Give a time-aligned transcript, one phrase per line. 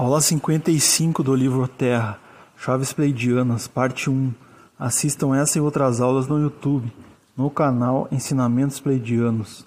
[0.00, 2.22] Aula 55 do livro Terra,
[2.56, 4.32] Chaves Pleidianas, parte 1.
[4.78, 6.88] Assistam essa e outras aulas no YouTube,
[7.36, 9.66] no canal Ensinamentos Pleidianos.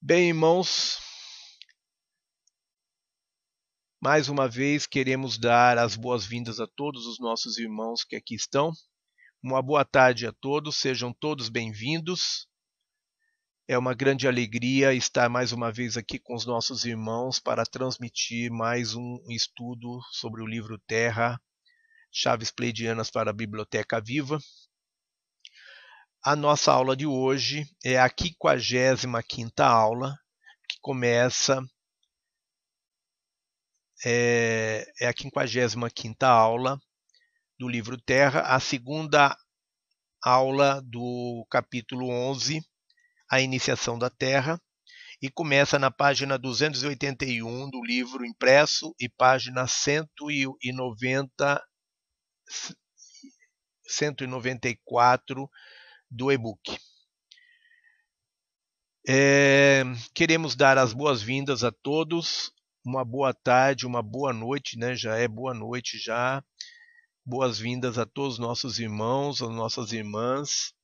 [0.00, 1.00] Bem, irmãos,
[4.00, 8.70] mais uma vez queremos dar as boas-vindas a todos os nossos irmãos que aqui estão.
[9.42, 12.47] Uma boa tarde a todos, sejam todos bem-vindos.
[13.70, 18.50] É uma grande alegria estar mais uma vez aqui com os nossos irmãos para transmitir
[18.50, 21.38] mais um estudo sobre o livro Terra,
[22.10, 24.38] Chaves Pleidianas para a Biblioteca Viva.
[26.24, 30.18] A nossa aula de hoje é a 55 aula,
[30.66, 31.62] que começa.
[34.02, 36.80] É, é a 55 aula
[37.58, 39.36] do livro Terra, a segunda
[40.22, 42.62] aula do capítulo 11
[43.30, 44.60] a Iniciação da Terra,
[45.20, 51.62] e começa na página 281 do livro impresso e página 190,
[53.86, 55.50] 194
[56.10, 56.78] do e-book.
[59.06, 59.82] É,
[60.14, 62.52] queremos dar as boas-vindas a todos,
[62.84, 64.94] uma boa tarde, uma boa noite, né?
[64.94, 66.44] Já é boa noite já.
[67.24, 70.74] Boas-vindas a todos os nossos irmãos, as nossas irmãs.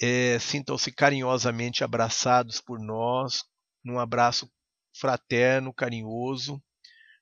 [0.00, 3.44] É, Sintam-se carinhosamente abraçados por nós,
[3.84, 4.50] num abraço
[4.92, 6.62] fraterno, carinhoso.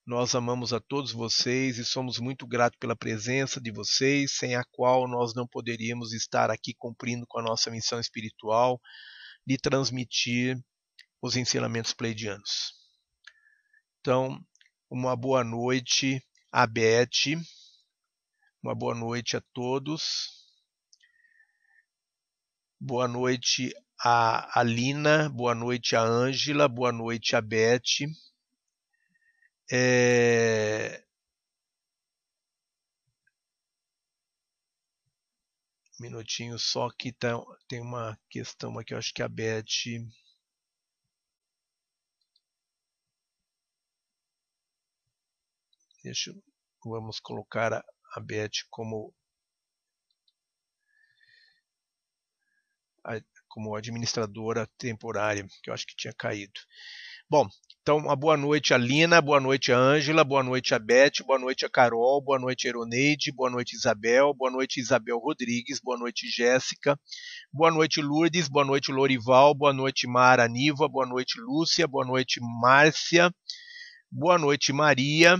[0.06, 4.62] Nós amamos a todos vocês e somos muito gratos pela presença de vocês, sem a
[4.72, 8.80] qual nós não poderíamos estar aqui cumprindo com a nossa missão espiritual
[9.46, 10.58] de transmitir
[11.22, 12.74] os ensinamentos pleidianos.
[14.00, 14.38] Então,
[14.90, 17.40] uma boa noite a Beth,
[18.62, 20.43] uma boa noite a todos.
[22.86, 27.80] Boa noite a Alina, boa noite a Ângela, boa noite a Beth.
[29.72, 31.02] É...
[35.98, 37.30] Minutinho só que tá,
[37.66, 39.64] tem uma questão aqui, eu acho que a Beth.
[46.02, 46.34] Deixa,
[46.84, 47.82] vamos colocar a,
[48.14, 49.14] a Beth como
[53.48, 56.60] como administradora temporária, que eu acho que tinha caído.
[57.30, 57.48] Bom,
[57.80, 61.38] então uma boa noite a Lina, boa noite a Ângela, boa noite a Beth, boa
[61.38, 65.96] noite a Carol, boa noite a Eroneide, boa noite Isabel, boa noite Isabel Rodrigues, boa
[65.96, 66.98] noite Jéssica,
[67.52, 72.40] boa noite Lourdes, boa noite Lorival, boa noite Mara Niva, boa noite Lúcia, boa noite
[72.60, 73.32] Márcia,
[74.10, 75.38] boa noite Maria,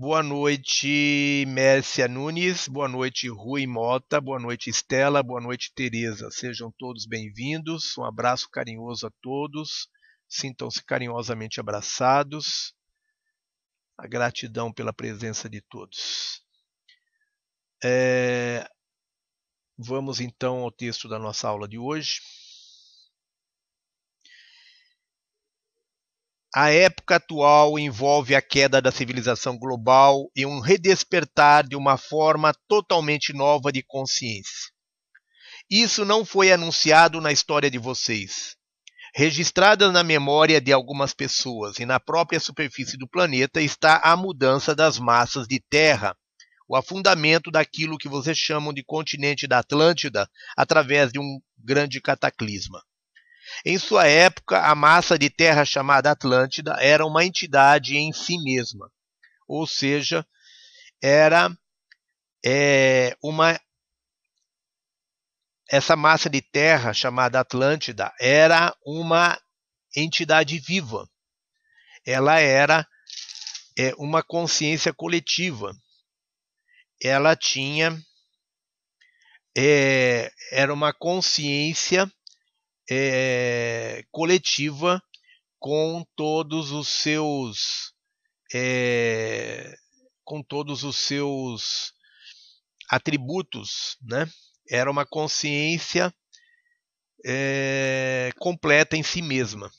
[0.00, 2.68] Boa noite, Mércia Nunes.
[2.68, 4.20] Boa noite, Rui Mota.
[4.20, 5.24] Boa noite, Estela.
[5.24, 6.30] Boa noite, Tereza.
[6.30, 7.98] Sejam todos bem-vindos.
[7.98, 9.88] Um abraço carinhoso a todos.
[10.28, 12.76] Sintam-se carinhosamente abraçados.
[13.98, 16.44] A gratidão pela presença de todos.
[17.82, 18.70] É...
[19.76, 22.20] Vamos então ao texto da nossa aula de hoje.
[26.60, 32.52] A época atual envolve a queda da civilização global e um redespertar de uma forma
[32.66, 34.72] totalmente nova de consciência.
[35.70, 38.56] Isso não foi anunciado na história de vocês.
[39.14, 44.74] Registrada na memória de algumas pessoas e na própria superfície do planeta está a mudança
[44.74, 46.16] das massas de terra,
[46.68, 52.82] o afundamento daquilo que vocês chamam de continente da Atlântida através de um grande cataclisma.
[53.64, 58.90] Em sua época, a massa de terra chamada Atlântida era uma entidade em si mesma,
[59.46, 60.26] ou seja,
[61.02, 61.50] era
[62.44, 63.58] é, uma
[65.70, 69.38] essa massa de terra chamada Atlântida era uma
[69.94, 71.06] entidade viva.
[72.06, 72.88] Ela era
[73.78, 75.76] é, uma consciência coletiva.
[77.02, 78.02] Ela tinha
[79.56, 82.10] é, era uma consciência
[82.90, 85.02] é, coletiva
[85.58, 87.92] com todos os seus
[88.54, 89.74] é,
[90.24, 91.92] com todos os seus
[92.88, 94.28] atributos, né?
[94.70, 96.12] Era uma consciência
[97.24, 99.70] é, completa em si mesma.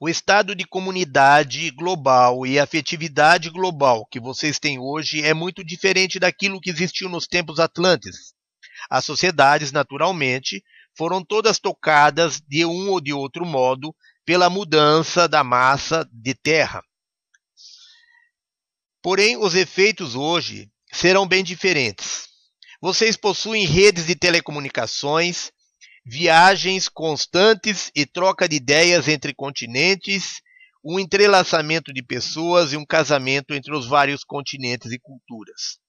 [0.00, 6.18] O estado de comunidade global e afetividade global que vocês têm hoje é muito diferente
[6.18, 8.34] daquilo que existiu nos tempos atlantes.
[8.90, 10.64] As sociedades, naturalmente,
[10.96, 13.94] foram todas tocadas de um ou de outro modo
[14.24, 16.82] pela mudança da massa de terra.
[19.02, 22.28] Porém, os efeitos hoje serão bem diferentes.
[22.80, 25.50] Vocês possuem redes de telecomunicações,
[26.04, 30.40] viagens constantes e troca de ideias entre continentes,
[30.84, 35.81] um entrelaçamento de pessoas e um casamento entre os vários continentes e culturas.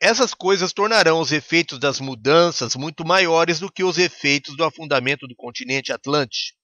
[0.00, 5.28] Essas coisas tornarão os efeitos das mudanças muito maiores do que os efeitos do afundamento
[5.28, 6.58] do continente Atlântico.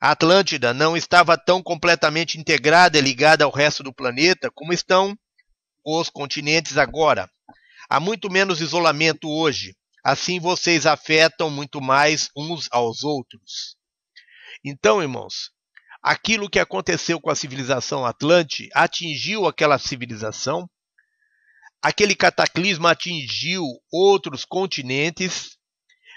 [0.00, 5.16] A Atlântida não estava tão completamente integrada e ligada ao resto do planeta como estão
[5.84, 7.30] os continentes agora.
[7.88, 9.76] Há muito menos isolamento hoje.
[10.04, 13.76] Assim vocês afetam muito mais uns aos outros.
[14.64, 15.52] Então, irmãos,
[16.02, 20.68] aquilo que aconteceu com a civilização Atlante atingiu aquela civilização,
[21.82, 25.56] aquele cataclismo atingiu outros continentes,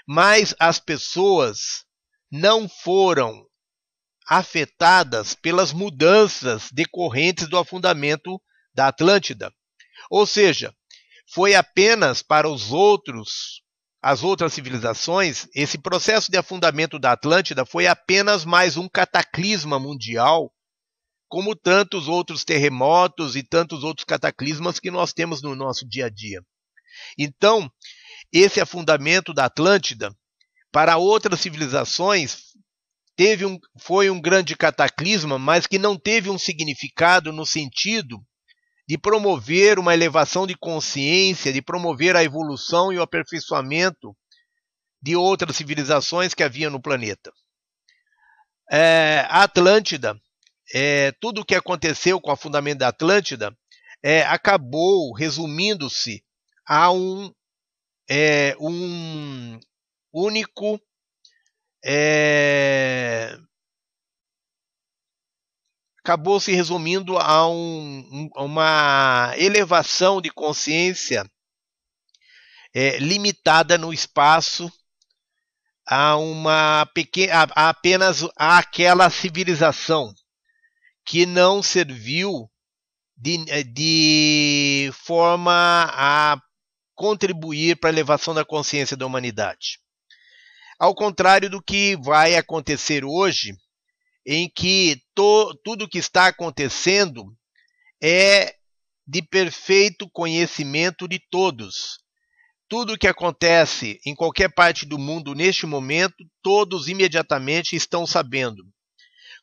[0.06, 1.84] mas as pessoas
[2.30, 3.46] não foram
[4.26, 8.40] afetadas pelas mudanças decorrentes do afundamento
[8.72, 9.52] da Atlântida.
[10.08, 10.74] Ou seja,
[11.32, 13.62] foi apenas para os outros,
[14.02, 20.52] as outras civilizações, esse processo de afundamento da Atlântida foi apenas mais um cataclisma mundial,
[21.30, 26.10] como tantos outros terremotos e tantos outros cataclismas que nós temos no nosso dia a
[26.10, 26.42] dia.
[27.16, 27.70] Então,
[28.32, 30.12] esse afundamento da Atlântida
[30.72, 32.50] para outras civilizações
[33.16, 38.18] teve um, foi um grande cataclisma, mas que não teve um significado no sentido
[38.88, 44.16] de promover uma elevação de consciência, de promover a evolução e o aperfeiçoamento
[45.00, 47.30] de outras civilizações que havia no planeta.
[48.68, 50.20] É, a Atlântida,
[50.72, 53.56] é, tudo o que aconteceu com o fundamento da Atlântida,
[54.02, 56.24] é, acabou resumindo-se
[56.66, 57.32] a um,
[58.08, 59.58] é, um
[60.12, 60.80] único
[61.84, 63.38] é,
[65.98, 71.24] acabou se resumindo a um, uma elevação de consciência
[72.74, 74.70] é, limitada no espaço
[75.86, 80.14] a uma pequena a, a apenas aquela civilização
[81.04, 82.50] que não serviu
[83.16, 86.40] de, de forma a
[86.94, 89.78] contribuir para a elevação da consciência da humanidade.
[90.78, 93.52] Ao contrário do que vai acontecer hoje,
[94.26, 97.24] em que to, tudo que está acontecendo
[98.02, 98.54] é
[99.06, 101.98] de perfeito conhecimento de todos.
[102.68, 108.64] Tudo o que acontece em qualquer parte do mundo neste momento, todos imediatamente estão sabendo.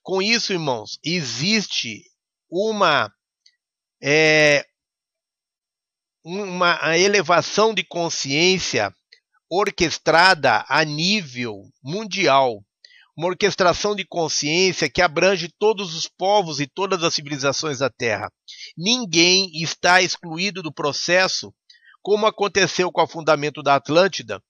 [0.07, 2.01] Com isso, irmãos, existe
[2.50, 3.12] uma,
[4.01, 4.65] é,
[6.24, 8.95] uma elevação de consciência
[9.51, 12.63] orquestrada a nível mundial,
[13.18, 18.31] uma orquestração de consciência que abrange todos os povos e todas as civilizações da Terra.
[18.77, 21.54] Ninguém está excluído do processo,
[22.01, 24.42] como aconteceu com o fundamento da Atlântida,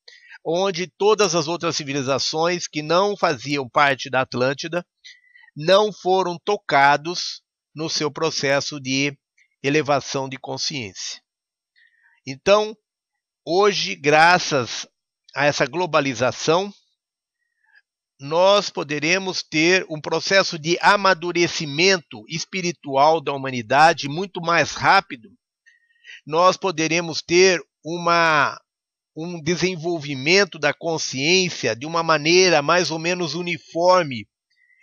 [0.45, 4.85] onde todas as outras civilizações que não faziam parte da Atlântida
[5.57, 7.41] não foram tocados
[7.75, 9.17] no seu processo de
[9.61, 11.21] elevação de consciência.
[12.25, 12.77] Então,
[13.49, 14.85] Hoje, graças
[15.33, 16.69] a essa globalização,
[18.19, 25.29] nós poderemos ter um processo de amadurecimento espiritual da humanidade muito mais rápido.
[26.25, 28.59] Nós poderemos ter uma,
[29.15, 34.27] um desenvolvimento da consciência de uma maneira mais ou menos uniforme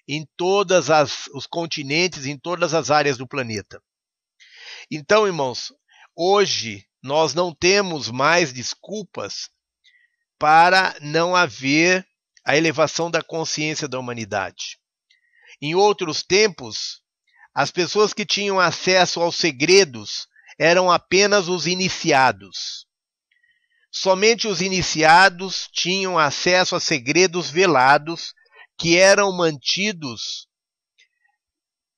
[0.06, 0.88] em todos
[1.32, 3.82] os continentes, em todas as áreas do planeta.
[4.90, 5.72] Então, irmãos,
[6.14, 9.50] hoje nós não temos mais desculpas
[10.38, 12.06] para não haver
[12.44, 14.78] a elevação da consciência da humanidade.
[15.60, 17.02] Em outros tempos,
[17.54, 20.26] as pessoas que tinham acesso aos segredos
[20.58, 22.86] eram apenas os iniciados.
[23.90, 28.34] Somente os iniciados tinham acesso a segredos velados
[28.78, 30.48] que eram mantidos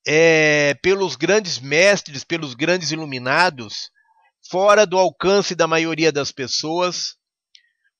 [0.06, 3.90] é, pelos grandes mestres, pelos grandes iluminados,
[4.48, 7.16] fora do alcance da maioria das pessoas,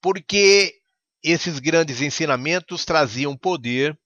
[0.00, 0.75] porque
[1.23, 3.99] esses grandes ensinamentos traziam poder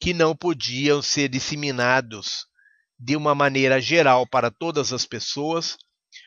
[0.00, 2.46] que não podiam ser disseminados
[2.98, 5.76] de uma maneira geral para todas as pessoas,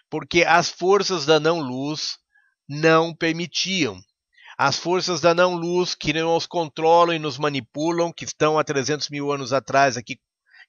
[0.10, 2.18] porque as forças da não-luz
[2.68, 4.00] não permitiam.
[4.58, 9.32] As forças da não-luz que nos controlam e nos manipulam, que estão há 300 mil
[9.32, 10.18] anos atrás aqui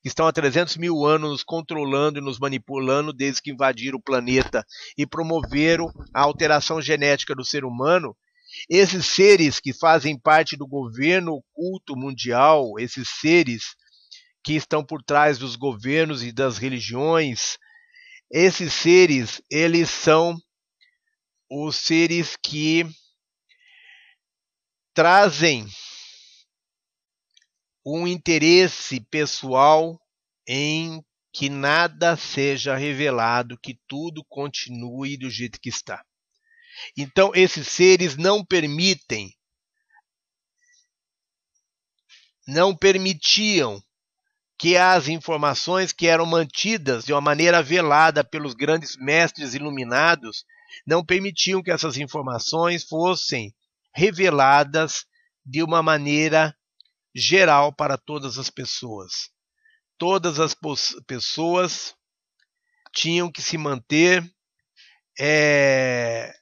[0.01, 4.03] que estão há 300 mil anos nos controlando e nos manipulando desde que invadiram o
[4.03, 4.65] planeta
[4.97, 8.17] e promoveram a alteração genética do ser humano,
[8.71, 13.75] esses seres que fazem parte do governo oculto mundial, esses seres
[14.45, 17.59] que estão por trás dos governos e das religiões,
[18.31, 20.37] esses seres, eles são
[21.51, 22.87] os seres que
[24.99, 25.65] trazem
[27.87, 29.97] um interesse pessoal
[30.45, 31.01] em
[31.33, 36.05] que nada seja revelado, que tudo continue do jeito que está.
[36.97, 39.33] Então, esses seres não permitem,
[42.45, 43.81] não permitiam
[44.59, 50.45] que as informações que eram mantidas de uma maneira velada pelos grandes mestres iluminados
[50.85, 53.55] não permitiam que essas informações fossem
[53.99, 55.05] reveladas
[55.45, 56.57] de uma maneira
[57.13, 59.31] geral para todas as pessoas.
[59.99, 60.57] Todas as
[61.05, 61.97] pessoas
[62.95, 64.25] tinham que se manter,
[65.19, 66.33] é,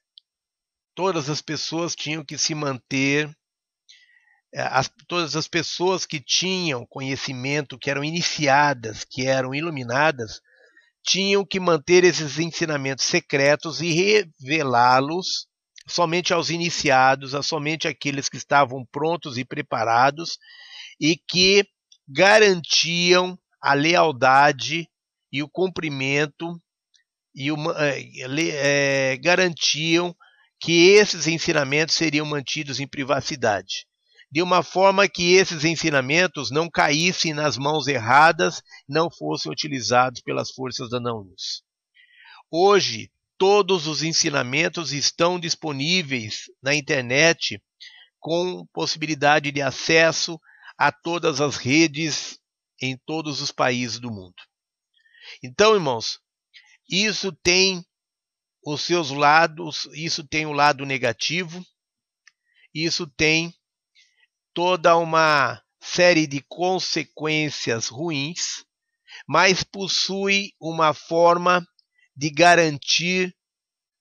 [0.95, 3.35] todas as pessoas tinham que se manter
[4.55, 10.43] é, as, todas as pessoas que tinham conhecimento, que eram iniciadas, que eram iluminadas,
[11.03, 15.49] tinham que manter esses ensinamentos secretos e revelá-los
[15.87, 20.39] somente aos iniciados, a somente aqueles que estavam prontos e preparados
[21.01, 21.67] e que
[22.09, 24.89] garantiam a lealdade
[25.33, 26.61] e o cumprimento
[27.35, 30.15] e uma, é, é, garantiam
[30.59, 33.87] que esses ensinamentos seriam mantidos em privacidade
[34.31, 40.51] de uma forma que esses ensinamentos não caíssem nas mãos erradas, não fossem utilizados pelas
[40.51, 41.63] forças da não-luz.
[42.51, 47.63] Hoje, todos os ensinamentos estão disponíveis na internet
[48.19, 50.41] com possibilidade de acesso
[50.77, 52.39] a todas as redes
[52.81, 54.35] em todos os países do mundo.
[55.43, 56.21] Então, irmãos,
[56.89, 57.85] isso tem
[58.65, 61.65] os seus lados, isso tem o lado negativo,
[62.75, 63.55] isso tem
[64.53, 68.65] toda uma série de consequências ruins,
[69.27, 71.67] mas possui uma forma
[72.17, 73.37] de garantir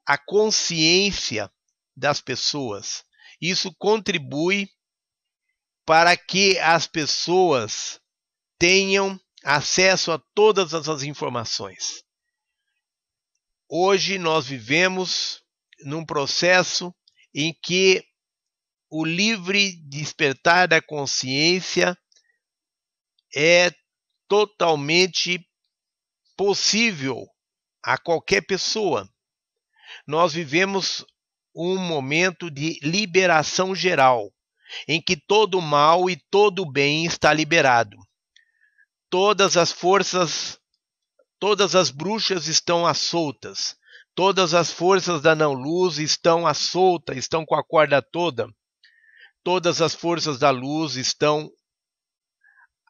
[0.06, 1.52] a consciência
[1.96, 3.04] das pessoas.
[3.42, 4.70] Isso contribui
[5.86, 8.00] para que as pessoas
[8.58, 12.04] tenham acesso a todas as informações.
[13.68, 15.44] Hoje nós vivemos
[15.84, 16.96] num processo
[17.34, 18.04] em que
[18.90, 21.98] o livre despertar da consciência
[23.36, 23.72] é
[24.28, 25.46] totalmente
[26.38, 27.28] possível
[27.86, 29.08] a qualquer pessoa.
[30.08, 31.06] Nós vivemos
[31.56, 34.34] um momento de liberação geral,
[34.88, 37.98] em que todo mal e todo bem está liberado.
[39.10, 40.60] Todas as forças,
[41.40, 43.78] todas as bruxas estão às soltas.
[44.16, 48.50] Todas as forças da não-luz estão à solta, estão com a corda toda
[49.46, 51.52] todas as forças da luz estão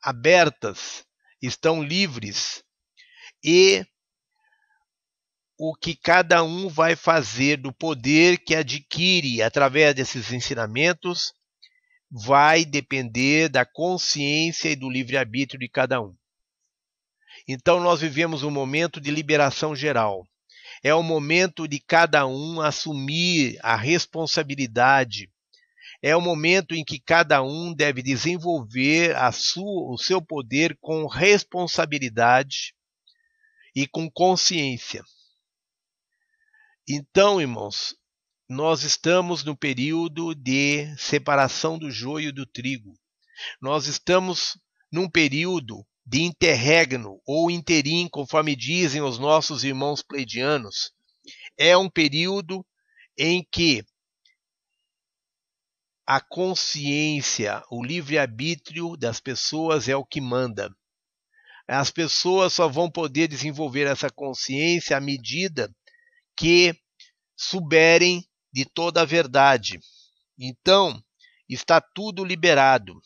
[0.02, 1.06] abertas,
[1.42, 2.64] estão livres.
[3.44, 3.86] E
[5.58, 11.34] o que cada um vai fazer do poder que adquire através desses ensinamentos
[12.12, 16.16] vai depender da consciência e do livre-arbítrio de cada um.
[17.48, 20.28] Então, nós vivemos um momento de liberação geral.
[20.84, 25.30] É o momento de cada um assumir a responsabilidade
[26.06, 32.76] é o momento em que cada um deve desenvolver sua, o seu poder com responsabilidade
[33.76, 35.04] e com consciência.
[36.88, 37.96] Então, irmãos,
[38.48, 42.94] nós estamos no período de separação do joio do trigo.
[43.60, 44.56] Nós estamos
[44.92, 50.92] num período de interregno ou interim, conforme dizem os nossos irmãos pleidianos.
[51.58, 52.64] É um período
[53.18, 53.84] em que
[56.06, 60.70] a consciência, o livre-arbítrio das pessoas é o que manda.
[61.68, 65.68] As pessoas só vão poder desenvolver essa consciência à medida
[66.38, 66.76] que
[67.36, 69.80] souberem de toda a verdade.
[70.38, 71.04] Então,
[71.48, 73.02] está tudo liberado,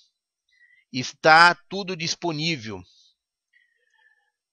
[0.91, 2.81] está tudo disponível.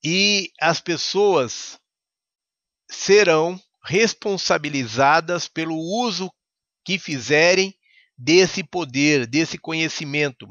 [0.04, 1.80] E as pessoas
[2.90, 6.30] serão responsabilizadas pelo uso
[6.84, 7.76] que fizerem
[8.16, 10.48] desse poder, desse conhecimento.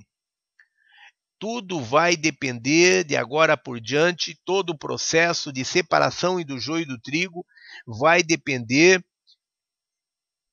[1.39, 6.83] Tudo vai depender de agora por diante, todo o processo de separação e do joio
[6.83, 7.45] e do trigo
[7.85, 9.03] vai depender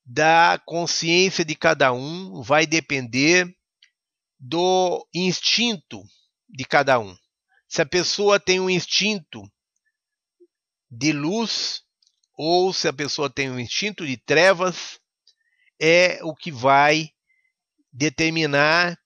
[0.04, 3.46] da consciência de cada um, vai depender
[4.38, 6.02] do instinto
[6.48, 7.16] de cada um.
[7.68, 9.42] Se a pessoa tem um instinto
[10.90, 11.82] de luz
[12.36, 15.00] ou se a pessoa tem um instinto de trevas,
[15.80, 17.10] é o que vai
[17.92, 18.98] determinar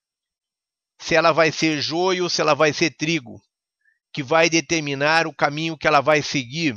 [0.99, 3.40] se ela vai ser joio ou se ela vai ser trigo,
[4.12, 6.75] que vai determinar o caminho que ela vai seguir.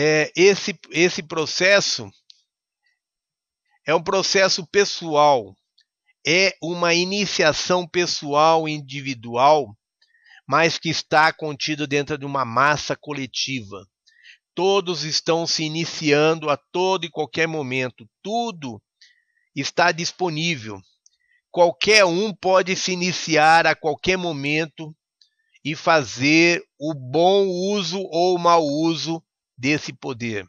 [0.00, 2.08] É, esse, esse processo
[3.84, 5.56] é um processo pessoal,
[6.24, 9.76] é uma iniciação pessoal individual,
[10.46, 13.84] mas que está contido dentro de uma massa coletiva.
[14.54, 18.08] Todos estão se iniciando a todo e qualquer momento.
[18.22, 18.80] Tudo
[19.52, 20.80] está disponível.
[21.50, 24.94] Qualquer um pode se iniciar a qualquer momento
[25.64, 29.20] e fazer o bom uso ou o mau uso
[29.58, 30.48] desse poder.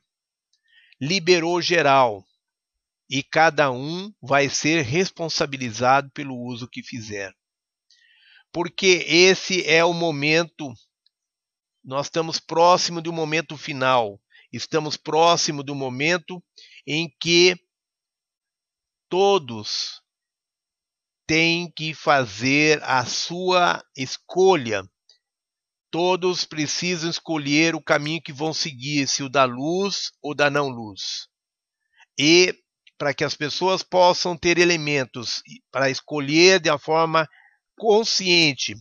[1.02, 2.24] Liberou geral
[3.10, 7.34] e cada um vai ser responsabilizado pelo uso que fizer.
[8.52, 10.72] Porque esse é o momento,
[11.84, 16.44] nós estamos próximo do momento final, estamos próximo do momento
[16.86, 17.56] em que
[19.10, 20.02] todos
[21.26, 24.84] têm que fazer a sua escolha
[25.92, 30.70] Todos precisam escolher o caminho que vão seguir, se o da luz ou da não
[30.70, 31.28] luz.
[32.18, 32.54] E
[32.98, 35.42] para que as pessoas possam ter elementos
[35.72, 37.28] para escolher de uma forma
[37.78, 38.76] consciente,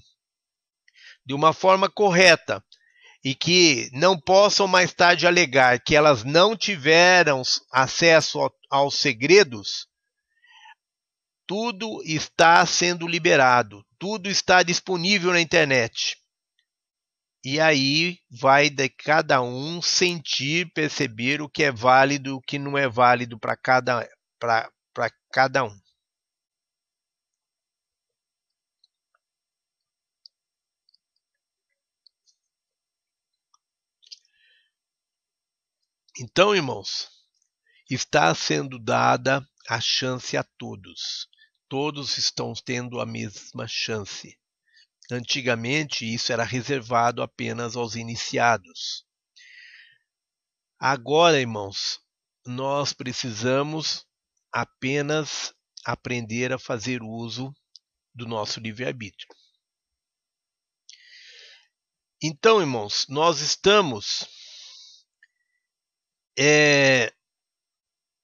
[1.24, 2.62] de uma forma correta,
[3.24, 8.38] e que não possam mais tarde alegar que elas não tiveram acesso
[8.70, 9.88] aos segredos,
[11.46, 16.17] tudo está sendo liberado, tudo está disponível na internet.
[17.44, 22.58] E aí vai de cada um sentir, perceber o que é válido e o que
[22.58, 24.08] não é válido para cada,
[25.32, 25.80] cada um.
[36.20, 37.08] Então, irmãos,
[37.88, 41.28] está sendo dada a chance a todos.
[41.68, 44.36] Todos estão tendo a mesma chance.
[45.10, 49.06] Antigamente, isso era reservado apenas aos iniciados.
[50.78, 52.00] Agora, irmãos,
[52.46, 54.06] nós precisamos
[54.52, 57.52] apenas aprender a fazer uso
[58.14, 59.28] do nosso livre-arbítrio.
[62.22, 64.26] Então, irmãos, nós estamos
[66.36, 67.12] é,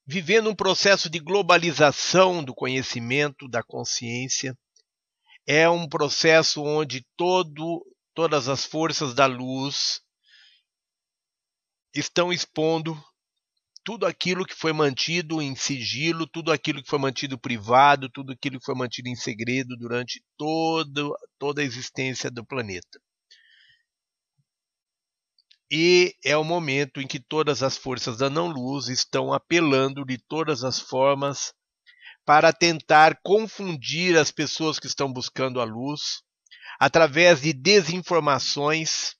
[0.06, 4.56] vivendo um processo de globalização do conhecimento, da consciência,
[5.46, 10.00] é um processo onde todo, todas as forças da luz
[11.94, 13.00] estão expondo
[13.84, 18.58] tudo aquilo que foi mantido em sigilo, tudo aquilo que foi mantido privado, tudo aquilo
[18.58, 22.98] que foi mantido em segredo durante todo, toda a existência do planeta.
[25.70, 30.64] E é o momento em que todas as forças da não-luz estão apelando de todas
[30.64, 31.52] as formas
[32.24, 36.22] para tentar confundir as pessoas que estão buscando a luz
[36.78, 39.14] através de desinformações.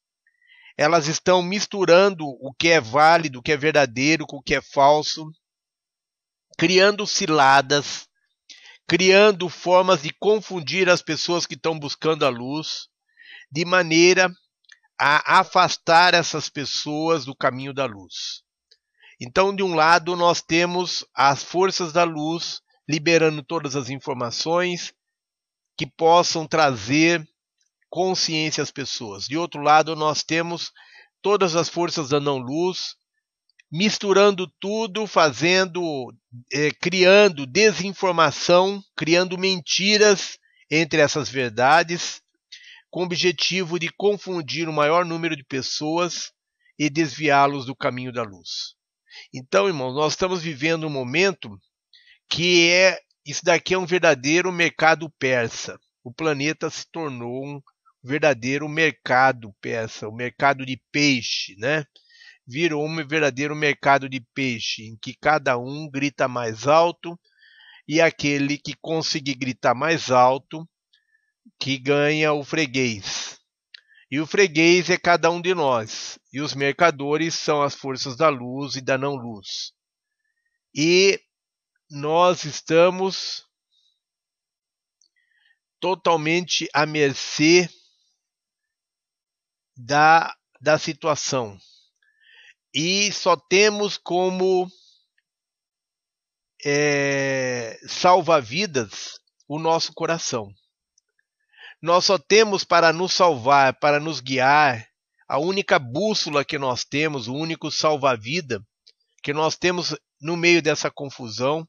[0.77, 4.61] Elas estão misturando o que é válido, o que é verdadeiro com o que é
[4.61, 5.31] falso,
[6.59, 8.09] criando ciladas,
[8.89, 12.89] criando formas de confundir as pessoas que estão buscando a luz,
[13.51, 14.33] de maneira
[14.99, 18.43] a afastar essas pessoas do caminho da luz.
[19.21, 24.93] Então, de um lado, nós temos as forças da luz liberando todas as informações
[25.77, 27.27] que possam trazer
[27.89, 29.27] consciência às pessoas.
[29.27, 30.73] De outro lado, nós temos
[31.23, 32.97] todas as forças da não-luz
[33.77, 35.83] misturando tudo, fazendo,
[36.53, 40.39] é, criando desinformação, criando mentiras
[40.71, 42.23] entre essas verdades,
[42.89, 46.31] com o objetivo de confundir o maior número de pessoas
[46.79, 48.77] e desviá-los do caminho da luz.
[49.33, 51.59] Então, irmãos, nós estamos vivendo um momento
[52.29, 55.79] que é isso daqui é um verdadeiro mercado persa.
[56.03, 57.61] O planeta se tornou um
[58.03, 61.87] verdadeiro mercado persa, o um mercado de peixe, né?
[62.47, 67.19] Virou um verdadeiro mercado de peixe, em que cada um grita mais alto
[67.89, 70.69] e aquele que conseguir gritar mais alto
[71.59, 73.39] que ganha o freguês.
[74.11, 78.29] E o freguês é cada um de nós, e os mercadores são as forças da
[78.29, 79.73] luz e da não luz.
[80.75, 81.19] E
[81.91, 83.47] nós estamos
[85.81, 87.69] totalmente à mercê
[89.77, 91.59] da, da situação.
[92.73, 94.69] E só temos como
[96.65, 100.53] é, salva-vidas o nosso coração.
[101.83, 104.89] Nós só temos para nos salvar, para nos guiar,
[105.29, 108.65] a única bússola que nós temos, o único salva-vida
[109.23, 111.69] que nós temos no meio dessa confusão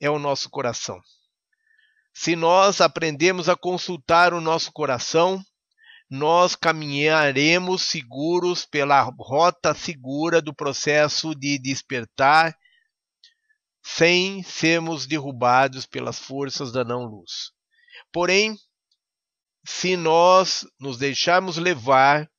[0.00, 1.00] é o nosso coração.
[2.12, 5.42] Se nós aprendemos a consultar o nosso coração,
[6.08, 12.56] nós caminharemos seguros pela rota segura do processo de despertar,
[13.82, 17.52] sem sermos derrubados pelas forças da não-luz.
[18.12, 18.56] Porém,
[19.66, 22.30] se nós nos deixarmos levar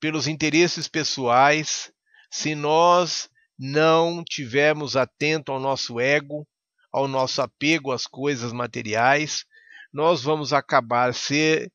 [0.00, 1.92] pelos interesses pessoais,
[2.30, 6.46] se nós não tivermos atento ao nosso ego,
[6.92, 9.44] ao nosso apego às coisas materiais,
[9.92, 11.70] nós vamos acabar ser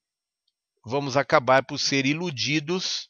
[0.85, 3.09] vamos acabar por ser iludidos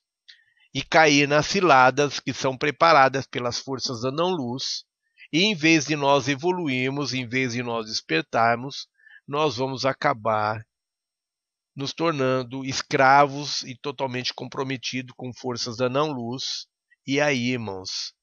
[0.74, 4.86] e cair nas ciladas que são preparadas pelas forças da não-luz,
[5.32, 8.88] e em vez de nós evoluirmos, em vez de nós despertarmos,
[9.28, 10.64] nós vamos acabar
[11.76, 16.68] nos tornando escravos e totalmente comprometidos com forças da não-luz.
[17.06, 18.14] E aí, irmãos,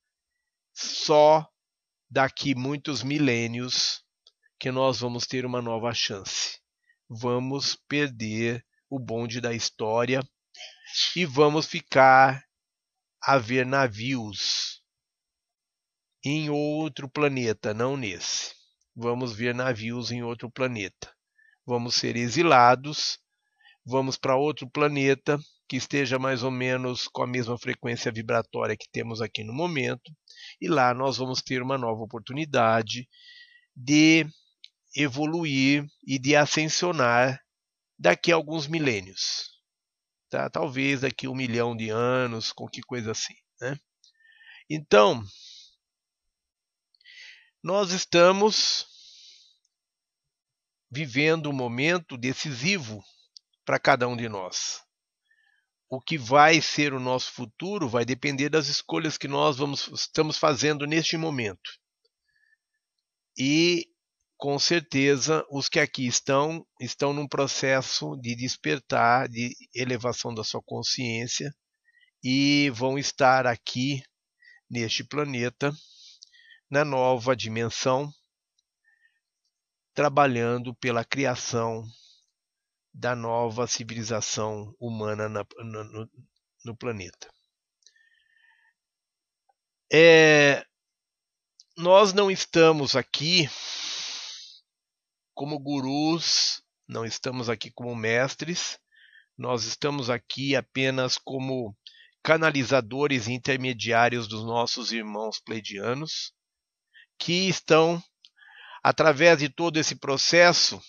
[0.73, 1.50] só
[2.11, 4.05] daqui muitos milênios
[4.59, 6.59] que nós vamos ter uma nova chance.
[7.09, 10.21] Vamos perder o bonde da história
[11.15, 12.45] e vamos ficar
[13.23, 14.83] a ver navios
[16.25, 18.55] em outro planeta, não nesse.
[18.95, 21.15] Vamos ver navios em outro planeta.
[21.65, 23.19] Vamos ser exilados,
[23.85, 25.39] vamos para outro planeta
[25.71, 30.13] que esteja mais ou menos com a mesma frequência vibratória que temos aqui no momento,
[30.61, 33.09] e lá nós vamos ter uma nova oportunidade
[33.77, 34.27] de
[34.97, 37.41] evoluir e de ascensionar
[37.97, 39.61] daqui a alguns milênios.
[40.29, 40.51] Tá?
[40.51, 43.37] Talvez daqui a um milhão de anos, com que coisa assim.
[43.61, 43.79] Né?
[44.69, 45.23] Então,
[47.63, 48.89] nós estamos
[50.91, 53.01] vivendo um momento decisivo
[53.65, 54.90] para cada um de nós.
[55.91, 60.39] O que vai ser o nosso futuro vai depender das escolhas que nós vamos, estamos
[60.39, 61.69] fazendo neste momento.
[63.37, 63.89] E
[64.39, 70.63] com certeza os que aqui estão estão num processo de despertar, de elevação da sua
[70.63, 71.53] consciência
[72.23, 74.01] e vão estar aqui
[74.71, 75.73] neste planeta
[76.71, 78.09] na nova dimensão
[79.93, 81.85] trabalhando pela criação
[82.93, 86.11] da nova civilização humana na, no,
[86.65, 87.29] no, planeta.
[89.93, 90.65] É,
[91.77, 93.49] nós não estamos aqui
[95.35, 98.79] como gurus, não estamos aqui como mestres,
[99.39, 101.75] nós estamos aqui apenas como
[102.23, 106.33] canalizadores intermediários dos nossos irmãos pleidianos,
[107.19, 108.03] que estão,
[108.83, 110.81] através de todo esse processo,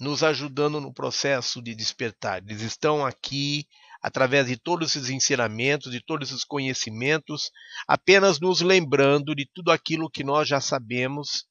[0.00, 2.42] nos ajudando no processo de despertar.
[2.42, 3.66] Eles estão aqui
[4.02, 7.50] através de todos esses ensinamentos, de todos esses conhecimentos,
[7.88, 11.46] apenas nos lembrando de tudo aquilo que nós já sabemos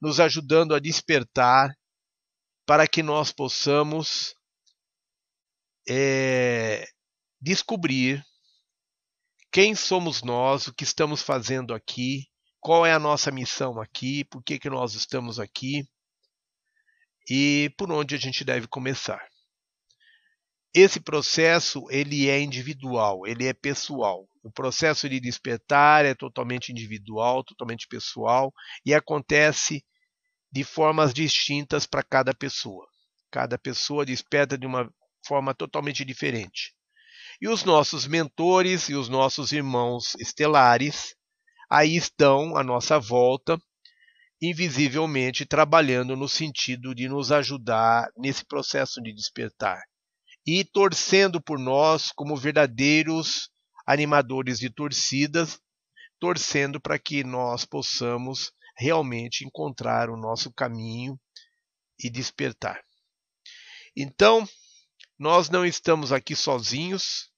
[0.00, 1.70] nos ajudando a despertar
[2.66, 4.34] para que nós possamos
[5.88, 6.86] é,
[7.40, 8.24] descobrir
[9.50, 12.26] quem somos nós, o que estamos fazendo aqui,
[12.60, 15.86] qual é a nossa missão aqui, por que, que nós estamos aqui
[17.28, 19.20] e por onde a gente deve começar.
[20.74, 24.28] Esse processo ele é individual, ele é pessoal.
[24.42, 28.52] O processo de despertar é totalmente individual, totalmente pessoal
[28.84, 29.84] e acontece
[30.50, 32.86] de formas distintas para cada pessoa.
[33.30, 34.90] Cada pessoa desperta de uma
[35.26, 36.74] forma totalmente diferente.
[37.40, 41.14] E os nossos mentores e os nossos irmãos estelares
[41.70, 43.58] aí estão à nossa volta,
[44.40, 49.82] invisivelmente trabalhando no sentido de nos ajudar nesse processo de despertar
[50.46, 53.50] e torcendo por nós como verdadeiros
[53.86, 55.60] animadores de torcidas,
[56.18, 61.18] torcendo para que nós possamos realmente encontrar o nosso caminho
[62.02, 62.80] e despertar.
[63.96, 64.46] Então,
[65.18, 67.30] nós não estamos aqui sozinhos,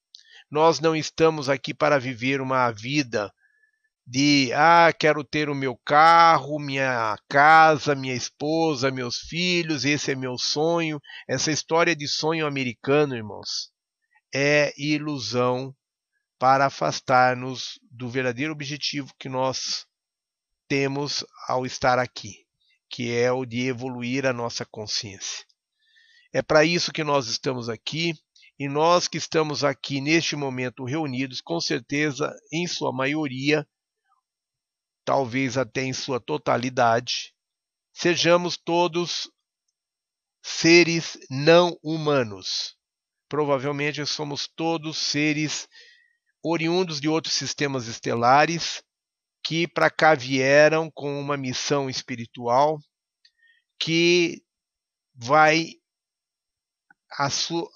[0.50, 3.32] nós não estamos aqui para viver uma vida
[4.10, 10.16] de ah, quero ter o meu carro, minha casa, minha esposa, meus filhos, esse é
[10.16, 11.00] meu sonho.
[11.28, 13.70] Essa história de sonho americano, irmãos,
[14.34, 15.72] é ilusão
[16.40, 19.86] para afastar-nos do verdadeiro objetivo que nós
[20.66, 22.44] temos ao estar aqui,
[22.88, 25.46] que é o de evoluir a nossa consciência.
[26.32, 28.12] É para isso que nós estamos aqui,
[28.58, 33.64] e nós que estamos aqui neste momento reunidos, com certeza, em sua maioria,
[35.10, 37.34] talvez até em sua totalidade,
[37.92, 39.28] sejamos todos
[40.40, 42.76] seres não humanos.
[43.28, 45.68] Provavelmente somos todos seres
[46.40, 48.84] oriundos de outros sistemas estelares
[49.42, 52.78] que para cá vieram com uma missão espiritual
[53.80, 54.40] que
[55.12, 55.70] vai
[57.18, 57.68] a sua,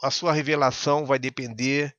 [0.00, 1.92] a sua revelação vai depender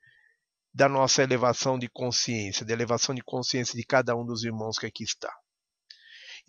[0.74, 4.86] da nossa elevação de consciência, da elevação de consciência de cada um dos irmãos que
[4.86, 5.32] aqui está.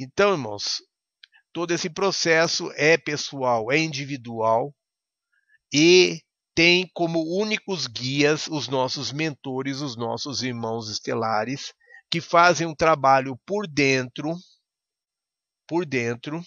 [0.01, 0.83] Então, irmãos,
[1.53, 4.75] todo esse processo é pessoal, é individual
[5.73, 6.21] e
[6.55, 11.75] tem como únicos guias os nossos mentores, os nossos irmãos estelares,
[12.11, 14.35] que fazem um trabalho por dentro,
[15.67, 16.41] por dentro,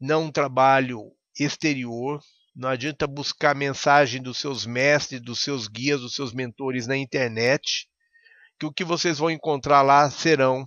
[0.00, 2.22] não um trabalho exterior.
[2.56, 7.86] Não adianta buscar mensagem dos seus mestres, dos seus guias, dos seus mentores na internet,
[8.58, 10.66] que o que vocês vão encontrar lá serão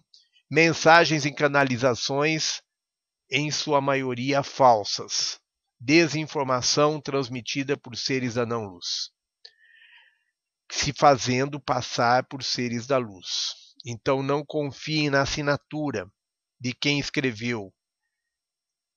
[0.51, 2.61] mensagens e canalizações,
[3.31, 5.39] em sua maioria falsas,
[5.79, 9.09] desinformação transmitida por seres da não-luz,
[10.71, 13.73] se fazendo passar por seres da luz.
[13.83, 16.07] Então não confiem na assinatura
[16.59, 17.73] de quem escreveu,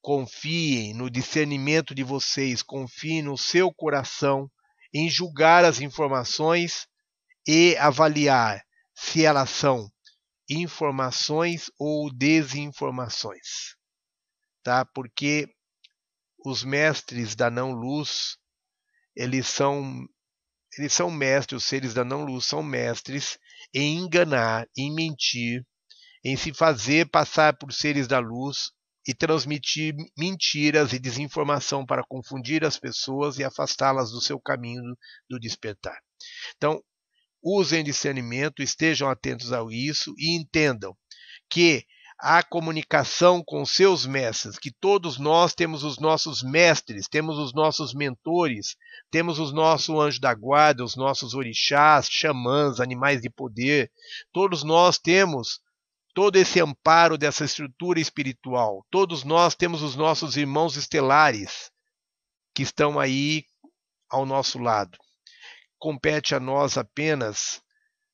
[0.02, 4.50] Confiem no discernimento de vocês, confiem no seu coração
[4.92, 6.88] em julgar as informações
[7.46, 8.60] e avaliar
[8.94, 9.88] se elas são
[10.50, 13.76] informações ou desinformações.
[14.62, 14.84] Tá?
[14.84, 15.48] Porque
[16.44, 18.36] os mestres da não luz,
[19.14, 20.04] eles são
[20.76, 23.38] eles são mestres, os seres da não luz são mestres
[23.74, 25.64] em enganar, em mentir,
[26.24, 28.72] em se fazer passar por seres da luz
[29.06, 34.96] e transmitir mentiras e desinformação para confundir as pessoas e afastá-las do seu caminho
[35.28, 35.98] do despertar.
[36.56, 36.82] Então,
[37.42, 40.96] usem discernimento, estejam atentos a isso e entendam
[41.50, 41.84] que
[42.24, 47.92] a comunicação com seus mestres, que todos nós temos os nossos mestres, temos os nossos
[47.92, 48.76] mentores,
[49.10, 53.90] temos os nossos anjos da guarda, os nossos orixás, xamãs, animais de poder,
[54.32, 55.60] todos nós temos
[56.14, 58.85] todo esse amparo dessa estrutura espiritual.
[58.90, 61.70] Todos nós temos os nossos irmãos estelares
[62.55, 63.44] que estão aí
[64.11, 64.98] ao nosso lado.
[65.79, 67.62] Compete a nós apenas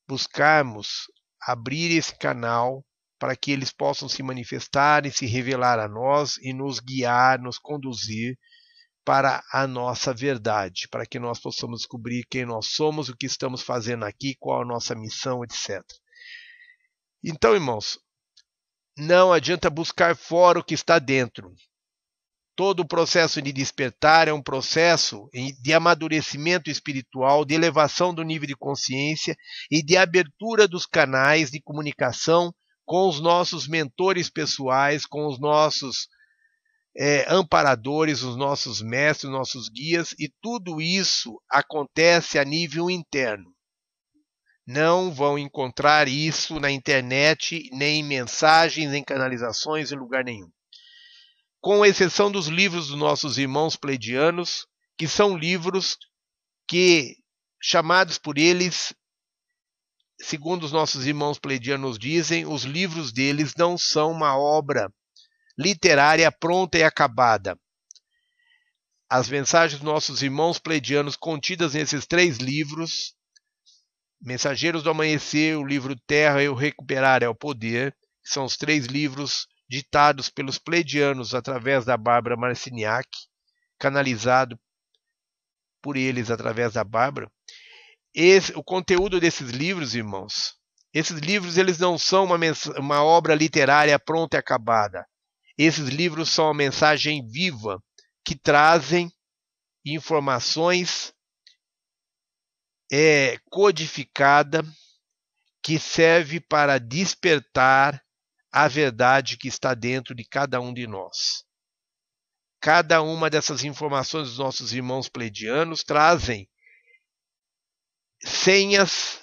[0.09, 2.85] buscarmos abrir esse canal
[3.19, 7.59] para que eles possam se manifestar e se revelar a nós e nos guiar, nos
[7.59, 8.39] conduzir
[9.05, 13.63] para a nossa verdade, para que nós possamos descobrir quem nós somos, o que estamos
[13.63, 15.83] fazendo aqui, qual a nossa missão, etc.
[17.23, 17.99] Então, irmãos,
[18.97, 21.53] não adianta buscar fora o que está dentro.
[22.57, 25.29] Todo o processo de despertar é um processo
[25.61, 29.37] de amadurecimento espiritual, de elevação do nível de consciência
[29.71, 32.53] e de abertura dos canais de comunicação
[32.85, 36.09] com os nossos mentores pessoais, com os nossos
[36.97, 43.58] é, amparadores, os nossos mestres, os nossos guias, e tudo isso acontece a nível interno
[44.69, 50.51] não vão encontrar isso na internet, nem em mensagens, nem canalizações, em lugar nenhum.
[51.59, 54.67] Com exceção dos livros dos nossos irmãos pleidianos,
[54.99, 55.97] que são livros
[56.69, 57.17] que,
[57.59, 58.93] chamados por eles,
[60.21, 64.93] segundo os nossos irmãos pleidianos dizem, os livros deles não são uma obra
[65.59, 67.59] literária pronta e acabada.
[69.09, 73.17] As mensagens dos nossos irmãos pleidianos contidas nesses três livros
[74.21, 78.57] Mensageiros do Amanhecer, o livro Terra e o Recuperar é o Poder, que são os
[78.57, 83.09] três livros ditados pelos pleidianos através da Bárbara Marciniak,
[83.79, 84.59] canalizado
[85.81, 87.31] por eles através da Bárbara.
[88.15, 90.55] Esse, o conteúdo desses livros, irmãos,
[90.93, 92.37] esses livros eles não são uma,
[92.79, 95.07] uma obra literária pronta e acabada.
[95.57, 97.83] Esses livros são uma mensagem viva
[98.25, 99.13] que trazem
[99.85, 101.13] informações
[102.91, 104.63] é codificada
[105.63, 108.03] que serve para despertar
[108.51, 111.45] a verdade que está dentro de cada um de nós.
[112.61, 116.49] Cada uma dessas informações dos nossos irmãos pleidianos trazem
[118.21, 119.23] senhas,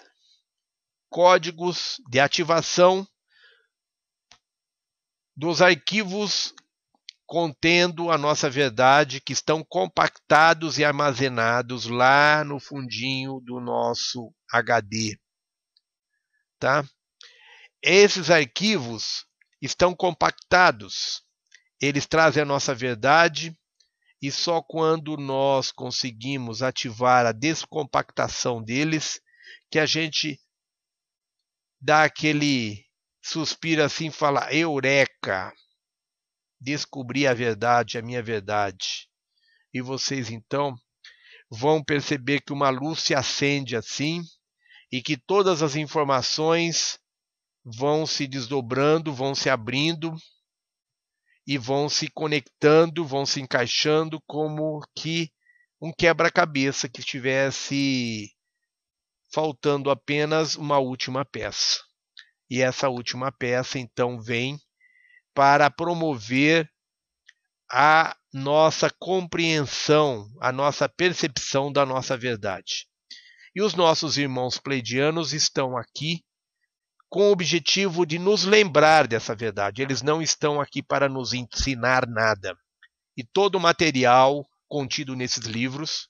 [1.09, 3.07] códigos de ativação
[5.35, 6.53] dos arquivos
[7.25, 15.17] contendo a nossa verdade, que estão compactados e armazenados lá no fundinho do nosso HD.
[16.59, 16.85] Tá?
[17.81, 19.25] Esses arquivos
[19.61, 21.23] estão compactados,
[21.81, 23.57] eles trazem a nossa verdade,
[24.21, 29.19] e só quando nós conseguimos ativar a descompactação deles
[29.69, 30.39] que a gente
[31.81, 32.83] dá aquele
[33.21, 35.53] suspiro assim, fala eureka,
[36.65, 39.07] descobrir a verdade, a minha verdade.
[39.71, 40.75] E vocês então
[41.49, 44.21] vão perceber que uma luz se acende assim
[44.91, 46.97] e que todas as informações
[47.63, 50.15] vão se desdobrando, vão se abrindo
[51.45, 55.31] e vão se conectando, vão se encaixando como que
[55.79, 58.31] um quebra-cabeça que estivesse
[59.31, 61.79] faltando apenas uma última peça.
[62.49, 64.59] E essa última peça então vem
[65.35, 66.67] para promover
[67.71, 72.87] a nossa compreensão, a nossa percepção da nossa verdade.
[73.53, 76.23] E os nossos irmãos pleidianos estão aqui
[77.09, 79.81] com o objetivo de nos lembrar dessa verdade.
[79.81, 82.57] Eles não estão aqui para nos ensinar nada.
[83.15, 86.09] E todo o material contido nesses livros,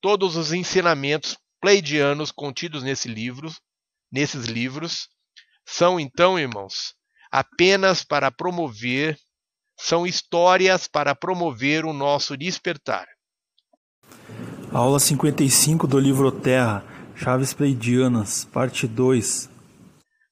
[0.00, 3.50] todos os ensinamentos pleidianos contidos nesse livro,
[4.10, 5.08] nesses livros,
[5.66, 6.94] são então, irmãos,
[7.30, 9.18] apenas para promover,
[9.78, 13.06] são histórias para promover o nosso despertar.
[14.72, 19.48] Aula 55 do livro Terra, Chaves Pleidianas, parte 2.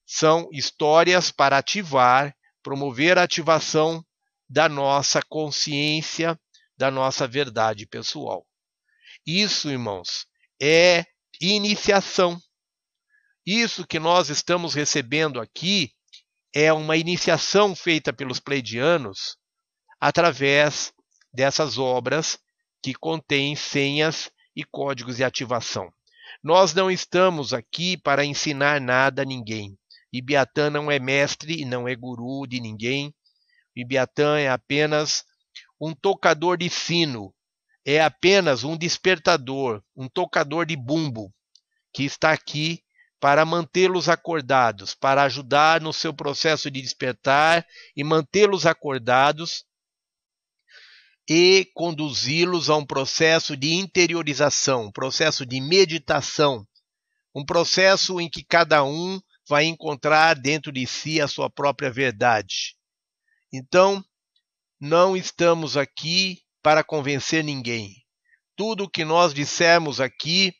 [0.04, 4.04] São histórias para ativar, promover a ativação
[4.48, 6.38] da nossa consciência,
[6.76, 8.46] da nossa verdade pessoal.
[9.26, 10.26] Isso, irmãos,
[10.60, 11.04] é
[11.40, 12.38] iniciação.
[13.44, 15.95] Isso que nós estamos recebendo aqui
[16.58, 19.36] é uma iniciação feita pelos pleidianos
[20.00, 20.90] através
[21.30, 22.38] dessas obras
[22.82, 25.92] que contêm senhas e códigos de ativação.
[26.42, 29.78] Nós não estamos aqui para ensinar nada a ninguém.
[30.10, 33.14] Ibiatã não é mestre e não é guru de ninguém.
[33.76, 35.24] Ibiatã é apenas
[35.78, 37.34] um tocador de sino,
[37.84, 41.30] é apenas um despertador, um tocador de bumbo,
[41.92, 42.82] que está aqui
[43.26, 49.64] para mantê-los acordados, para ajudar no seu processo de despertar e mantê-los acordados
[51.28, 56.64] e conduzi-los a um processo de interiorização, um processo de meditação,
[57.34, 62.76] um processo em que cada um vai encontrar dentro de si a sua própria verdade.
[63.52, 64.04] Então,
[64.80, 67.92] não estamos aqui para convencer ninguém.
[68.54, 70.54] Tudo o que nós dissermos aqui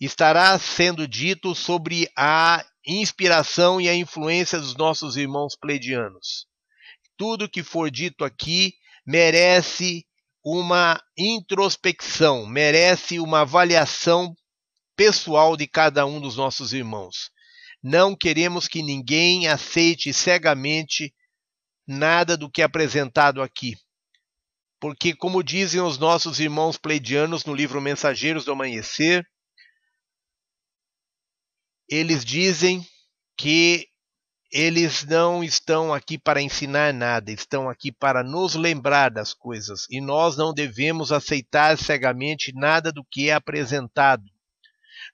[0.00, 6.46] estará sendo dito sobre a inspiração e a influência dos nossos irmãos pleidianos.
[7.16, 8.74] Tudo que for dito aqui
[9.06, 10.04] merece
[10.44, 14.34] uma introspecção, merece uma avaliação
[14.94, 17.30] pessoal de cada um dos nossos irmãos.
[17.82, 21.12] Não queremos que ninguém aceite cegamente
[21.86, 23.74] nada do que é apresentado aqui.
[24.80, 29.26] Porque, como dizem os nossos irmãos pleidianos no livro Mensageiros do Amanhecer,
[31.88, 32.84] eles dizem
[33.36, 33.88] que
[34.52, 40.00] eles não estão aqui para ensinar nada, estão aqui para nos lembrar das coisas e
[40.00, 44.24] nós não devemos aceitar cegamente nada do que é apresentado.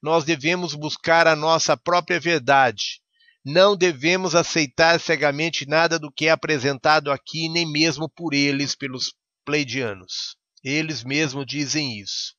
[0.02, 3.00] Nós devemos buscar a nossa própria verdade.
[3.44, 9.14] Não devemos aceitar cegamente nada do que é apresentado aqui, nem mesmo por eles, pelos
[9.44, 10.36] pleidianos.
[10.62, 12.34] Eles mesmos dizem isso.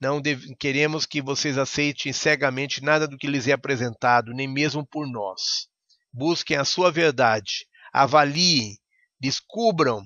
[0.00, 0.22] Não
[0.58, 5.68] queremos que vocês aceitem cegamente nada do que lhes é apresentado, nem mesmo por nós.
[6.10, 8.78] Busquem a sua verdade, avaliem,
[9.20, 10.02] descubram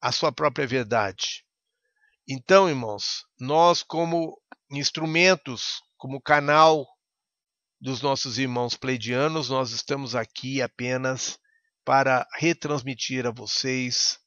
[0.00, 1.44] a sua própria verdade.
[2.26, 6.86] Então, irmãos, nós, como instrumentos, como canal
[7.80, 11.38] dos nossos irmãos pleidianos, nós estamos aqui apenas
[11.84, 14.18] para retransmitir a vocês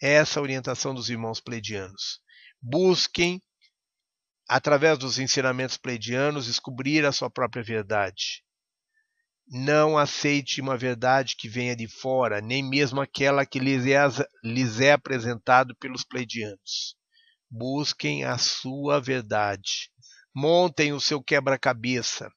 [0.00, 2.20] essa orientação dos irmãos pleidianos.
[2.60, 3.42] Busquem
[4.48, 8.44] através dos ensinamentos pleidianos, descobrir a sua própria verdade.
[9.48, 13.98] Não aceite uma verdade que venha de fora, nem mesmo aquela que lhes é,
[14.42, 16.96] lhes é apresentado pelos pleidianos.
[17.48, 19.90] Busquem a sua verdade.
[20.34, 22.30] Montem o seu quebra-cabeça.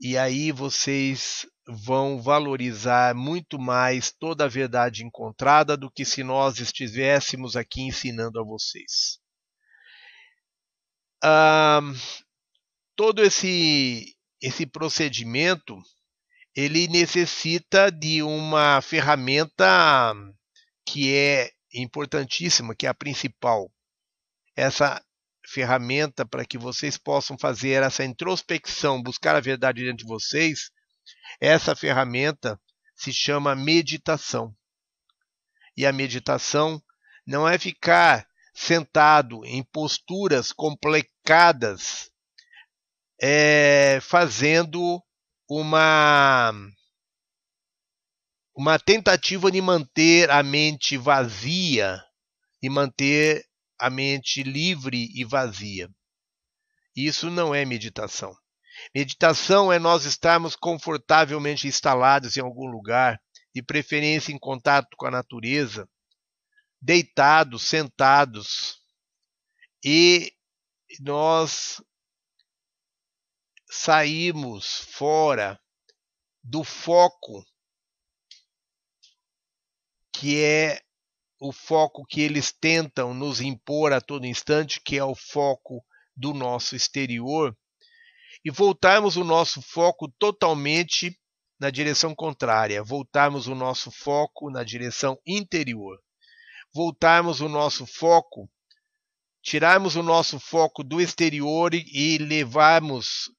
[0.00, 6.60] E aí vocês vão valorizar muito mais toda a verdade encontrada do que se nós
[6.60, 9.18] estivéssemos aqui ensinando a vocês
[12.96, 15.76] todo esse, esse procedimento
[16.54, 20.12] ele necessita de uma ferramenta
[20.84, 23.70] que é importantíssima, que é a principal.
[24.56, 25.00] Essa
[25.46, 30.70] ferramenta para que vocês possam fazer essa introspecção, buscar a verdade dentro de vocês,
[31.40, 32.60] essa ferramenta
[32.96, 34.52] se chama meditação.
[35.76, 36.82] E a meditação
[37.24, 38.26] não é ficar
[38.58, 42.10] sentado em posturas complicadas,
[43.20, 45.00] é, fazendo
[45.48, 46.52] uma
[48.54, 52.02] uma tentativa de manter a mente vazia
[52.60, 53.46] e manter
[53.78, 55.88] a mente livre e vazia.
[56.96, 58.34] Isso não é meditação.
[58.92, 63.20] Meditação é nós estarmos confortavelmente instalados em algum lugar,
[63.54, 65.88] de preferência em contato com a natureza,
[66.80, 68.80] deitados, sentados,
[69.84, 70.32] e
[71.00, 71.82] nós
[73.70, 75.60] saímos fora
[76.42, 77.44] do foco
[80.12, 80.80] que é
[81.40, 85.84] o foco que eles tentam nos impor a todo instante, que é o foco
[86.16, 87.56] do nosso exterior,
[88.44, 91.16] e voltarmos o nosso foco totalmente
[91.60, 96.00] na direção contrária, voltarmos o nosso foco na direção interior,
[96.78, 98.48] voltarmos o nosso foco,
[99.42, 103.32] tirarmos o nosso foco do exterior e levarmos,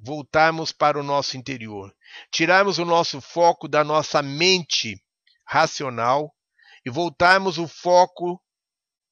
[0.00, 1.94] voltarmos para o nosso interior,
[2.32, 5.00] tirarmos o nosso foco da nossa mente
[5.46, 6.34] racional
[6.84, 8.42] e voltarmos o foco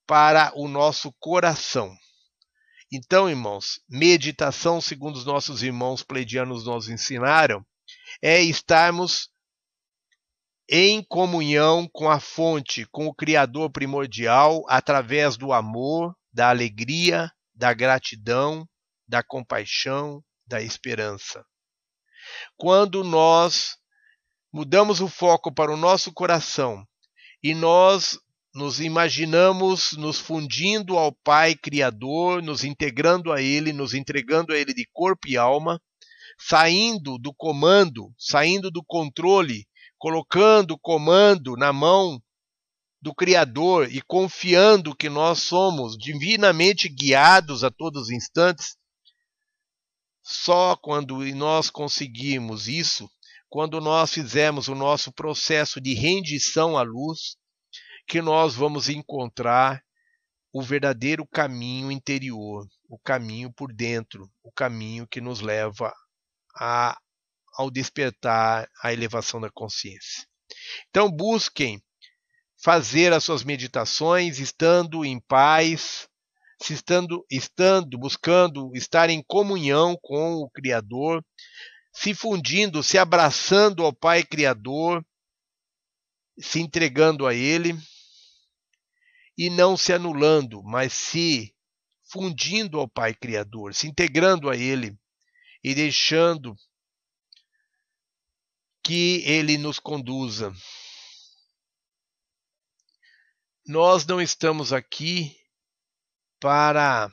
[0.05, 1.97] para o nosso coração.
[2.91, 7.65] Então, irmãos, meditação, segundo os nossos irmãos pleidianos nos ensinaram,
[8.21, 9.31] é estarmos
[10.69, 17.73] em comunhão com a fonte, com o Criador primordial, através do amor, da alegria, da
[17.73, 18.69] gratidão,
[19.07, 21.45] da compaixão, da esperança.
[22.57, 23.77] Quando nós
[24.53, 26.85] mudamos o foco para o nosso coração
[27.43, 28.19] e nós
[28.55, 34.73] nos imaginamos nos fundindo ao Pai Criador, nos integrando a Ele, nos entregando a Ele
[34.73, 35.81] de corpo e alma,
[36.39, 39.67] saindo do comando, saindo do controle,
[39.99, 42.21] colocando o comando na mão
[43.01, 48.77] do Criador e confiando que nós somos divinamente guiados a todos os instantes,
[50.23, 53.09] só quando nós conseguimos isso,
[53.49, 57.37] quando nós fizermos o nosso processo de rendição à luz,
[58.09, 59.83] que nós vamos encontrar
[60.53, 65.93] o verdadeiro caminho interior, o caminho por dentro, o caminho que nos leva
[66.57, 66.99] a,
[67.57, 70.27] ao despertar, à elevação da consciência.
[70.89, 71.83] Então, busquem
[72.63, 76.09] fazer as suas meditações estando em paz,
[76.71, 81.25] estando, estando, buscando estar em comunhão com o Criador,
[81.93, 85.05] se fundindo, se abraçando ao Pai Criador,
[86.39, 87.75] se entregando a Ele
[89.37, 91.55] e não se anulando, mas se
[92.11, 94.97] fundindo ao Pai Criador, se integrando a Ele
[95.63, 96.55] e deixando
[98.87, 100.55] que Ele nos conduza.
[103.67, 105.37] Nós não estamos aqui
[106.39, 107.13] para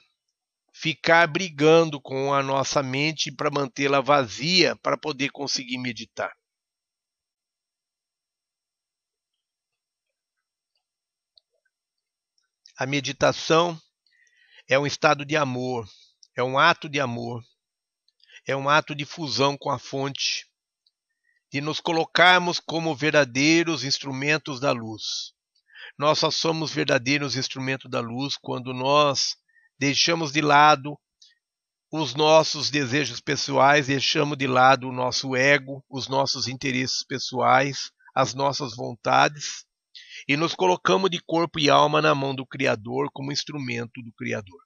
[0.72, 6.32] ficar brigando com a nossa mente para mantê-la vazia para poder conseguir meditar.
[12.78, 13.82] A meditação
[14.70, 15.90] é um estado de amor,
[16.36, 17.44] é um ato de amor,
[18.46, 20.53] é um ato de fusão com a fonte,
[21.54, 25.34] de nos colocarmos como verdadeiros instrumentos da luz.
[25.96, 29.36] Nós só somos verdadeiros instrumentos da luz quando nós
[29.78, 30.98] deixamos de lado
[31.92, 38.34] os nossos desejos pessoais, deixamos de lado o nosso ego, os nossos interesses pessoais, as
[38.34, 39.64] nossas vontades
[40.28, 44.60] e nos colocamos de corpo e alma na mão do Criador como instrumento do Criador.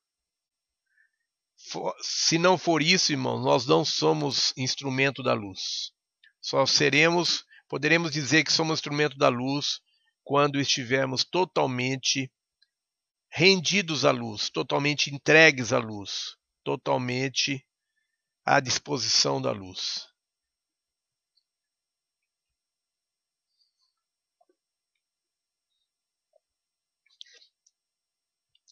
[2.01, 5.91] Se não for isso, irmãos, nós não somos instrumento da luz.
[6.47, 9.81] Só seremos, poderemos dizer que somos instrumento da luz
[10.23, 12.31] quando estivermos totalmente
[13.29, 17.67] rendidos à luz, totalmente entregues à luz, totalmente
[18.45, 20.07] à disposição da luz.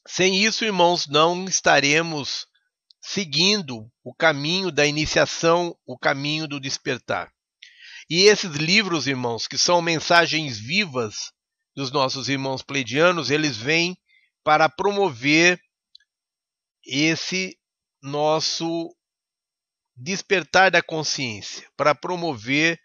[0.07, 2.47] Sem isso, irmãos, não estaremos
[3.01, 7.34] seguindo o caminho da iniciação, o caminho do despertar.
[8.09, 11.31] E esses livros, irmãos, que são mensagens vivas
[11.75, 13.97] dos nossos irmãos pleidianos, eles vêm
[14.43, 15.59] para promover
[16.85, 17.57] esse
[18.01, 18.95] nosso
[19.95, 22.79] despertar da consciência, para promover,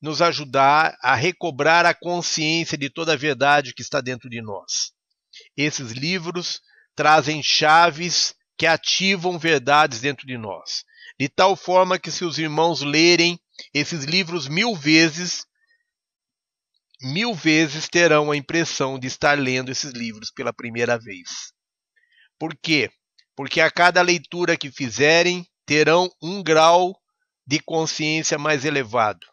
[0.00, 4.92] nos ajudar a recobrar a consciência de toda a verdade que está dentro de nós.
[5.56, 6.60] Esses livros
[6.94, 10.84] trazem chaves que ativam verdades dentro de nós,
[11.18, 13.40] de tal forma que se os irmãos lerem
[13.72, 15.44] esses livros mil vezes,
[17.00, 21.52] mil vezes terão a impressão de estar lendo esses livros pela primeira vez.
[22.38, 22.90] Por quê?
[23.34, 26.96] Porque a cada leitura que fizerem, terão um grau
[27.46, 29.26] de consciência mais elevado.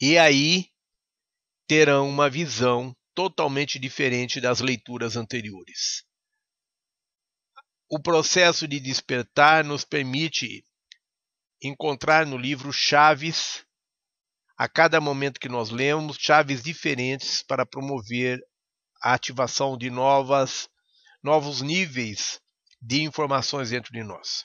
[0.00, 0.68] E aí
[1.66, 6.04] terão uma visão totalmente diferente das leituras anteriores.
[7.88, 10.64] O processo de despertar nos permite
[11.62, 13.64] encontrar no livro chaves,
[14.56, 18.40] a cada momento que nós lemos, chaves diferentes para promover
[19.02, 20.68] a ativação de novas,
[21.22, 22.40] novos níveis
[22.80, 24.44] de informações dentro de nós.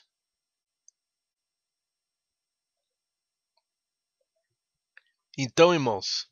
[5.36, 6.28] Então, irmãos,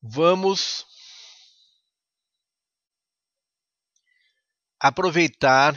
[0.00, 0.86] vamos
[4.78, 5.74] aproveitar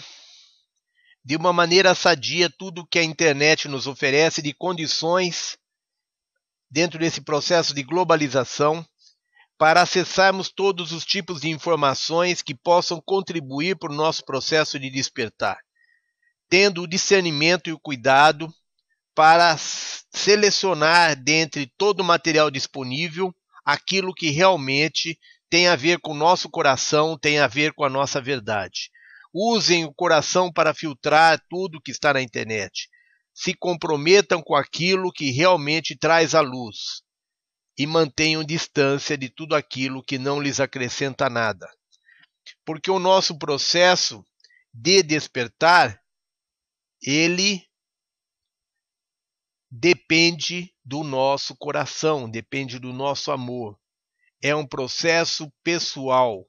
[1.29, 5.59] de uma maneira sadia tudo que a internet nos oferece de condições
[6.67, 8.83] dentro desse processo de globalização
[9.55, 14.89] para acessarmos todos os tipos de informações que possam contribuir para o nosso processo de
[14.89, 15.59] despertar,
[16.49, 18.51] tendo o discernimento e o cuidado
[19.13, 23.31] para selecionar dentre todo o material disponível
[23.63, 25.15] aquilo que realmente
[25.47, 28.89] tem a ver com o nosso coração, tem a ver com a nossa verdade.
[29.33, 32.89] Usem o coração para filtrar tudo que está na internet.
[33.33, 37.03] Se comprometam com aquilo que realmente traz a luz
[37.77, 41.69] e mantenham distância de tudo aquilo que não lhes acrescenta nada.
[42.65, 44.25] Porque o nosso processo
[44.73, 46.01] de despertar,
[47.01, 47.63] ele
[49.69, 53.79] depende do nosso coração, depende do nosso amor.
[54.41, 56.48] É um processo pessoal,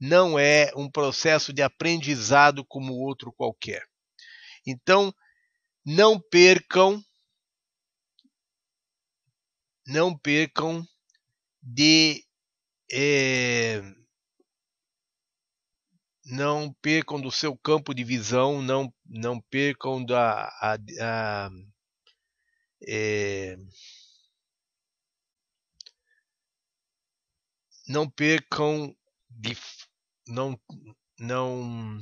[0.00, 3.82] não é um processo de aprendizado como outro qualquer.
[4.66, 5.14] Então,
[5.84, 7.02] não percam,
[9.86, 10.84] não percam
[11.62, 12.24] de
[12.92, 13.82] é,
[16.24, 21.50] não percam do seu campo de visão, não, não percam da a, a,
[22.86, 23.56] é,
[27.88, 28.94] não percam
[29.30, 29.56] de
[30.26, 30.58] não
[31.18, 31.98] não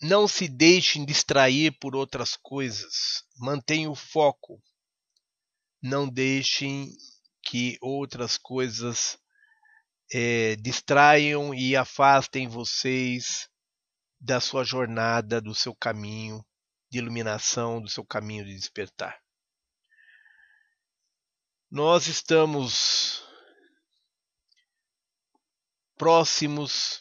[0.00, 3.24] não se deixem distrair por outras coisas.
[3.38, 4.62] Mantenham o foco.
[5.82, 6.96] Não deixem
[7.42, 9.18] que outras coisas
[10.12, 13.48] é, distraiam e afastem vocês
[14.20, 16.44] da sua jornada, do seu caminho
[16.90, 19.25] de iluminação, do seu caminho de despertar.
[21.70, 23.24] Nós estamos
[25.98, 27.00] próximos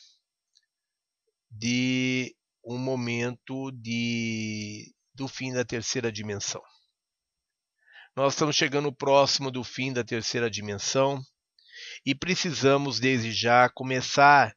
[1.52, 6.64] de um momento de do fim da terceira dimensão.
[8.16, 11.22] Nós estamos chegando próximo do fim da terceira dimensão
[12.04, 14.52] e precisamos desde já começar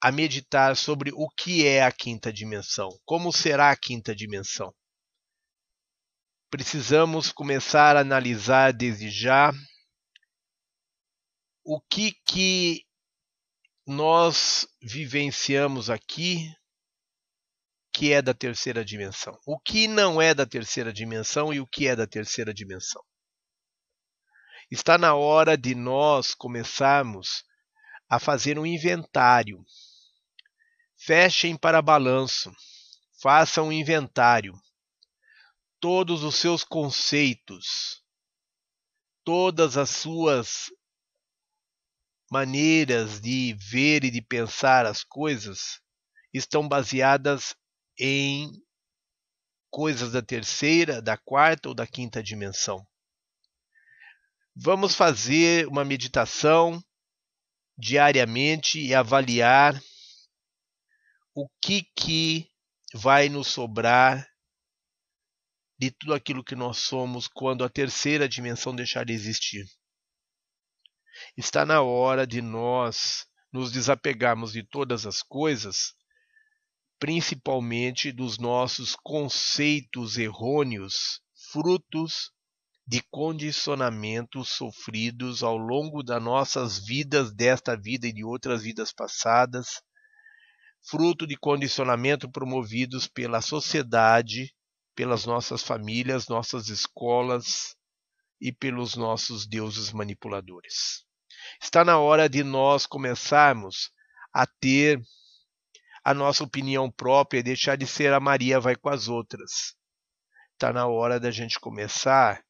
[0.00, 4.74] a meditar sobre o que é a quinta dimensão, como será a quinta dimensão.
[6.50, 9.52] Precisamos começar a analisar desde já
[11.64, 12.84] o que que
[13.86, 16.50] nós vivenciamos aqui
[17.92, 21.86] que é da terceira dimensão, o que não é da terceira dimensão e o que
[21.88, 23.02] é da terceira dimensão.
[24.70, 27.44] Está na hora de nós começarmos
[28.08, 29.64] a fazer um inventário
[31.00, 32.52] Fechem para balanço,
[33.22, 34.52] façam um inventário.
[35.80, 38.02] Todos os seus conceitos,
[39.24, 40.72] todas as suas
[42.30, 45.80] maneiras de ver e de pensar as coisas
[46.32, 47.54] estão baseadas
[47.98, 48.50] em
[49.70, 52.86] coisas da terceira, da quarta ou da quinta dimensão.
[54.54, 56.82] Vamos fazer uma meditação
[57.76, 59.80] diariamente e avaliar
[61.34, 62.50] o que, que
[62.92, 64.28] vai nos sobrar
[65.78, 69.64] de tudo aquilo que nós somos quando a terceira dimensão deixar de existir.
[71.36, 75.94] Está na hora de nós nos desapegarmos de todas as coisas,
[76.98, 81.20] principalmente dos nossos conceitos errôneos,
[81.52, 82.32] frutos
[82.86, 89.82] de condicionamentos sofridos ao longo das nossas vidas, desta vida e de outras vidas passadas,
[90.80, 94.54] fruto de condicionamento promovidos pela sociedade,
[94.98, 97.76] pelas nossas famílias, nossas escolas
[98.40, 101.04] e pelos nossos deuses manipuladores.
[101.62, 103.92] Está na hora de nós começarmos
[104.34, 105.00] a ter
[106.02, 109.76] a nossa opinião própria e deixar de ser a Maria vai com as outras.
[110.54, 112.42] Está na hora da gente começar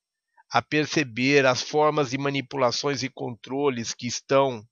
[0.51, 4.67] a perceber as formas de manipulações e controles que estão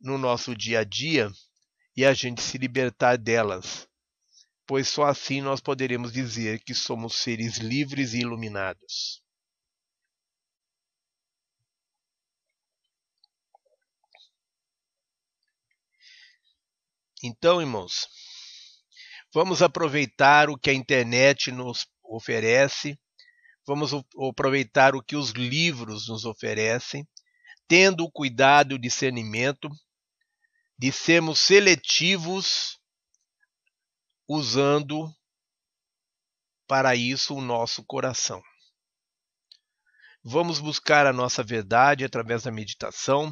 [0.00, 1.30] no nosso dia a dia
[1.94, 3.86] e a gente se libertar delas,
[4.72, 9.22] pois só assim nós poderemos dizer que somos seres livres e iluminados.
[17.22, 18.08] Então, irmãos,
[19.34, 22.98] vamos aproveitar o que a internet nos oferece,
[23.66, 23.90] vamos
[24.26, 27.06] aproveitar o que os livros nos oferecem,
[27.68, 29.68] tendo o cuidado e o discernimento
[30.78, 32.80] de sermos seletivos
[34.32, 35.12] usando
[36.66, 38.42] para isso o nosso coração.
[40.24, 43.30] Vamos buscar a nossa verdade através da meditação.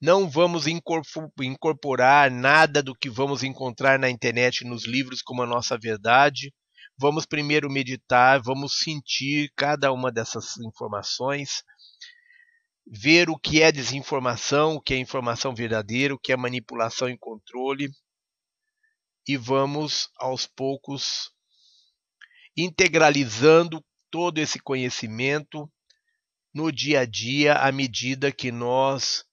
[0.00, 5.78] Não vamos incorporar nada do que vamos encontrar na internet, nos livros, como a nossa
[5.78, 6.52] verdade.
[6.98, 11.62] Vamos primeiro meditar, vamos sentir cada uma dessas informações,
[12.86, 17.18] ver o que é desinformação, o que é informação verdadeira, o que é manipulação e
[17.18, 17.88] controle,
[19.26, 21.32] e vamos aos poucos
[22.56, 25.70] integralizando todo esse conhecimento
[26.52, 29.24] no dia a dia à medida que nós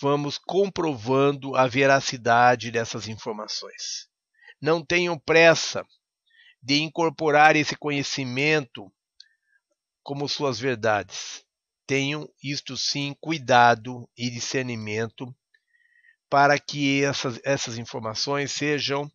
[0.00, 4.08] vamos comprovando a veracidade dessas informações.
[4.60, 5.86] Não tenham pressa
[6.60, 8.92] de incorporar esse conhecimento
[10.02, 11.44] como suas verdades.
[11.86, 15.32] Tenham isto sim cuidado e discernimento
[16.32, 19.06] para que essas, essas informações sejam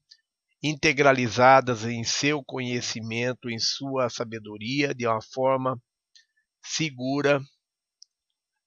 [0.61, 5.81] integralizadas em seu conhecimento, em sua sabedoria, de uma forma
[6.63, 7.41] segura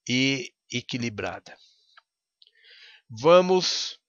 [0.09, 1.57] e equilibrada.
[3.09, 4.01] Vamos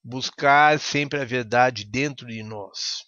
[0.00, 3.04] buscar sempre a verdade dentro de nós.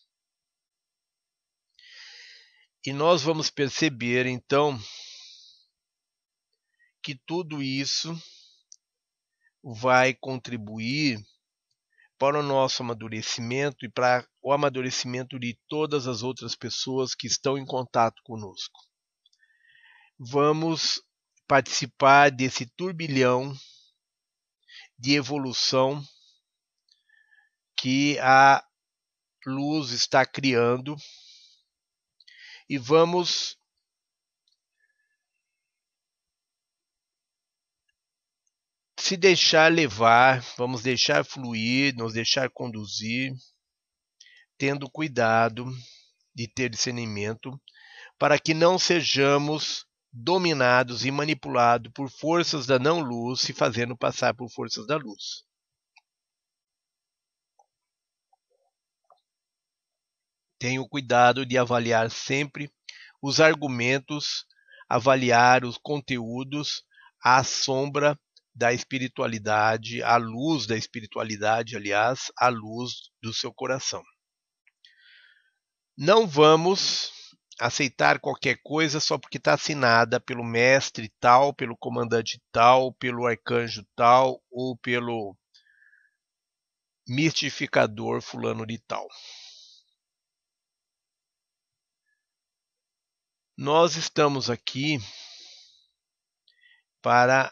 [2.84, 4.76] E nós vamos perceber então
[7.00, 8.12] que tudo isso
[9.62, 11.18] vai contribuir
[12.18, 17.56] para o nosso amadurecimento e para o amadurecimento de todas as outras pessoas que estão
[17.56, 18.78] em contato conosco.
[20.18, 21.02] Vamos
[21.48, 23.54] participar desse turbilhão
[24.98, 26.04] de evolução
[27.76, 28.62] que a
[29.46, 30.94] luz está criando
[32.68, 33.56] e vamos
[39.00, 43.32] se deixar levar, vamos deixar fluir, nos deixar conduzir,
[44.58, 45.66] tendo cuidado
[46.34, 47.60] de ter discernimento,
[48.18, 54.50] para que não sejamos dominados e manipulados por forças da não-luz, se fazendo passar por
[54.50, 55.44] forças da luz.
[60.58, 62.70] Tenho cuidado de avaliar sempre
[63.22, 64.44] os argumentos,
[64.88, 66.84] avaliar os conteúdos
[67.22, 68.18] à sombra
[68.60, 74.02] da espiritualidade, à luz da espiritualidade, aliás, à luz do seu coração.
[75.96, 77.10] Não vamos
[77.58, 83.82] aceitar qualquer coisa só porque está assinada pelo mestre tal, pelo comandante tal, pelo arcanjo
[83.96, 85.34] tal ou pelo
[87.08, 89.08] mistificador fulano de tal.
[93.56, 94.98] Nós estamos aqui
[97.00, 97.50] para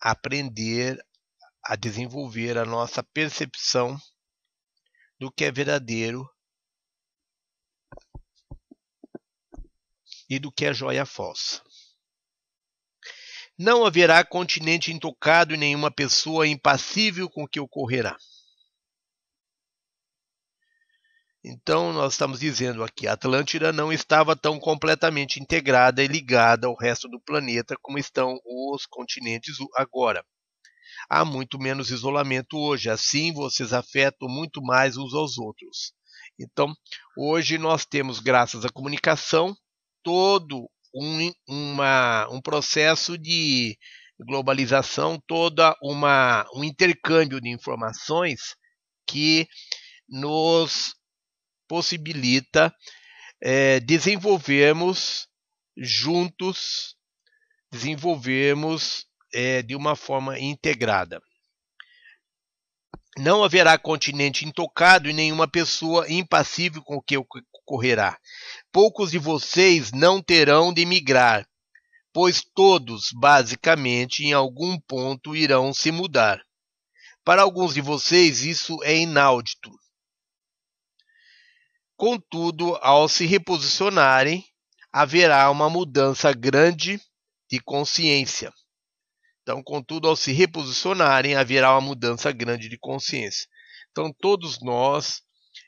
[0.00, 0.98] aprender
[1.64, 3.98] a desenvolver a nossa percepção
[5.18, 6.28] do que é verdadeiro
[10.28, 11.62] e do que é joia falsa.
[13.58, 18.16] Não haverá continente intocado e nenhuma pessoa impassível com o que ocorrerá.
[21.50, 26.76] Então, nós estamos dizendo aqui: a Atlântida não estava tão completamente integrada e ligada ao
[26.76, 30.22] resto do planeta como estão os continentes agora.
[31.08, 35.94] Há muito menos isolamento hoje, assim vocês afetam muito mais uns aos outros.
[36.38, 36.74] Então,
[37.16, 39.56] hoje nós temos, graças à comunicação,
[40.02, 43.74] todo um, uma, um processo de
[44.20, 48.54] globalização, toda uma, um intercâmbio de informações
[49.06, 49.48] que
[50.06, 50.97] nos
[51.68, 52.74] possibilita
[53.40, 55.28] é, desenvolvermos
[55.76, 56.96] juntos,
[57.70, 61.20] desenvolvermos é, de uma forma integrada.
[63.18, 68.16] Não haverá continente intocado e nenhuma pessoa impassível com o que ocorrerá.
[68.72, 71.46] Poucos de vocês não terão de migrar,
[72.12, 76.40] pois todos, basicamente, em algum ponto irão se mudar.
[77.24, 79.70] Para alguns de vocês, isso é inaudito.
[81.98, 84.44] Contudo, ao se reposicionarem,
[84.92, 87.00] haverá uma mudança grande
[87.50, 88.52] de consciência.
[89.42, 93.48] Então, contudo, ao se reposicionarem, haverá uma mudança grande de consciência.
[93.90, 95.22] Então, todos nós,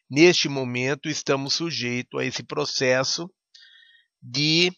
[0.09, 3.29] neste momento, estamos sujeitos a esse processo
[4.23, 4.71] de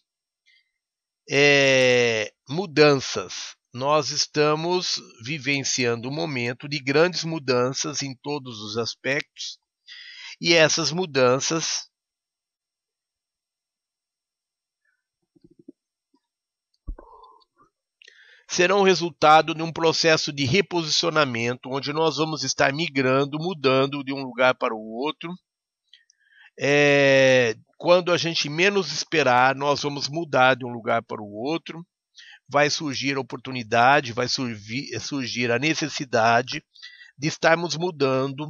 [1.30, 3.54] é, mudanças.
[3.74, 9.58] Nós estamos vivenciando um momento de grandes mudanças em todos os aspectos,
[10.42, 11.88] e essas mudanças
[18.48, 24.20] serão resultado de um processo de reposicionamento, onde nós vamos estar migrando, mudando de um
[24.20, 25.32] lugar para o outro,
[26.58, 31.86] é, quando a gente menos esperar, nós vamos mudar de um lugar para o outro,
[32.48, 36.64] vai surgir a oportunidade, vai surgir, surgir a necessidade
[37.16, 38.48] de estarmos mudando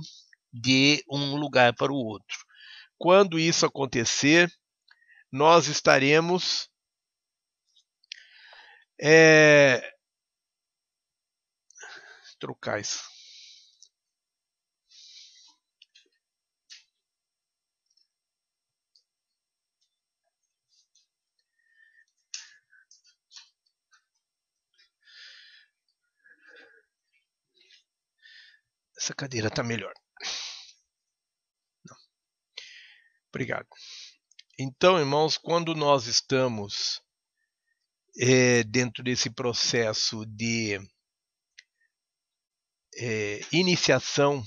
[0.53, 2.39] de um lugar para o outro.
[2.99, 4.51] Quando isso acontecer,
[5.31, 6.69] nós estaremos
[9.01, 9.83] é,
[12.39, 13.13] trocar isso.
[29.03, 29.93] Essa cadeira está melhor.
[31.85, 31.97] Não.
[33.35, 33.67] Obrigado.
[34.59, 37.01] Então, irmãos, quando nós estamos
[38.21, 40.79] é, dentro desse processo de
[42.95, 44.45] é, iniciação,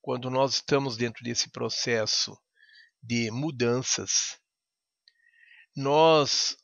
[0.00, 2.38] quando nós estamos dentro desse processo
[3.02, 4.38] de mudanças,
[5.74, 6.56] nós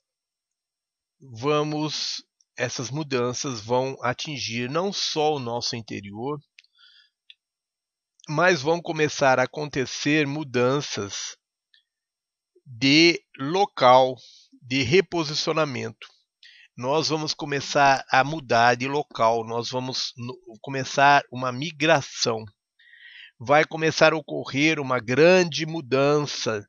[1.21, 2.25] vamos,
[2.57, 6.39] essas mudanças vão atingir não só o nosso interior,
[8.29, 11.37] mas vão começar a acontecer mudanças
[12.67, 14.17] de local,
[14.61, 16.07] de reposicionamento
[16.77, 20.13] nós vamos começar a mudar de local, nós vamos
[20.61, 22.45] começar uma migração.
[23.39, 26.69] Vai começar a ocorrer uma grande mudança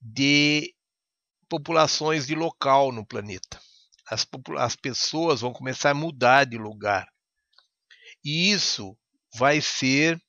[0.00, 0.72] de
[1.48, 3.60] populações de local no planeta.
[4.08, 4.24] As,
[4.58, 7.08] as pessoas vão começar a mudar de lugar.
[8.24, 8.96] E isso
[9.36, 10.22] vai ser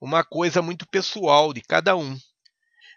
[0.00, 2.18] uma coisa muito pessoal de cada um.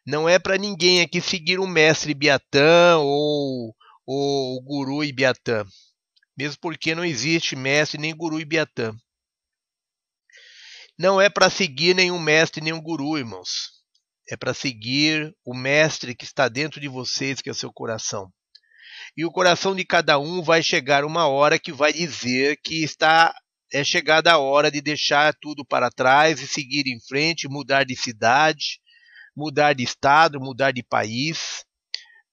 [0.09, 3.75] Não é para ninguém aqui seguir o mestre Biatã ou
[4.07, 5.63] o guru Ibiatã,
[6.35, 8.91] mesmo porque não existe mestre nem guru Ibiatã.
[10.97, 13.69] Não é para seguir nenhum mestre, nenhum guru, irmãos.
[14.27, 18.33] É para seguir o mestre que está dentro de vocês, que é o seu coração.
[19.15, 23.31] E o coração de cada um vai chegar uma hora que vai dizer que está
[23.71, 27.95] é chegada a hora de deixar tudo para trás e seguir em frente, mudar de
[27.95, 28.79] cidade,
[29.35, 31.65] mudar de estado, mudar de país.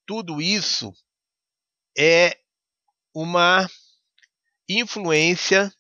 [0.06, 0.92] Tudo isso
[1.96, 2.38] é
[3.14, 3.68] uma
[4.68, 5.72] influência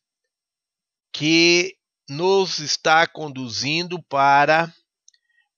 [1.12, 1.76] que
[2.08, 4.72] nos está conduzindo para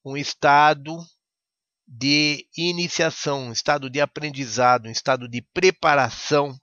[0.05, 0.97] um estado
[1.87, 6.59] de iniciação, um estado de aprendizado, um estado de preparação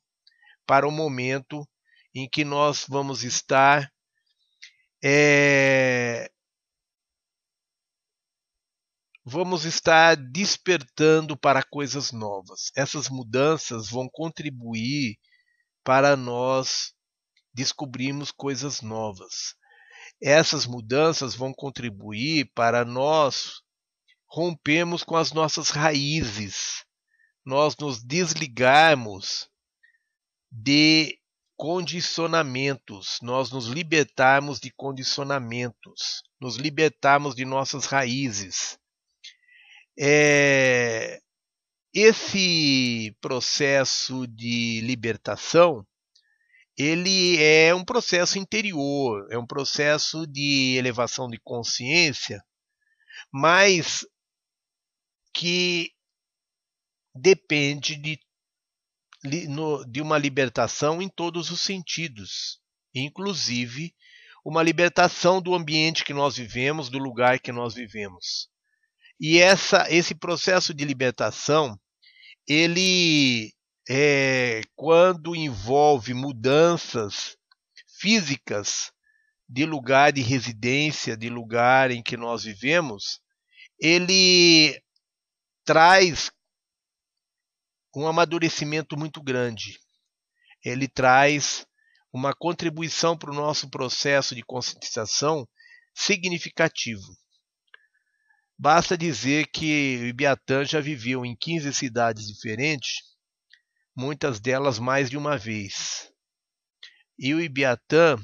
[0.66, 1.68] para o momento
[2.14, 3.91] em que nós vamos estar
[5.04, 6.32] é,
[9.26, 12.71] vamos estar despertando para coisas novas.
[12.76, 15.17] Essas mudanças vão contribuir
[15.84, 16.93] para nós
[17.51, 19.55] descobrirmos coisas novas.
[20.21, 23.61] Essas mudanças vão contribuir para nós
[24.28, 26.84] rompermos com as nossas raízes,
[27.43, 29.49] nós nos desligarmos
[30.51, 31.17] de
[31.55, 38.78] condicionamentos, nós nos libertarmos de condicionamentos, nos libertarmos de nossas raízes.
[39.98, 41.20] É,
[41.93, 45.86] esse processo de libertação
[46.78, 52.43] ele é um processo interior, é um processo de elevação de consciência,
[53.32, 54.06] mas
[55.34, 55.91] que
[57.14, 58.20] depende de,
[59.89, 62.60] de uma libertação em todos os sentidos,
[62.93, 63.96] inclusive
[64.43, 68.50] uma libertação do ambiente que nós vivemos, do lugar que nós vivemos.
[69.20, 71.80] E essa, esse processo de libertação,
[72.47, 73.53] ele
[73.89, 77.38] é, quando envolve mudanças
[77.99, 78.91] físicas
[79.47, 83.22] de lugar de residência, de lugar em que nós vivemos,
[83.80, 84.82] ele
[85.63, 86.32] traz
[87.95, 89.80] um amadurecimento muito grande.
[90.63, 91.66] Ele traz
[92.11, 95.47] uma contribuição para o nosso processo de conscientização
[95.93, 97.16] significativo.
[98.58, 103.01] Basta dizer que o Ibiatã já viveu em 15 cidades diferentes,
[103.95, 106.10] muitas delas mais de uma vez.
[107.20, 108.18] E o Ibiatã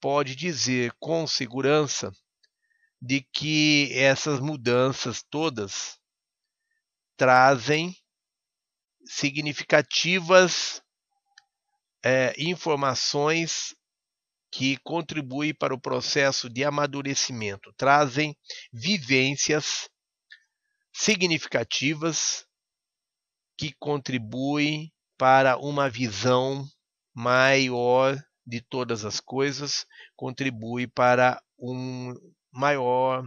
[0.00, 2.12] pode dizer com segurança
[3.00, 5.98] de que essas mudanças todas
[7.16, 7.96] trazem
[9.04, 10.80] significativas
[12.04, 13.74] é, informações
[14.50, 18.36] que contribuem para o processo de amadurecimento, trazem
[18.72, 19.88] vivências
[20.92, 22.46] significativas
[23.56, 26.66] que contribuem para uma visão
[27.14, 29.84] maior de todas as coisas,
[30.16, 32.14] contribui para um
[32.50, 33.26] maior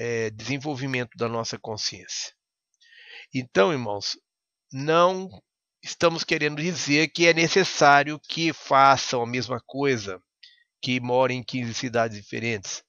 [0.00, 2.34] é, desenvolvimento da nossa consciência.
[3.32, 4.18] Então, irmãos,
[4.72, 5.28] não
[5.82, 10.22] estamos querendo dizer que é necessário que façam a mesma coisa,
[10.80, 12.84] que morem em 15 cidades diferentes,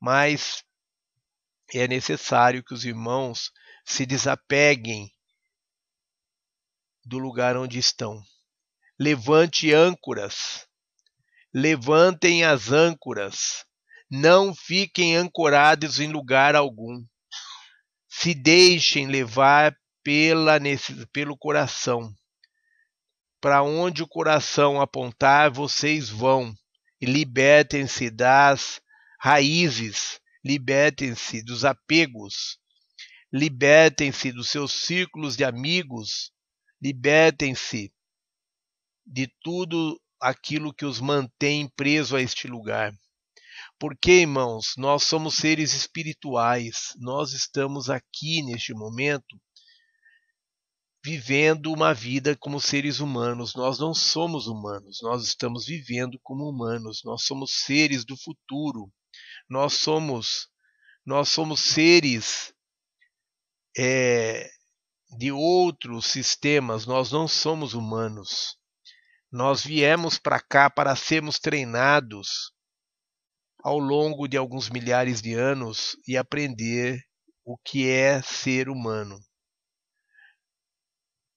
[0.00, 0.62] mas
[1.72, 3.50] é necessário que os irmãos
[3.84, 5.10] se desapeguem
[7.04, 8.22] do lugar onde estão.
[8.98, 10.66] Levante âncoras,
[11.52, 13.64] levantem as âncoras,
[14.10, 17.04] não fiquem ancorados em lugar algum.
[18.08, 20.60] Se deixem levar pela,
[21.12, 22.14] pelo coração.
[23.40, 26.54] Para onde o coração apontar, vocês vão.
[27.00, 28.80] E libertem-se das
[29.18, 32.58] raízes, libertem-se dos apegos,
[33.32, 36.30] libertem-se dos seus círculos de amigos,
[36.80, 37.92] libertem-se
[39.06, 42.92] de tudo aquilo que os mantém preso a este lugar.
[43.78, 49.38] Porque, irmãos, nós somos seres espirituais, nós estamos aqui neste momento
[51.04, 53.54] vivendo uma vida como seres humanos.
[53.54, 57.02] Nós não somos humanos, nós estamos vivendo como humanos.
[57.04, 58.90] Nós somos seres do futuro.
[59.48, 60.48] Nós somos
[61.06, 62.54] nós somos seres
[63.76, 64.48] é,
[65.18, 66.86] de outros sistemas.
[66.86, 68.56] Nós não somos humanos.
[69.30, 72.54] Nós viemos para cá para sermos treinados
[73.62, 77.02] ao longo de alguns milhares de anos e aprender
[77.44, 79.20] o que é ser humano.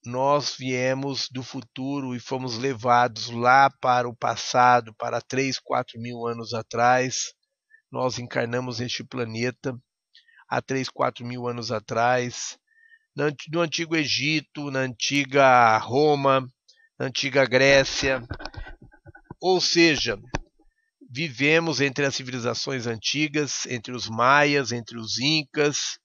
[0.05, 6.25] Nós viemos do futuro e fomos levados lá para o passado, para 3, 4 mil
[6.25, 7.33] anos atrás.
[7.91, 9.77] Nós encarnamos neste planeta
[10.47, 12.57] há 3, 4 mil anos atrás,
[13.51, 16.47] no Antigo Egito, na antiga Roma,
[16.97, 18.21] na antiga Grécia.
[19.41, 20.17] Ou seja,
[21.09, 25.99] vivemos entre as civilizações antigas, entre os maias, entre os incas,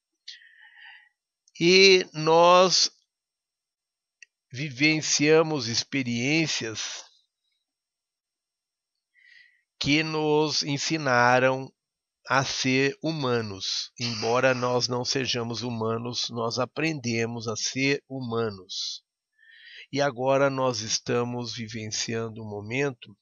[1.60, 2.90] e nós
[4.52, 7.04] vivenciamos experiências
[9.80, 11.72] que nos ensinaram
[12.28, 13.90] a ser humanos.
[13.98, 19.02] Embora nós não sejamos humanos, nós aprendemos a ser humanos.
[19.90, 23.16] E agora nós estamos vivenciando um momento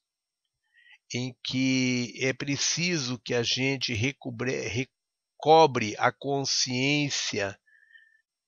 [1.14, 7.59] em que é preciso que a gente recobre, recobre a consciência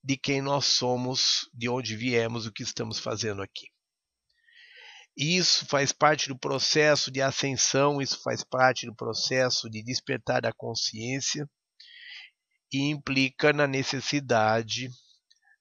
[0.03, 3.67] de quem nós somos, de onde viemos, o que estamos fazendo aqui.
[5.17, 10.53] Isso faz parte do processo de ascensão, isso faz parte do processo de despertar da
[10.53, 11.49] consciência
[12.73, 14.89] e implica na necessidade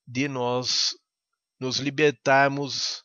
[0.07, 0.95] de nós
[1.59, 3.03] nos libertarmos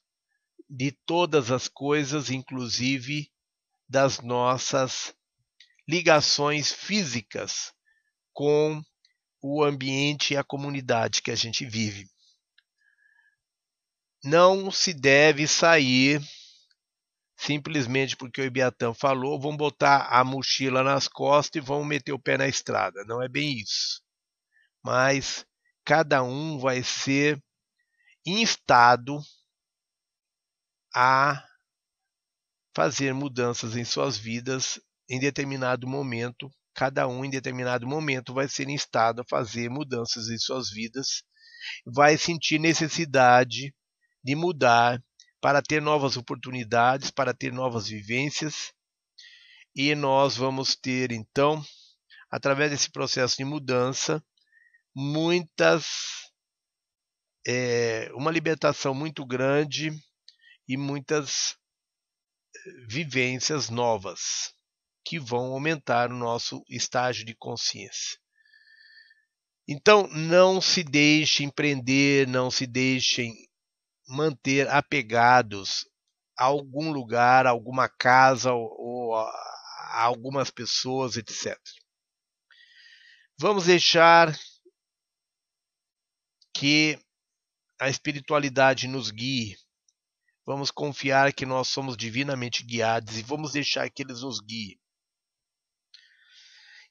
[0.70, 3.30] de todas as coisas, inclusive
[3.88, 5.14] das nossas
[5.88, 7.72] ligações físicas
[8.32, 8.82] com
[9.46, 12.08] o ambiente e a comunidade que a gente vive.
[14.24, 16.20] Não se deve sair
[17.36, 22.18] simplesmente porque o Ibiatã falou, vão botar a mochila nas costas e vão meter o
[22.18, 23.04] pé na estrada.
[23.04, 24.02] Não é bem isso.
[24.82, 25.46] Mas
[25.84, 27.40] cada um vai ser
[28.24, 29.20] instado
[30.94, 31.44] a
[32.74, 36.50] fazer mudanças em suas vidas em determinado momento.
[36.76, 41.22] Cada um, em determinado momento, vai ser instado a fazer mudanças em suas vidas,
[41.86, 43.74] vai sentir necessidade
[44.22, 45.02] de mudar
[45.40, 48.74] para ter novas oportunidades, para ter novas vivências.
[49.74, 51.64] E nós vamos ter, então,
[52.30, 54.22] através desse processo de mudança,
[54.94, 55.86] muitas.
[57.48, 59.92] É, uma libertação muito grande
[60.68, 61.56] e muitas
[62.86, 64.55] vivências novas
[65.06, 68.18] que vão aumentar o nosso estágio de consciência.
[69.68, 73.32] Então, não se deixem prender, não se deixem
[74.08, 75.88] manter apegados
[76.36, 81.56] a algum lugar, a alguma casa ou, a algumas pessoas, etc.
[83.38, 84.36] Vamos deixar
[86.52, 86.98] que
[87.78, 89.56] a espiritualidade nos guie
[90.46, 94.78] Vamos confiar que nós somos divinamente guiados e vamos deixar que eles nos guiem.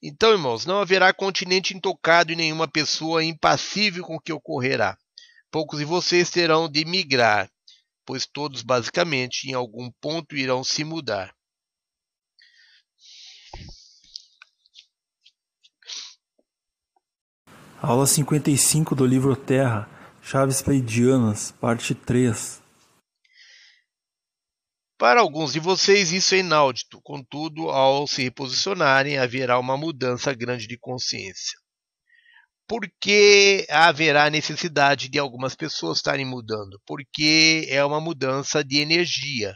[0.08, 4.96] Então, irmãos, não haverá continente intocado e nenhuma pessoa impassível com o que ocorrerá.
[5.50, 7.50] Poucos de vocês terão de migrar,
[8.06, 11.34] pois todos, basicamente, em algum ponto irão se mudar.
[17.82, 19.90] Aula 55 do livro Terra,
[20.22, 22.62] Chaves Pleidianas, parte 3.
[25.06, 30.66] Para alguns de vocês isso é inaudito, contudo, ao se reposicionarem, haverá uma mudança grande
[30.66, 31.60] de consciência.
[32.68, 36.82] Por que haverá necessidade de algumas pessoas estarem mudando?
[36.88, 39.54] Porque é uma mudança de energia.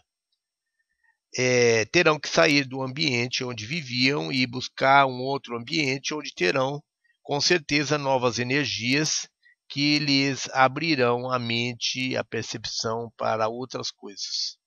[1.35, 6.79] É, terão que sair do ambiente onde viviam e buscar um outro ambiente onde terão,
[7.23, 9.27] com certeza, novas energias
[9.67, 14.58] que lhes abrirão a mente, a percepção para outras coisas.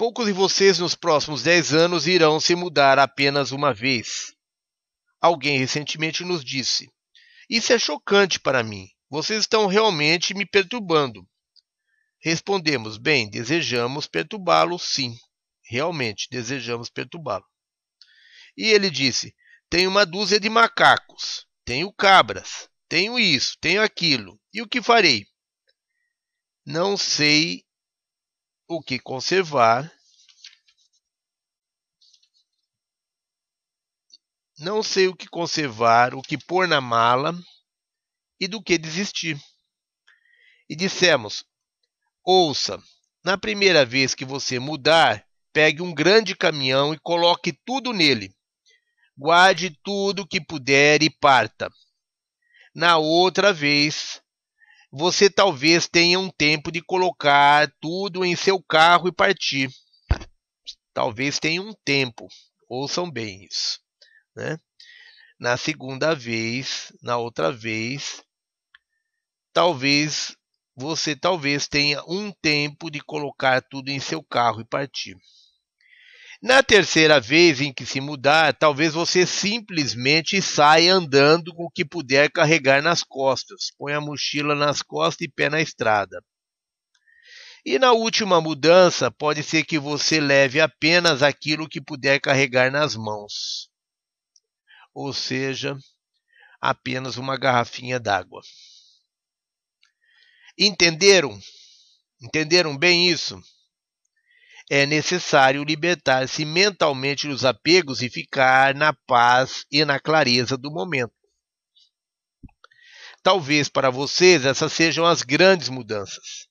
[0.00, 4.34] Poucos de vocês nos próximos 10 anos irão se mudar apenas uma vez.
[5.20, 6.90] Alguém recentemente nos disse:
[7.50, 8.88] Isso é chocante para mim.
[9.10, 11.28] Vocês estão realmente me perturbando.
[12.18, 15.14] Respondemos: Bem, desejamos perturbá-lo, sim.
[15.62, 17.44] Realmente desejamos perturbá-lo.
[18.56, 19.34] E ele disse:
[19.68, 24.40] Tenho uma dúzia de macacos, tenho cabras, tenho isso, tenho aquilo.
[24.50, 25.26] E o que farei?
[26.64, 27.66] Não sei
[28.72, 29.92] o que conservar,
[34.60, 37.34] não sei o que conservar, o que pôr na mala
[38.38, 39.36] e do que desistir.
[40.68, 41.42] E dissemos:
[42.24, 42.80] Ouça,
[43.24, 48.32] na primeira vez que você mudar, pegue um grande caminhão e coloque tudo nele.
[49.18, 51.68] Guarde tudo que puder e parta.
[52.72, 54.22] Na outra vez,
[54.92, 59.70] você talvez tenha um tempo de colocar tudo em seu carro e partir.
[60.92, 62.26] Talvez tenha um tempo.
[62.68, 63.80] Ouçam bem isso.
[64.34, 64.58] Né?
[65.38, 68.22] Na segunda vez, na outra vez,
[69.52, 70.36] talvez
[70.74, 75.16] você talvez tenha um tempo de colocar tudo em seu carro e partir.
[76.42, 81.84] Na terceira vez em que se mudar, talvez você simplesmente saia andando com o que
[81.84, 83.70] puder carregar nas costas.
[83.76, 86.24] Põe a mochila nas costas e pé na estrada.
[87.62, 92.96] E na última mudança, pode ser que você leve apenas aquilo que puder carregar nas
[92.96, 93.68] mãos.
[94.94, 95.76] Ou seja,
[96.58, 98.40] apenas uma garrafinha d'água.
[100.58, 101.38] Entenderam?
[102.18, 103.38] Entenderam bem isso?
[104.72, 111.12] É necessário libertar-se mentalmente dos apegos e ficar na paz e na clareza do momento.
[113.20, 116.48] Talvez para vocês essas sejam as grandes mudanças.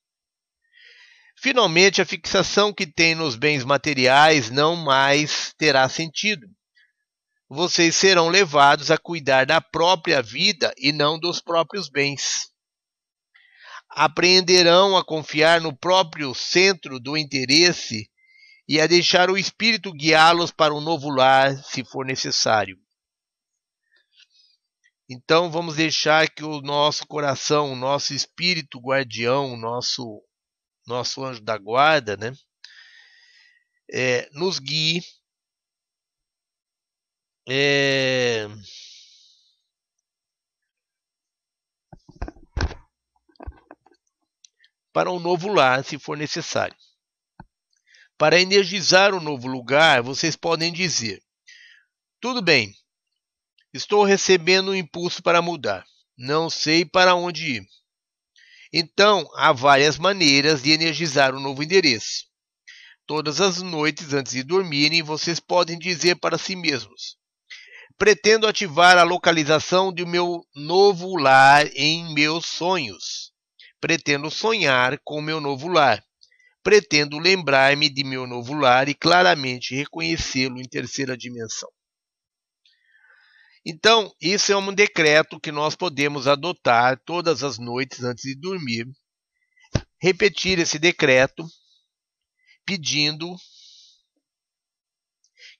[1.34, 6.46] Finalmente, a fixação que tem nos bens materiais não mais terá sentido.
[7.48, 12.50] Vocês serão levados a cuidar da própria vida e não dos próprios bens.
[13.88, 18.09] Apreenderão a confiar no próprio centro do interesse
[18.70, 22.78] e a deixar o Espírito guiá-los para um novo lar, se for necessário.
[25.08, 30.22] Então vamos deixar que o nosso coração, o nosso espírito guardião, o nosso
[30.86, 32.32] nosso anjo da guarda, né,
[33.92, 35.02] é, nos guie
[37.48, 38.46] é,
[44.92, 46.76] para um novo lar, se for necessário.
[48.20, 51.22] Para energizar o novo lugar, vocês podem dizer:
[52.20, 52.70] Tudo bem,
[53.72, 55.86] estou recebendo um impulso para mudar,
[56.18, 57.66] não sei para onde ir.
[58.70, 62.26] Então, há várias maneiras de energizar o novo endereço.
[63.06, 67.16] Todas as noites antes de dormirem, vocês podem dizer para si mesmos:
[67.96, 73.32] Pretendo ativar a localização do meu novo lar em meus sonhos.
[73.80, 76.04] Pretendo sonhar com meu novo lar
[76.62, 81.70] pretendo lembrar-me de meu novo lar e claramente reconhecê-lo em terceira dimensão.
[83.64, 88.86] Então, isso é um decreto que nós podemos adotar todas as noites antes de dormir.
[90.00, 91.46] Repetir esse decreto
[92.64, 93.36] pedindo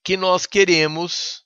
[0.03, 1.45] que nós queremos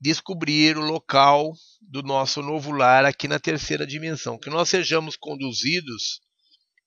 [0.00, 6.20] descobrir o local do nosso novo lar aqui na terceira dimensão, que nós sejamos conduzidos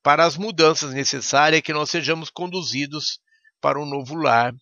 [0.07, 3.19] para as mudanças necessárias que nós sejamos conduzidos
[3.59, 4.53] para um novo lar,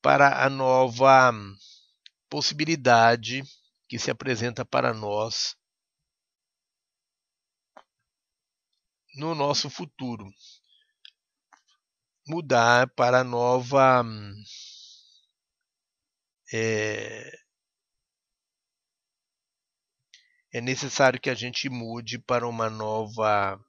[0.00, 1.32] para a nova
[2.30, 3.42] possibilidade
[3.88, 5.56] que se apresenta para nós
[9.16, 10.30] no nosso futuro.
[12.24, 14.04] Mudar para a nova.
[16.54, 17.28] É,
[20.52, 23.60] é necessário que a gente mude para uma nova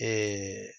[0.00, 0.72] é,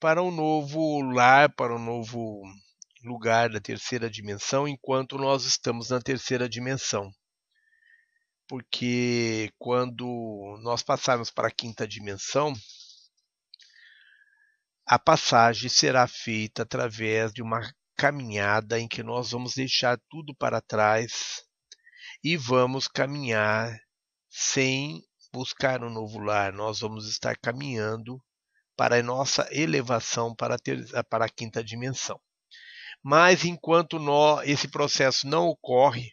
[0.00, 2.42] para um novo lar, para um novo
[3.04, 7.10] lugar da terceira dimensão, enquanto nós estamos na terceira dimensão.
[8.46, 12.52] porque quando nós passarmos para a quinta dimensão,
[14.86, 17.60] a passagem será feita através de uma
[17.96, 21.44] caminhada em que nós vamos deixar tudo para trás
[22.24, 23.78] e vamos caminhar
[24.42, 26.50] sem buscar um novo lar.
[26.50, 28.18] Nós vamos estar caminhando
[28.74, 32.18] para a nossa elevação para a, para a quinta dimensão.
[33.02, 36.10] Mas enquanto nós, esse processo não ocorre,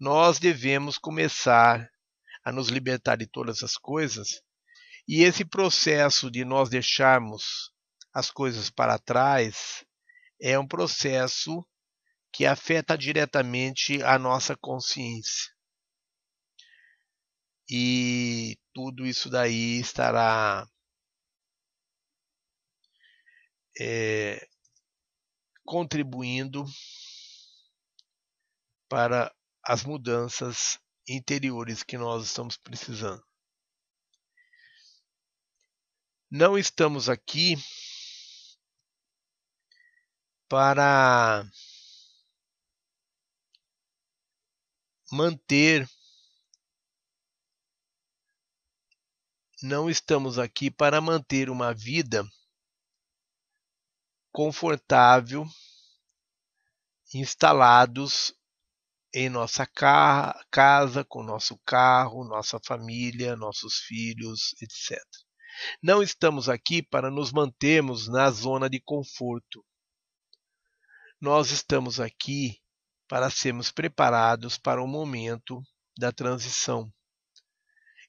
[0.00, 1.86] nós devemos começar
[2.42, 4.40] a nos libertar de todas as coisas.
[5.06, 7.70] E esse processo de nós deixarmos
[8.10, 9.84] as coisas para trás
[10.40, 11.62] é um processo
[12.32, 15.53] que afeta diretamente a nossa consciência.
[17.68, 20.68] E tudo isso daí estará
[23.80, 24.46] é,
[25.64, 26.64] contribuindo
[28.88, 29.34] para
[29.64, 33.24] as mudanças interiores que nós estamos precisando.
[36.30, 37.56] Não estamos aqui
[40.48, 41.44] para
[45.10, 45.88] manter
[49.64, 52.22] não estamos aqui para manter uma vida
[54.30, 55.46] confortável
[57.14, 58.34] instalados
[59.14, 65.02] em nossa ca casa, com nosso carro, nossa família, nossos filhos, etc.
[65.82, 69.64] Não estamos aqui para nos mantermos na zona de conforto.
[71.18, 72.60] Nós estamos aqui
[73.08, 75.62] para sermos preparados para o momento
[75.96, 76.92] da transição.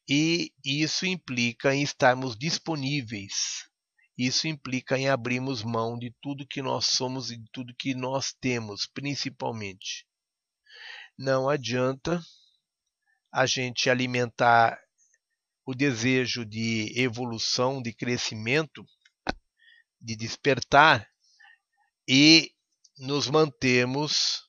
[0.07, 3.67] E isso implica em estarmos disponíveis.
[4.17, 8.33] Isso implica em abrirmos mão de tudo que nós somos e de tudo que nós
[8.39, 10.07] temos, principalmente.
[11.17, 12.21] Não adianta
[13.31, 14.79] a gente alimentar
[15.65, 18.85] o desejo de evolução, de crescimento,
[19.99, 21.09] de despertar
[22.07, 22.51] e
[22.97, 24.47] nos mantermos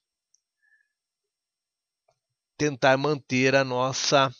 [2.57, 4.31] tentar manter a nossa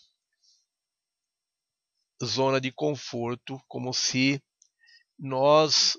[2.25, 4.43] zona de conforto, como se
[5.19, 5.97] nós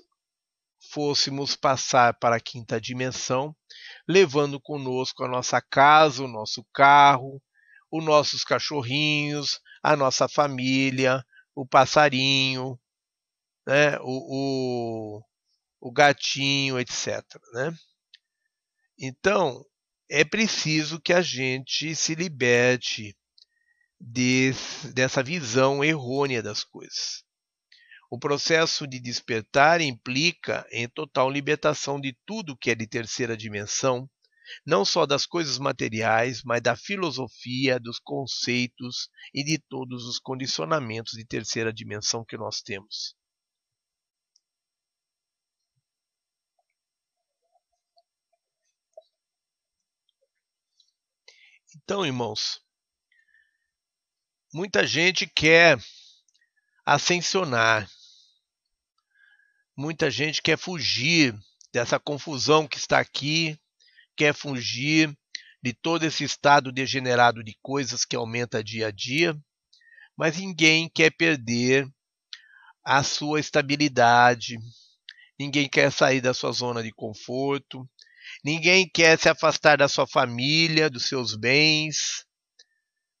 [0.90, 3.54] fôssemos passar para a quinta dimensão,
[4.06, 7.42] levando conosco a nossa casa, o nosso carro,
[7.90, 12.78] os nossos cachorrinhos, a nossa família, o passarinho,
[13.66, 15.22] né, o, o,
[15.80, 17.22] o gatinho, etc.
[17.52, 17.74] Né?
[18.98, 19.64] Então,
[20.10, 23.16] é preciso que a gente se liberte
[24.00, 27.24] desse, dessa visão errônea das coisas.
[28.10, 34.08] O processo de despertar implica em total libertação de tudo que é de terceira dimensão,
[34.66, 41.12] não só das coisas materiais, mas da filosofia, dos conceitos e de todos os condicionamentos
[41.12, 43.14] de terceira dimensão que nós temos.
[51.76, 52.60] Então, irmãos,
[54.52, 55.78] muita gente quer
[56.84, 57.88] ascensionar,
[59.76, 61.34] muita gente quer fugir
[61.72, 63.58] dessa confusão que está aqui,
[64.16, 65.16] quer fugir
[65.62, 69.36] de todo esse estado degenerado de coisas que aumenta dia a dia,
[70.16, 71.86] mas ninguém quer perder
[72.84, 74.58] a sua estabilidade,
[75.38, 77.88] ninguém quer sair da sua zona de conforto,
[78.44, 82.24] Ninguém quer se afastar da sua família, dos seus bens.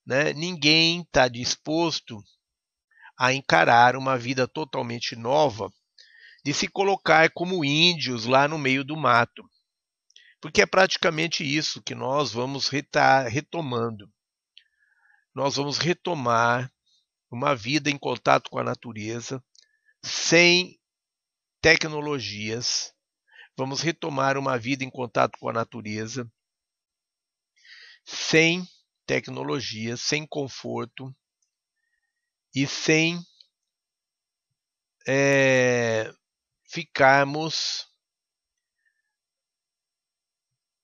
[0.08, 0.32] Né?
[0.32, 2.24] Ninguém está disposto
[3.18, 5.70] a encarar uma vida totalmente nova,
[6.42, 9.48] de se colocar como índios lá no meio do mato.
[10.40, 14.10] Porque é praticamente isso que nós vamos retomando.
[15.34, 16.72] Nós vamos retomar
[17.30, 19.44] uma vida em contato com a natureza,
[20.02, 20.80] sem
[21.60, 22.94] tecnologias,
[23.58, 26.30] Vamos retomar uma vida em contato com a natureza,
[28.04, 28.64] sem
[29.08, 31.16] tecnologia, sem conforto
[32.54, 33.18] e sem
[35.08, 36.12] é,
[36.70, 37.88] ficarmos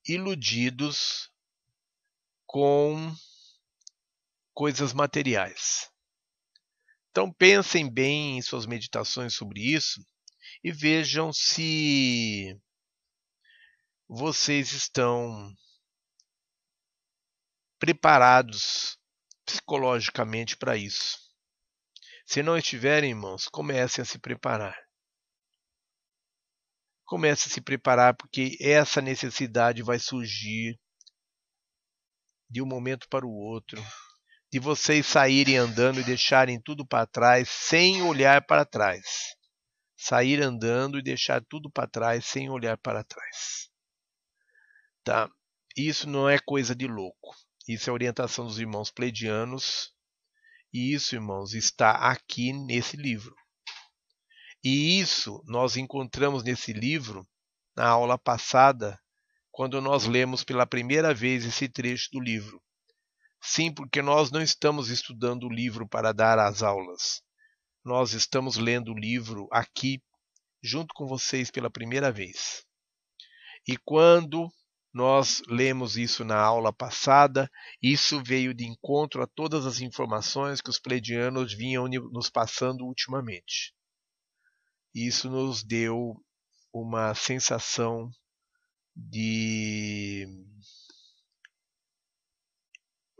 [0.09, 1.31] iludidos
[2.47, 3.15] com
[4.55, 5.91] coisas materiais.
[7.11, 10.03] Então pensem bem em suas meditações sobre isso
[10.63, 12.59] e vejam se
[14.09, 15.55] vocês estão
[17.79, 18.99] preparados
[19.45, 21.19] psicologicamente para isso.
[22.27, 24.77] Se não estiverem, irmãos, comecem a se preparar.
[27.05, 30.81] Comece a se preparar porque essa necessidade vai surgir
[32.49, 33.83] de um momento para o outro,
[34.51, 39.35] de vocês saírem andando e deixarem tudo para trás sem olhar para trás.
[39.97, 43.69] Sair andando e deixar tudo para trás sem olhar para trás.
[45.03, 45.29] Tá?
[45.77, 47.35] Isso não é coisa de louco.
[47.67, 49.93] Isso é orientação dos irmãos pleidianos.
[50.73, 53.35] E isso, irmãos, está aqui nesse livro.
[54.63, 57.27] E isso nós encontramos nesse livro
[57.77, 59.01] na aula passada,
[59.51, 62.63] quando nós lemos pela primeira vez esse trecho do livro.
[63.41, 67.23] Sim, porque nós não estamos estudando o livro para dar as aulas.
[67.85, 70.03] Nós estamos lendo o livro aqui
[70.63, 72.65] junto com vocês pela primeira vez.
[73.69, 74.51] E quando
[74.95, 77.51] nós lemos isso na aula passada,
[77.83, 83.75] isso veio de encontro a todas as informações que os pleidianos vinham nos passando ultimamente.
[84.95, 86.15] Isso nos deu
[86.73, 88.09] uma sensação
[88.95, 90.29] de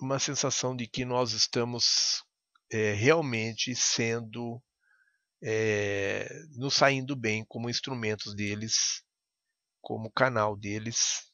[0.01, 2.23] uma sensação de que nós estamos
[2.71, 4.63] é, realmente sendo
[5.43, 9.03] é, nos saindo bem como instrumentos deles,
[9.81, 11.34] como canal deles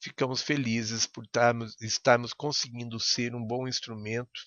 [0.00, 4.40] ficamos felizes por estarmos, estarmos conseguindo ser um bom instrumento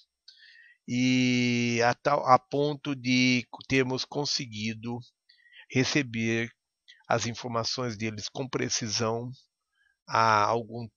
[0.87, 4.99] e a, tal, a ponto de termos conseguido
[5.69, 6.51] receber
[7.07, 9.29] as informações deles com precisão
[10.07, 10.87] há algum,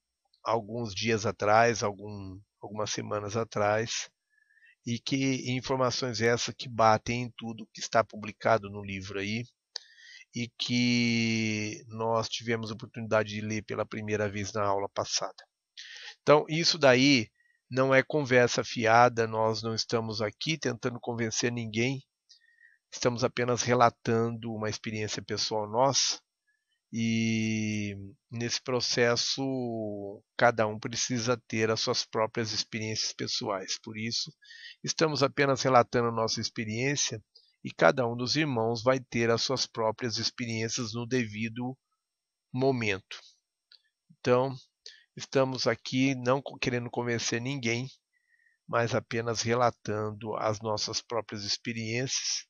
[0.42, 4.08] alguns dias atrás, algum, algumas semanas atrás,
[4.86, 9.44] e que informações essas que batem em tudo que está publicado no livro aí,
[10.34, 15.44] e que nós tivemos a oportunidade de ler pela primeira vez na aula passada.
[16.22, 17.30] Então, isso daí
[17.70, 22.02] não é conversa fiada, nós não estamos aqui tentando convencer ninguém,
[22.92, 26.20] estamos apenas relatando uma experiência pessoal nossa.
[26.96, 27.96] E
[28.30, 29.42] nesse processo,
[30.36, 33.80] cada um precisa ter as suas próprias experiências pessoais.
[33.82, 34.32] Por isso,
[34.82, 37.20] estamos apenas relatando a nossa experiência
[37.64, 41.76] e cada um dos irmãos vai ter as suas próprias experiências no devido
[42.52, 43.18] momento.
[44.20, 44.54] Então,
[45.16, 47.88] estamos aqui não querendo convencer ninguém,
[48.68, 52.46] mas apenas relatando as nossas próprias experiências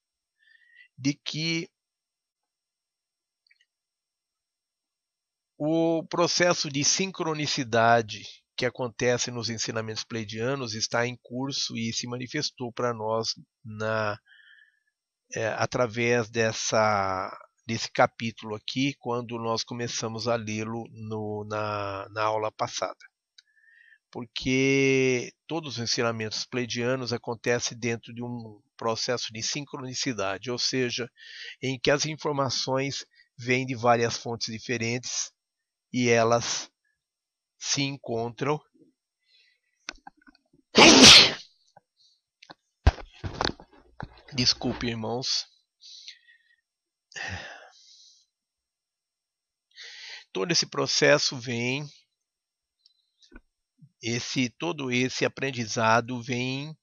[0.99, 1.69] de que
[5.57, 8.23] o processo de sincronicidade
[8.57, 13.29] que acontece nos ensinamentos pleidianos está em curso e se manifestou para nós
[13.65, 14.19] na
[15.35, 17.31] é, através dessa,
[17.67, 20.85] desse capítulo aqui, quando nós começamos a lê-lo
[21.47, 22.99] na, na aula passada.
[24.11, 31.11] Porque todos os ensinamentos pleidianos acontecem dentro de um processo de sincronicidade, ou seja,
[31.61, 33.05] em que as informações
[33.37, 35.33] vêm de várias fontes diferentes
[35.93, 36.71] e elas
[37.59, 38.61] se encontram
[44.35, 45.47] Desculpe, irmãos.
[50.33, 51.89] Todo esse processo vem
[54.03, 56.77] esse todo esse aprendizado vem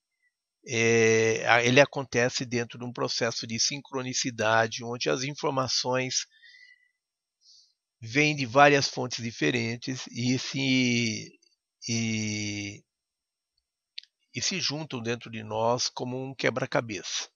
[0.66, 6.26] é, ele acontece dentro de um processo de sincronicidade onde as informações
[8.00, 11.38] vêm de várias fontes diferentes e se
[11.86, 12.82] e,
[14.34, 17.30] e se juntam dentro de nós como um quebra-cabeça.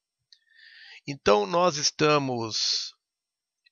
[1.07, 2.91] Então, nós estamos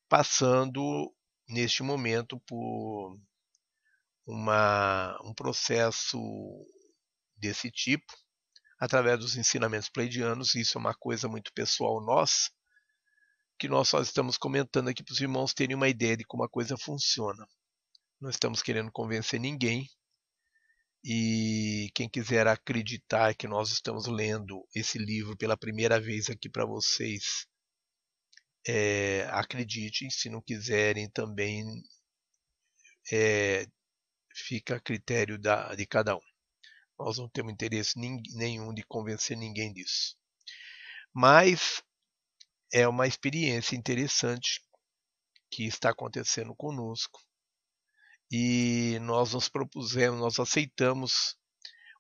[0.08, 1.12] passando,
[1.50, 3.20] neste momento, por
[4.28, 6.20] uma, um processo
[7.36, 8.14] desse tipo,
[8.80, 10.54] através dos ensinamentos pleidianos.
[10.54, 12.52] Isso é uma coisa muito pessoal nossa,
[13.58, 16.50] que nós só estamos comentando aqui para os irmãos terem uma ideia de como a
[16.50, 17.48] coisa funciona.
[18.22, 19.90] Não estamos querendo convencer ninguém,
[21.04, 26.66] e quem quiser acreditar que nós estamos lendo esse livro pela primeira vez aqui para
[26.66, 27.46] vocês,
[28.66, 30.10] é, acreditem.
[30.10, 31.66] Se não quiserem, também
[33.12, 33.68] é,
[34.34, 36.22] fica a critério da, de cada um.
[36.98, 40.16] Nós não temos interesse nenhum de convencer ninguém disso.
[41.14, 41.84] Mas
[42.72, 44.62] é uma experiência interessante
[45.52, 47.20] que está acontecendo conosco
[48.36, 51.38] e nós nos propusemos, nós aceitamos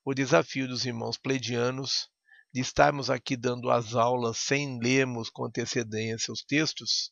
[0.03, 2.09] o desafio dos irmãos pleidianos
[2.51, 7.11] de estarmos aqui dando as aulas sem lermos com antecedência os textos,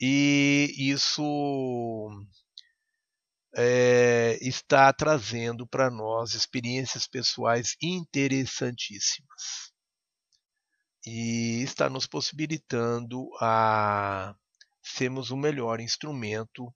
[0.00, 2.10] e isso
[3.54, 9.72] é, está trazendo para nós experiências pessoais interessantíssimas.
[11.06, 14.34] E está nos possibilitando a
[14.82, 16.74] sermos o melhor instrumento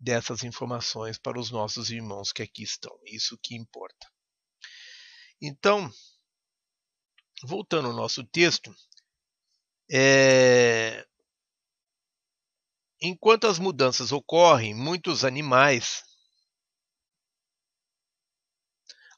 [0.00, 2.98] dessas informações para os nossos irmãos que aqui estão.
[3.04, 4.10] Isso que importa.
[5.40, 5.90] Então,
[7.44, 8.74] voltando ao nosso texto,
[9.92, 11.06] é...
[13.00, 16.02] enquanto as mudanças ocorrem, muitos animais.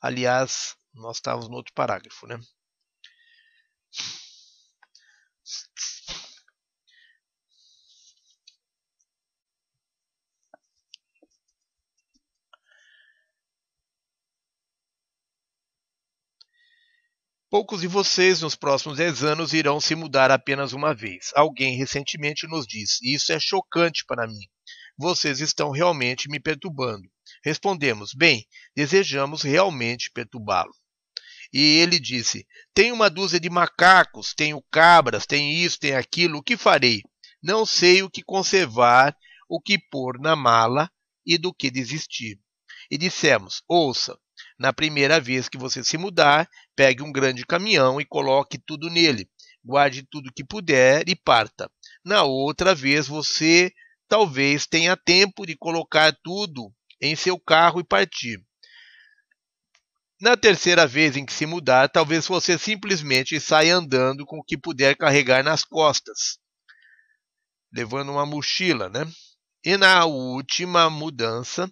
[0.01, 2.41] Aliás, nós estávamos no outro parágrafo, né?
[17.53, 21.33] Poucos de vocês nos próximos 10 anos irão se mudar apenas uma vez.
[21.35, 24.47] Alguém recentemente nos disse: Isso é chocante para mim.
[24.97, 27.07] Vocês estão realmente me perturbando.
[27.45, 30.73] Respondemos: Bem, desejamos realmente perturbá-lo.
[31.53, 36.43] E ele disse: Tenho uma dúzia de macacos, tenho cabras, tenho isso, tenho aquilo, o
[36.43, 37.03] que farei?
[37.43, 39.15] Não sei o que conservar,
[39.47, 40.91] o que pôr na mala
[41.27, 42.41] e do que desistir.
[42.91, 44.19] E dissemos: Ouça,
[44.63, 49.29] na primeira vez que você se mudar, pegue um grande caminhão e coloque tudo nele.
[49.65, 51.69] Guarde tudo que puder e parta.
[52.05, 53.73] Na outra vez, você
[54.09, 58.41] talvez tenha tempo de colocar tudo em seu carro e partir.
[60.21, 64.57] Na terceira vez em que se mudar, talvez você simplesmente saia andando com o que
[64.57, 66.39] puder carregar nas costas,
[67.73, 69.05] levando uma mochila, né?
[69.65, 71.69] E na última mudança,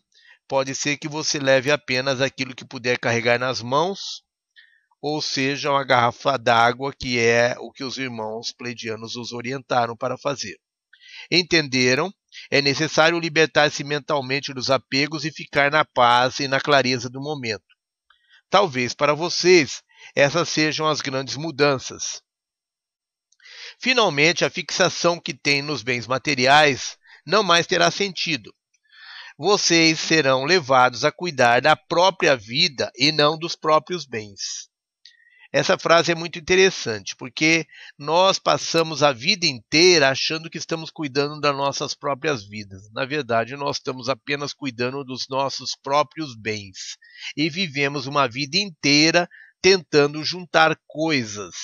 [0.51, 4.25] pode ser que você leve apenas aquilo que puder carregar nas mãos,
[5.01, 10.19] ou seja, uma garrafa d'água, que é o que os irmãos pleidianos os orientaram para
[10.19, 10.59] fazer.
[11.31, 12.13] Entenderam?
[12.51, 17.63] É necessário libertar-se mentalmente dos apegos e ficar na paz e na clareza do momento.
[18.51, 19.85] Talvez para vocês
[20.17, 22.21] essas sejam as grandes mudanças.
[23.79, 28.53] Finalmente, a fixação que tem nos bens materiais não mais terá sentido.
[29.43, 34.69] Vocês serão levados a cuidar da própria vida e não dos próprios bens.
[35.51, 37.67] Essa frase é muito interessante, porque
[37.99, 42.91] nós passamos a vida inteira achando que estamos cuidando das nossas próprias vidas.
[42.93, 46.99] Na verdade, nós estamos apenas cuidando dos nossos próprios bens.
[47.35, 49.27] E vivemos uma vida inteira
[49.63, 51.55] tentando juntar coisas,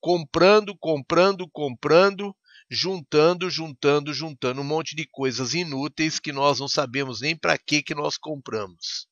[0.00, 2.34] comprando, comprando, comprando,
[2.70, 7.82] juntando, juntando, juntando um monte de coisas inúteis que nós não sabemos nem para que
[7.82, 9.08] que nós compramos.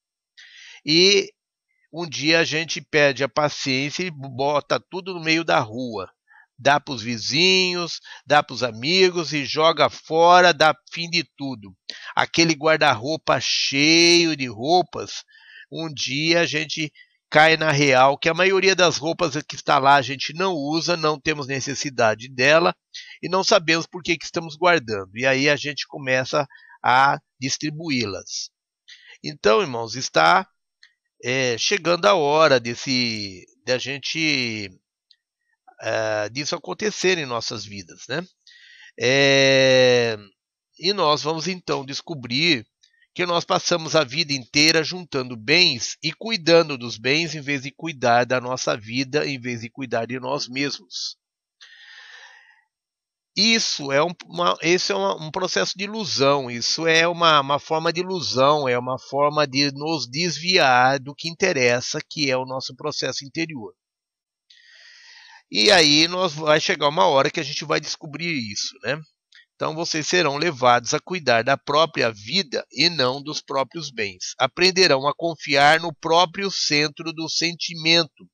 [0.86, 1.32] E
[1.92, 6.08] um dia a gente perde a paciência e bota tudo no meio da rua.
[6.56, 11.74] Dá para os vizinhos, dá para os amigos e joga fora, dá fim de tudo.
[12.14, 15.24] Aquele guarda-roupa cheio de roupas,
[15.70, 16.92] um dia a gente
[17.30, 20.96] cai na real que a maioria das roupas que está lá a gente não usa,
[20.96, 22.74] não temos necessidade dela
[23.22, 25.16] e não sabemos por que, que estamos guardando.
[25.16, 26.46] E aí a gente começa
[26.82, 28.50] a distribuí-las.
[29.22, 30.48] Então, irmãos, está
[31.22, 34.70] é, chegando a hora desse, de a gente
[35.82, 38.24] é, disso acontecer em nossas vidas, né?
[39.00, 40.16] É,
[40.78, 42.66] e nós vamos então descobrir
[43.18, 47.72] que nós passamos a vida inteira juntando bens e cuidando dos bens em vez de
[47.72, 51.16] cuidar da nossa vida, em vez de cuidar de nós mesmos.
[53.36, 57.58] Isso é um, uma, esse é uma, um processo de ilusão, isso é uma, uma
[57.58, 62.46] forma de ilusão, é uma forma de nos desviar do que interessa, que é o
[62.46, 63.74] nosso processo interior.
[65.50, 68.96] E aí nós vai chegar uma hora que a gente vai descobrir isso, né?
[69.58, 74.34] Então vocês serão levados a cuidar da própria vida e não dos próprios bens.
[74.38, 78.24] Aprenderão a confiar no próprio centro do sentimento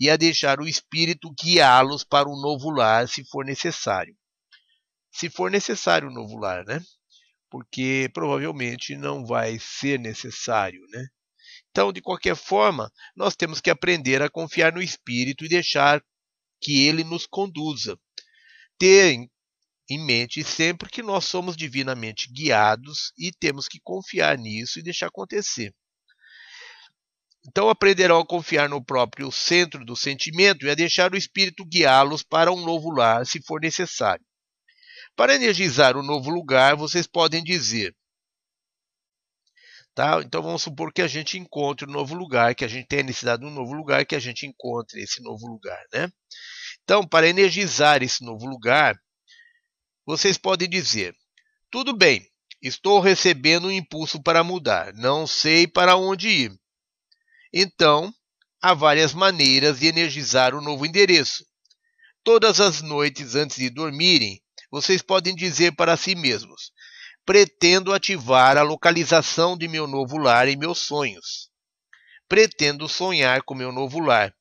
[0.00, 4.14] e a deixar o espírito guiá-los para um novo lar se for necessário
[5.16, 6.82] se for necessário um novo lar, né?
[7.50, 11.06] Porque provavelmente não vai ser necessário, né?
[11.70, 16.02] Então, de qualquer forma, nós temos que aprender a confiar no Espírito e deixar
[16.60, 17.98] que ele nos conduza.
[18.78, 19.26] Ter
[19.88, 25.06] em mente sempre que nós somos divinamente guiados e temos que confiar nisso e deixar
[25.06, 25.74] acontecer.
[27.48, 32.22] Então aprenderão a confiar no próprio centro do sentimento e a deixar o Espírito guiá-los
[32.22, 34.24] para um novo lar, se for necessário.
[35.14, 37.94] Para energizar o novo lugar, vocês podem dizer.
[39.94, 40.20] Tá?
[40.22, 43.40] Então vamos supor que a gente encontre um novo lugar, que a gente tenha necessidade
[43.40, 45.82] de um novo lugar, que a gente encontre esse novo lugar.
[45.94, 46.10] Né?
[46.82, 49.00] Então, para energizar esse novo lugar,
[50.06, 51.14] vocês podem dizer:
[51.68, 52.24] tudo bem,
[52.62, 56.52] estou recebendo um impulso para mudar, não sei para onde ir.
[57.52, 58.14] Então,
[58.62, 61.44] há várias maneiras de energizar o novo endereço.
[62.22, 66.72] Todas as noites antes de dormirem, vocês podem dizer para si mesmos:
[67.24, 71.50] pretendo ativar a localização de meu novo lar em meus sonhos.
[72.28, 74.32] Pretendo sonhar com meu novo lar.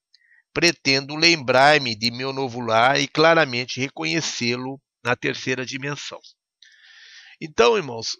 [0.53, 6.19] Pretendo lembrar-me de meu novo lar e claramente reconhecê-lo na terceira dimensão.
[7.39, 8.17] Então, irmãos,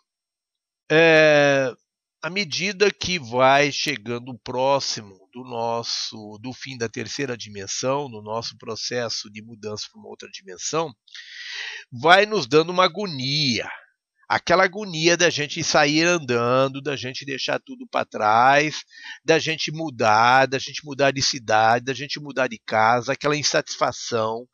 [0.90, 1.74] é,
[2.22, 8.56] à medida que vai chegando próximo do nosso do fim da terceira dimensão, no nosso
[8.58, 10.94] processo de mudança para uma outra dimensão,
[11.92, 13.68] vai nos dando uma agonia.
[14.28, 18.84] Aquela agonia da gente sair andando, da gente deixar tudo para trás,
[19.24, 24.48] da gente mudar, da gente mudar de cidade, da gente mudar de casa, aquela insatisfação,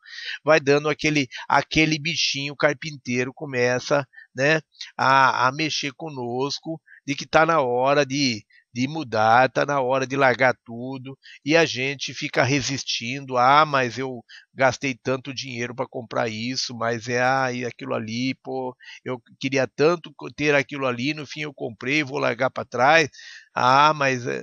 [0.44, 4.60] vai dando aquele aquele bichinho carpinteiro começa, né,
[4.96, 10.06] a, a mexer conosco de que está na hora de, de mudar, está na hora
[10.06, 13.36] de largar tudo, e a gente fica resistindo.
[13.36, 14.24] Ah, mas eu
[14.54, 18.74] gastei tanto dinheiro para comprar isso, mas é ah, aquilo ali, pô,
[19.04, 23.08] eu queria tanto ter aquilo ali, no fim eu comprei, vou largar para trás.
[23.54, 24.42] Ah, mas é...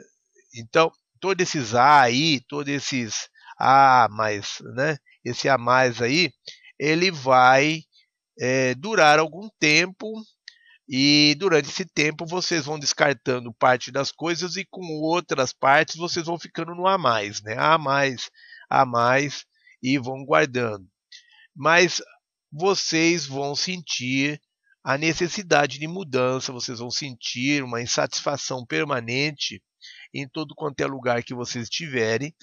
[0.55, 3.29] então todos esses ah aí, todos esses
[3.59, 4.97] ah, mas, né?
[5.23, 6.31] Esse a mais aí,
[6.79, 7.81] ele vai
[8.39, 10.07] é, durar algum tempo
[10.91, 16.25] e durante esse tempo vocês vão descartando parte das coisas e com outras partes vocês
[16.25, 17.55] vão ficando no a mais, né?
[17.59, 18.31] A mais,
[18.67, 19.45] a mais
[19.83, 20.89] e vão guardando.
[21.55, 22.01] Mas
[22.51, 24.41] vocês vão sentir
[24.83, 29.61] a necessidade de mudança, vocês vão sentir uma insatisfação permanente
[30.11, 32.33] em todo quanto é lugar que vocês estiverem.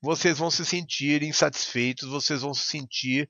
[0.00, 3.28] Vocês vão se sentir insatisfeitos, vocês vão se sentir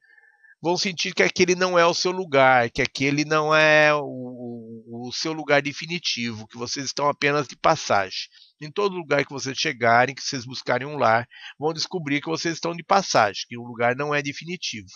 [0.62, 5.12] vão sentir que aquele não é o seu lugar, que aquele não é o, o,
[5.12, 8.28] seu lugar definitivo, que vocês estão apenas de passagem.
[8.60, 11.26] Em todo lugar que vocês chegarem, que vocês buscarem um lar,
[11.58, 14.88] vão descobrir que vocês estão de passagem, que o lugar não é definitivo.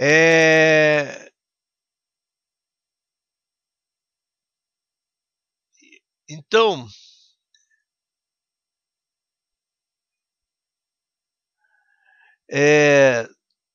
[0.00, 1.30] É...
[6.28, 6.86] Então,
[12.50, 13.28] É,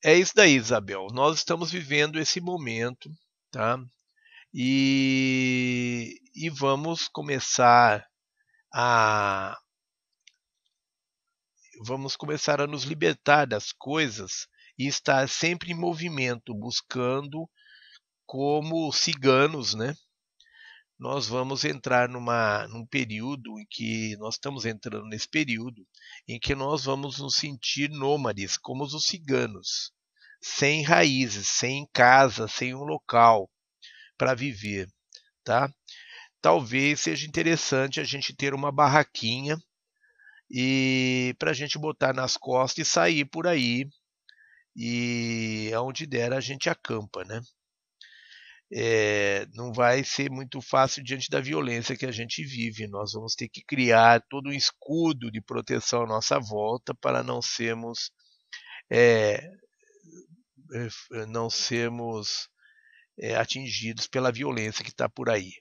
[0.04, 1.08] é isso daí, Isabel.
[1.14, 3.10] Nós estamos vivendo esse momento,
[3.52, 3.78] tá?
[4.54, 8.06] E, e vamos começar
[8.74, 9.58] a
[11.86, 14.48] vamos começar a nos libertar das coisas
[14.78, 17.48] e estar sempre em movimento, buscando
[18.26, 19.94] como ciganos, né?
[20.98, 25.86] Nós vamos entrar numa, num período em que nós estamos entrando nesse período
[26.28, 29.92] em que nós vamos nos sentir nômades, como os ciganos,
[30.42, 33.50] sem raízes, sem casa, sem um local
[34.18, 34.88] para viver,
[35.44, 35.70] tá?
[36.42, 39.58] Talvez seja interessante a gente ter uma barraquinha
[40.50, 43.88] e para a gente botar nas costas e sair por aí
[44.76, 47.42] e aonde der a gente acampa, né?
[48.76, 52.88] É, não vai ser muito fácil diante da violência que a gente vive.
[52.88, 57.42] Nós vamos ter que criar todo um escudo de proteção à nossa volta para não
[57.42, 58.12] sermos
[58.92, 59.48] é,
[61.28, 62.50] não sermos
[63.20, 65.52] é, atingidos pela violência que está por aí.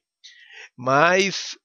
[0.77, 1.57] Mas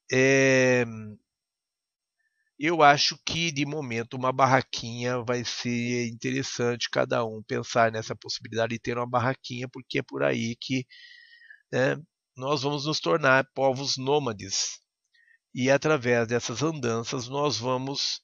[2.60, 8.74] eu acho que de momento uma barraquinha vai ser interessante cada um pensar nessa possibilidade
[8.74, 10.86] de ter uma barraquinha, porque é por aí que
[11.72, 12.02] né,
[12.36, 14.80] nós vamos nos tornar povos nômades.
[15.54, 18.22] E através dessas andanças nós vamos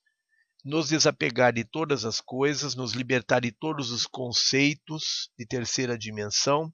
[0.64, 6.72] nos desapegar de todas as coisas, nos libertar de todos os conceitos de terceira dimensão,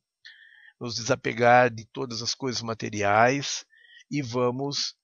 [0.80, 3.66] nos desapegar de todas as coisas materiais
[4.12, 4.96] e vamos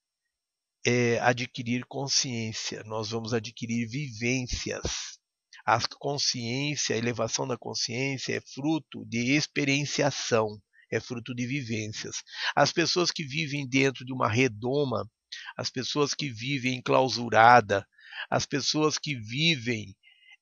[0.86, 5.18] é, adquirir consciência, nós vamos adquirir vivências.
[5.64, 10.60] A consciência, a elevação da consciência é fruto de experienciação
[10.90, 12.22] é fruto de vivências.
[12.54, 15.08] As pessoas que vivem dentro de uma redoma,
[15.56, 17.86] as pessoas que vivem enclausurada,
[18.30, 19.94] as pessoas que vivem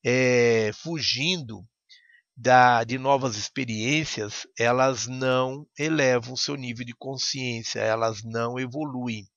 [0.05, 1.67] é, fugindo
[2.37, 9.29] da, de novas experiências, elas não elevam seu nível de consciência, elas não evoluem.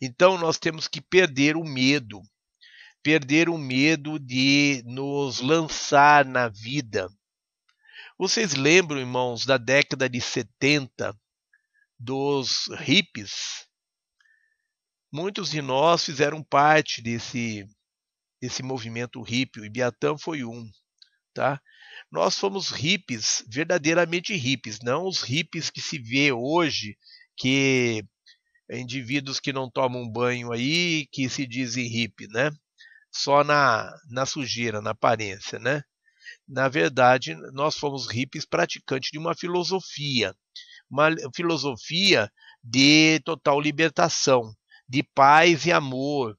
[0.00, 2.20] Então nós temos que perder o medo,
[3.02, 7.08] perder o medo de nos lançar na vida,
[8.18, 11.14] vocês lembram, irmãos, da década de 70
[11.98, 13.66] dos hippies?
[15.12, 17.66] Muitos de nós fizeram parte desse,
[18.40, 20.68] desse movimento hippie, o Ibiatã foi um,
[21.34, 21.60] tá?
[22.10, 26.96] Nós fomos hippies, verdadeiramente hippies, não os hippies que se vê hoje,
[27.36, 28.02] que
[28.70, 32.50] indivíduos que não tomam banho aí, que se dizem hippie, né?
[33.12, 35.82] Só na, na sujeira, na aparência, né?
[36.48, 40.34] Na verdade, nós fomos hippies praticantes de uma filosofia,
[40.90, 42.30] uma filosofia
[42.62, 44.54] de total libertação,
[44.88, 46.36] de paz e amor,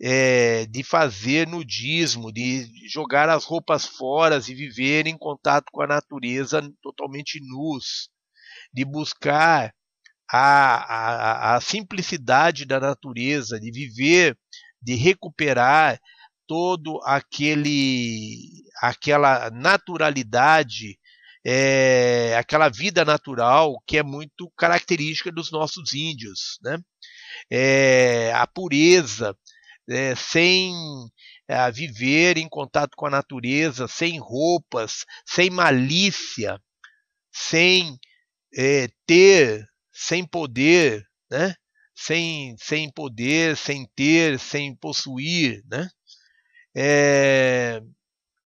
[0.00, 5.86] é, de fazer nudismo, de jogar as roupas fora e viver em contato com a
[5.86, 8.10] natureza totalmente nus,
[8.72, 9.72] de buscar
[10.30, 14.36] a, a, a simplicidade da natureza, de viver,
[14.82, 15.98] de recuperar
[16.46, 20.98] todo aquele aquela naturalidade
[21.48, 26.78] é, aquela vida natural que é muito característica dos nossos índios, né?
[27.48, 29.36] É, a pureza,
[29.88, 30.74] é, sem
[31.72, 36.60] viver em contato com a natureza, sem roupas, sem malícia,
[37.32, 37.96] sem
[38.56, 41.54] é, ter, sem poder, né?
[41.94, 45.88] Sem, sem poder, sem ter, sem possuir, né?
[46.78, 47.80] É,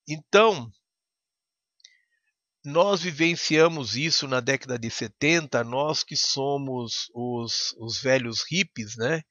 [0.08, 0.70] então,
[2.64, 9.22] nós vivenciamos isso na década de 70, nós que somos os, os velhos hippies, né?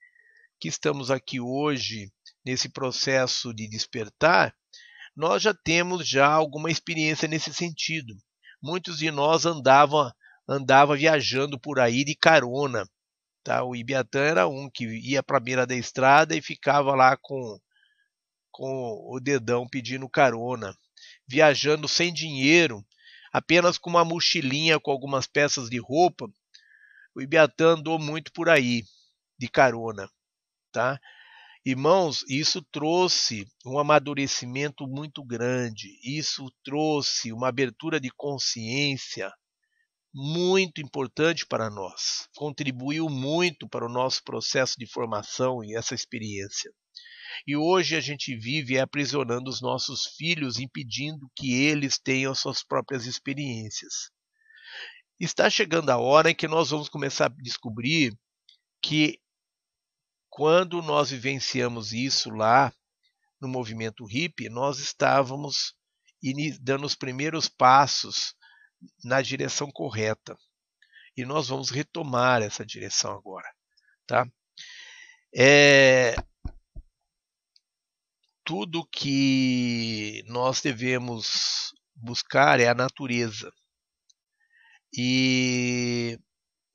[0.60, 2.12] que estamos aqui hoje
[2.46, 4.54] nesse processo de despertar,
[5.16, 8.14] nós já temos já alguma experiência nesse sentido.
[8.62, 10.12] Muitos de nós andavam
[10.48, 12.84] andava viajando por aí de carona.
[13.44, 13.64] Tá?
[13.64, 17.60] O Ibiatã era um que ia para a beira da estrada e ficava lá com,
[18.60, 20.76] com o dedão pedindo carona,
[21.26, 22.86] viajando sem dinheiro,
[23.32, 26.28] apenas com uma mochilinha com algumas peças de roupa.
[27.16, 28.84] O Ibiatã andou muito por aí,
[29.38, 30.10] de carona
[30.72, 31.00] tá?
[31.66, 39.32] Irmãos, isso trouxe um amadurecimento muito grande, isso trouxe uma abertura de consciência
[40.14, 46.72] muito importante para nós, contribuiu muito para o nosso processo de formação e essa experiência.
[47.46, 53.06] E hoje a gente vive aprisionando os nossos filhos, impedindo que eles tenham suas próprias
[53.06, 54.12] experiências.
[55.20, 58.18] Está chegando a hora em que nós vamos começar a descobrir
[58.82, 59.20] que
[60.30, 62.74] quando nós vivenciamos isso lá
[63.42, 65.74] no movimento hippie, nós estávamos
[66.62, 68.34] dando os primeiros passos
[69.04, 70.38] na direção correta.
[71.16, 73.50] E nós vamos retomar essa direção agora.
[74.08, 74.26] Tá?
[75.36, 76.16] É,
[78.50, 83.54] tudo que nós devemos buscar é a natureza.
[84.92, 86.18] E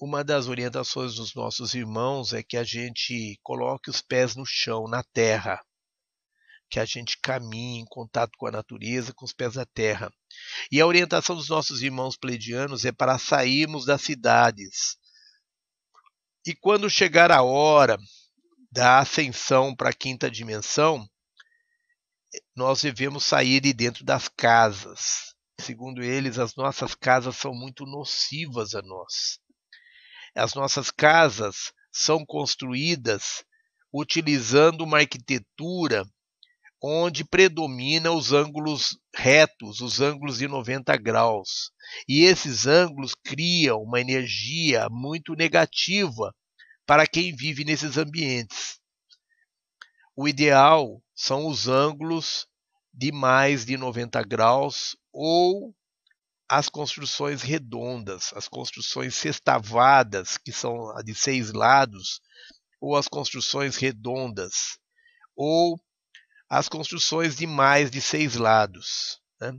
[0.01, 4.86] uma das orientações dos nossos irmãos é que a gente coloque os pés no chão,
[4.86, 5.60] na terra,
[6.70, 10.12] que a gente caminhe em contato com a natureza, com os pés na terra.
[10.70, 14.96] E a orientação dos nossos irmãos pleidianos é para sairmos das cidades.
[16.46, 17.98] E quando chegar a hora
[18.70, 21.05] da ascensão para a quinta dimensão,
[22.56, 25.35] nós devemos sair de dentro das casas.
[25.61, 29.39] Segundo eles, as nossas casas são muito nocivas a nós.
[30.35, 33.44] As nossas casas são construídas
[33.93, 36.05] utilizando uma arquitetura
[36.82, 41.70] onde predomina os ângulos retos, os ângulos de 90 graus.
[42.06, 46.35] E esses ângulos criam uma energia muito negativa
[46.85, 48.78] para quem vive nesses ambientes.
[50.16, 52.47] O ideal são os ângulos
[52.93, 55.74] de mais de 90 graus ou
[56.49, 62.20] as construções redondas, as construções sextavadas, que são de seis lados,
[62.81, 64.78] ou as construções redondas,
[65.35, 65.81] ou
[66.49, 69.59] as construções de mais de seis lados, né?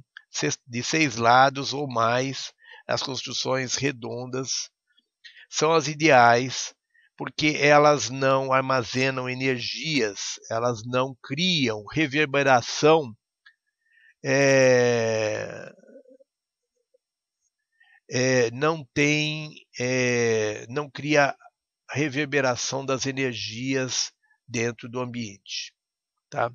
[0.67, 2.53] de seis lados ou mais,
[2.87, 4.69] as construções redondas
[5.49, 6.73] são as ideais,
[7.17, 13.15] porque elas não armazenam energias, elas não criam reverberação
[14.27, 15.71] é,
[18.09, 21.35] é, não tem, é, não cria
[21.91, 24.11] reverberação das energias
[24.47, 25.73] dentro do ambiente.
[26.29, 26.51] Tá?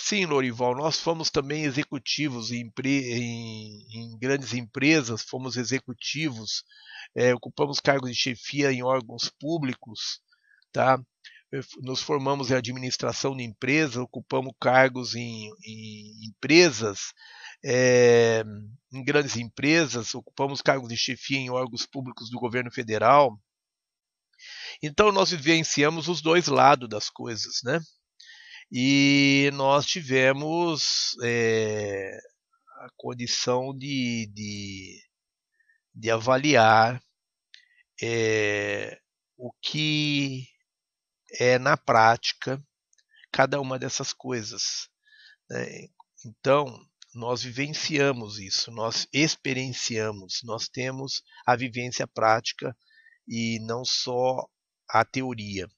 [0.00, 6.64] Sim, Lorival, nós fomos também executivos em, em, em grandes empresas, fomos executivos,
[7.14, 10.20] é, ocupamos cargos de chefia em órgãos públicos,
[10.72, 10.98] tá?
[11.82, 17.12] nos formamos em administração de empresa, ocupamos cargos em, em empresas
[17.64, 18.44] é,
[18.92, 23.38] em grandes empresas, ocupamos cargos de chefia em órgãos públicos do governo federal.
[24.82, 27.80] Então nós vivenciamos os dois lados das coisas, né?
[28.70, 32.18] E nós tivemos é,
[32.80, 35.02] a condição de, de,
[35.94, 37.02] de avaliar
[38.02, 38.98] é,
[39.36, 40.46] o que
[41.40, 42.62] é na prática
[43.32, 44.88] cada uma dessas coisas.
[45.48, 45.88] Né?
[46.24, 46.66] Então,
[47.14, 52.76] nós vivenciamos isso, nós experienciamos, nós temos a vivência prática
[53.26, 54.46] e não só
[54.88, 55.68] a teoria.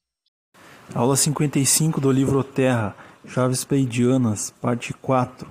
[0.93, 2.93] Aula 55 do livro Terra,
[3.25, 5.49] Chaves Pleidianas, parte 4.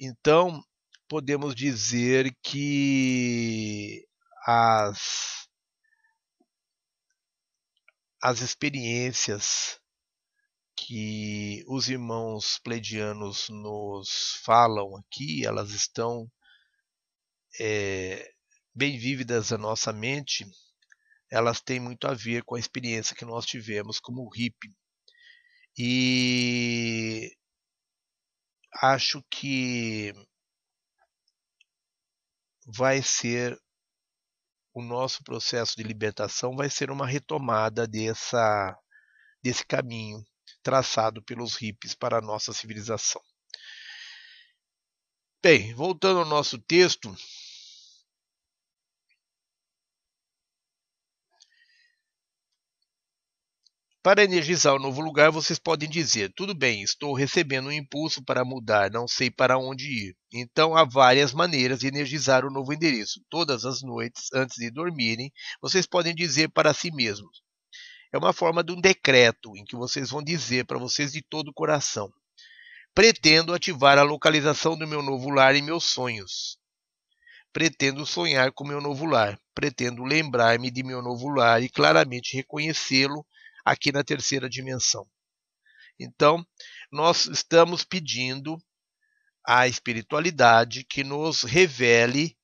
[0.00, 0.64] Então,
[1.06, 4.06] podemos dizer que
[4.46, 5.46] as,
[8.22, 9.78] as experiências
[10.76, 16.26] que os irmãos pleidianos nos falam aqui, elas estão
[17.60, 18.32] é,
[18.74, 20.46] bem vívidas à nossa mente
[21.32, 24.70] elas têm muito a ver com a experiência que nós tivemos como hippie.
[25.78, 27.34] E
[28.82, 30.12] acho que
[32.66, 33.58] vai ser
[34.74, 38.78] o nosso processo de libertação vai ser uma retomada dessa
[39.42, 40.22] desse caminho
[40.62, 43.22] traçado pelos hippies para a nossa civilização.
[45.42, 47.12] Bem, voltando ao nosso texto,
[54.02, 58.44] Para energizar o novo lugar, vocês podem dizer: tudo bem, estou recebendo um impulso para
[58.44, 60.16] mudar, não sei para onde ir.
[60.32, 63.20] Então há várias maneiras de energizar o novo endereço.
[63.30, 67.42] Todas as noites, antes de dormirem, vocês podem dizer para si mesmos.
[68.12, 71.50] É uma forma de um decreto em que vocês vão dizer para vocês de todo
[71.50, 72.12] o coração:
[72.92, 76.58] Pretendo ativar a localização do meu novo lar em meus sonhos.
[77.52, 79.38] Pretendo sonhar com meu novo lar.
[79.54, 83.24] Pretendo lembrar-me de meu novo lar e claramente reconhecê-lo
[83.64, 85.06] aqui na terceira dimensão.
[85.98, 86.44] Então,
[86.90, 88.56] nós estamos pedindo
[89.46, 92.36] à espiritualidade que nos revele,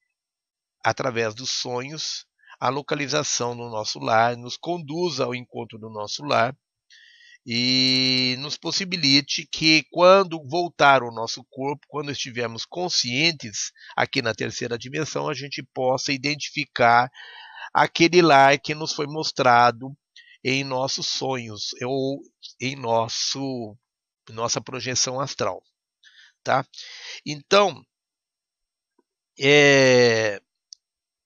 [0.85, 2.27] através dos sonhos,
[2.61, 6.57] a localização do nosso lar, nos conduza ao encontro do nosso lar
[7.47, 14.77] e nos possibilite que, quando voltar o nosso corpo, quando estivermos conscientes aqui na terceira
[14.77, 17.09] dimensão, a gente possa identificar
[17.73, 19.97] aquele lar que nos foi mostrado
[20.45, 22.23] em nossos sonhos ou
[22.61, 23.77] em nosso
[24.31, 25.63] nossa projeção astral,
[26.45, 26.67] tá?
[27.25, 27.83] Então,
[29.41, 30.41] é,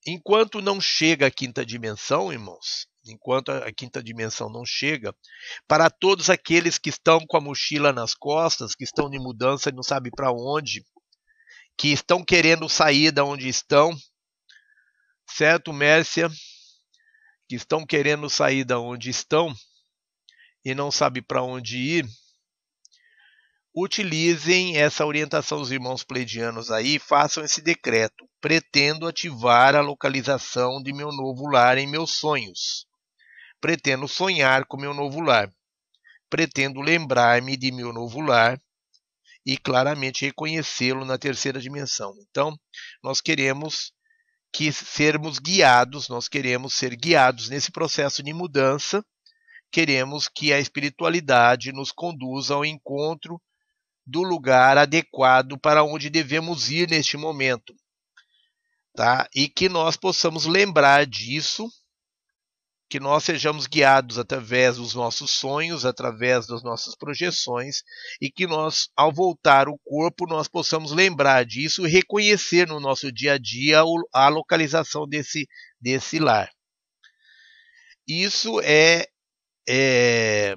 [0.06, 5.14] enquanto não chega a quinta dimensão, irmãos, enquanto a quinta dimensão não chega,
[5.66, 9.72] para todos aqueles que estão com a mochila nas costas, que estão de mudança e
[9.72, 10.84] não sabem para onde,
[11.76, 13.90] que estão querendo sair da onde estão,
[15.26, 16.30] certo, Mércia?
[17.52, 19.54] Que estão querendo sair da onde estão
[20.64, 22.08] e não sabem para onde ir,
[23.76, 28.26] utilizem essa orientação dos irmãos pleidianos aí, façam esse decreto.
[28.40, 32.86] Pretendo ativar a localização de meu novo lar em meus sonhos.
[33.60, 35.52] Pretendo sonhar com meu novo lar.
[36.30, 38.58] Pretendo lembrar-me de meu novo lar
[39.44, 42.14] e claramente reconhecê-lo na terceira dimensão.
[42.30, 42.58] Então,
[43.02, 43.92] nós queremos
[44.52, 49.04] que sermos guiados, nós queremos ser guiados nesse processo de mudança,
[49.70, 53.40] queremos que a espiritualidade nos conduza ao encontro
[54.06, 57.74] do lugar adequado para onde devemos ir neste momento.
[58.94, 59.26] Tá?
[59.34, 61.66] E que nós possamos lembrar disso
[62.92, 67.82] que nós sejamos guiados através dos nossos sonhos, através das nossas projeções,
[68.20, 73.10] e que nós, ao voltar o corpo, nós possamos lembrar disso e reconhecer no nosso
[73.10, 73.80] dia a dia
[74.12, 75.48] a localização desse,
[75.80, 76.50] desse lar.
[78.06, 79.06] Isso é,
[79.66, 80.54] é,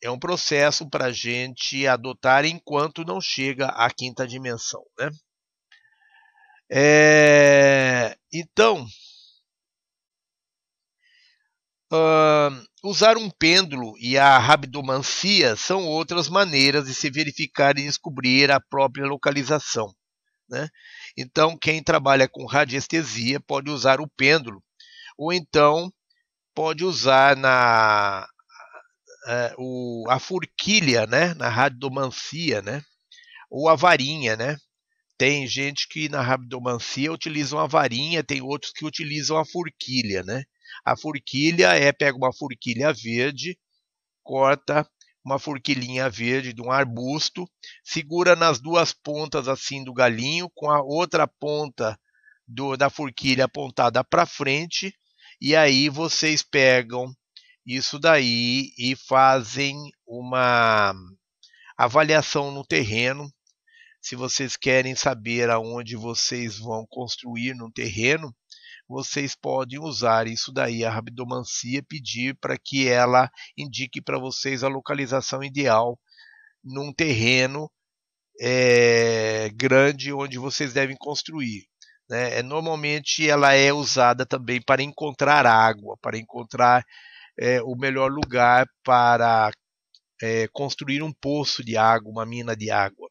[0.00, 4.84] é um processo para a gente adotar enquanto não chega à quinta dimensão.
[4.96, 5.10] Né?
[6.70, 8.86] É, então,
[11.92, 18.50] Uh, usar um pêndulo e a rabdomancia são outras maneiras de se verificar e descobrir
[18.50, 19.94] a própria localização.
[20.48, 20.68] Né?
[21.16, 24.62] Então, quem trabalha com radiestesia pode usar o pêndulo,
[25.16, 25.92] ou então
[26.54, 28.26] pode usar na
[29.26, 31.34] uh, o, a forquilha, né?
[31.34, 32.82] na rabdomancia, né?
[33.50, 34.56] ou a varinha, né?
[35.18, 40.44] Tem gente que na rabdomancia utilizam a varinha, tem outros que utilizam a forquilha, né?
[40.84, 43.58] A forquilha é pega uma forquilha verde,
[44.22, 44.88] corta
[45.26, 47.50] uma forquilhinha verde de um arbusto,
[47.82, 51.98] segura nas duas pontas assim do galinho, com a outra ponta
[52.46, 54.94] do, da forquilha apontada para frente,
[55.40, 57.12] e aí vocês pegam
[57.66, 59.76] isso daí e fazem
[60.06, 60.94] uma
[61.76, 63.28] avaliação no terreno.
[64.00, 68.32] Se vocês querem saber aonde vocês vão construir no terreno,
[68.88, 74.68] vocês podem usar isso daí, a rabdomancia, pedir para que ela indique para vocês a
[74.68, 75.98] localização ideal
[76.62, 77.70] num terreno
[78.40, 81.66] é, grande onde vocês devem construir.
[82.08, 82.38] Né?
[82.38, 86.84] É, normalmente ela é usada também para encontrar água, para encontrar
[87.38, 89.50] é, o melhor lugar para
[90.22, 93.08] é, construir um poço de água, uma mina de água.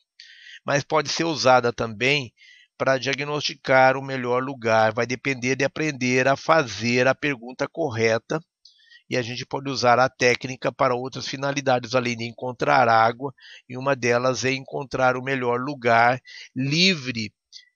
[0.65, 2.33] Mas pode ser usada também
[2.77, 4.93] para diagnosticar o melhor lugar.
[4.93, 8.39] Vai depender de aprender a fazer a pergunta correta
[9.09, 13.33] e a gente pode usar a técnica para outras finalidades além de encontrar água,
[13.69, 16.19] e uma delas é encontrar o melhor lugar
[16.55, 17.31] livre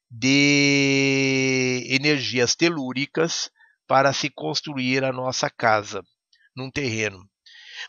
[0.10, 3.52] de energias telúricas
[3.88, 6.02] para se construir a nossa casa
[6.56, 7.28] num terreno.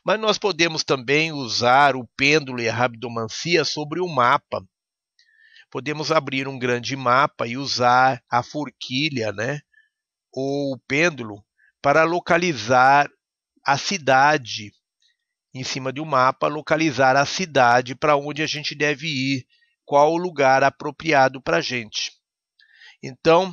[0.05, 4.62] Mas nós podemos também usar o pêndulo e a rabdomancia sobre o mapa.
[5.70, 9.60] Podemos abrir um grande mapa e usar a forquilha, né,
[10.32, 11.44] ou o pêndulo
[11.80, 13.09] para localizar
[13.64, 14.72] a cidade
[15.52, 19.47] em cima um mapa, localizar a cidade para onde a gente deve ir,
[19.84, 22.12] qual o lugar apropriado para a gente.
[23.02, 23.52] Então,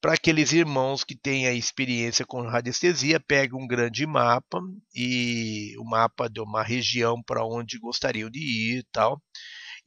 [0.00, 4.60] para aqueles irmãos que têm a experiência com radiestesia, pegue um grande mapa
[4.94, 9.20] e o mapa de uma região para onde gostariam de ir e tal.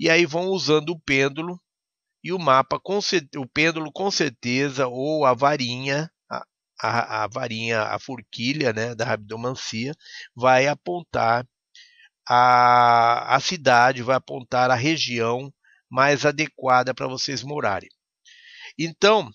[0.01, 1.61] E aí vão usando o pêndulo
[2.23, 2.97] e o mapa, com,
[3.37, 6.09] o pêndulo com certeza, ou a varinha,
[6.81, 9.93] a, a varinha, a forquilha né, da rabdomancia,
[10.35, 11.47] vai apontar
[12.27, 15.53] a, a cidade, vai apontar a região
[15.87, 17.89] mais adequada para vocês morarem.
[18.79, 19.29] Então,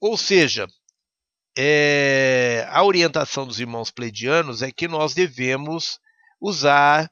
[0.00, 0.68] ou seja,
[1.58, 5.98] é, a orientação dos irmãos pleidianos é que nós devemos
[6.40, 7.10] usar,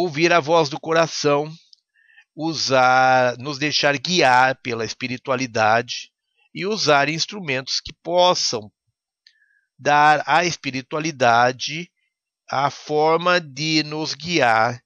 [0.00, 1.52] ouvir a voz do coração,
[2.32, 6.12] usar, nos deixar guiar pela espiritualidade,
[6.54, 8.70] e usar instrumentos que possam
[9.76, 11.90] dar à espiritualidade
[12.48, 14.80] a forma de nos guiar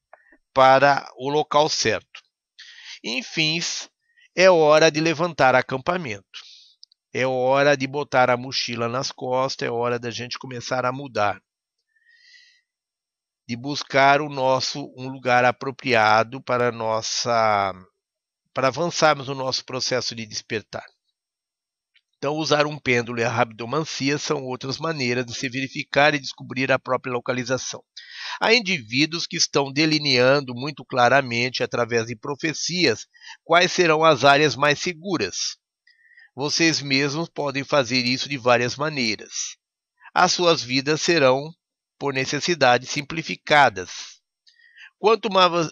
[0.55, 2.23] para o local certo.
[3.05, 3.61] Enfim,
[4.35, 6.41] é hora de levantar acampamento.
[7.13, 11.39] É hora de botar a mochila nas costas, é hora da gente começar a mudar.
[13.49, 17.73] De buscar o nosso um lugar apropriado para nossa
[18.55, 20.85] para avançarmos no nosso processo de despertar.
[22.23, 26.71] Então, usar um pêndulo e a rabdomancia são outras maneiras de se verificar e descobrir
[26.71, 27.83] a própria localização.
[28.41, 33.09] Há indivíduos que estão delineando muito claramente, através de profecias,
[33.43, 35.57] quais serão as áreas mais seguras.
[36.33, 39.57] Vocês mesmos podem fazer isso de várias maneiras.
[40.15, 41.53] As suas vidas serão,
[42.03, 44.21] por necessidade, simplificadas.
[44.99, 45.29] Quanto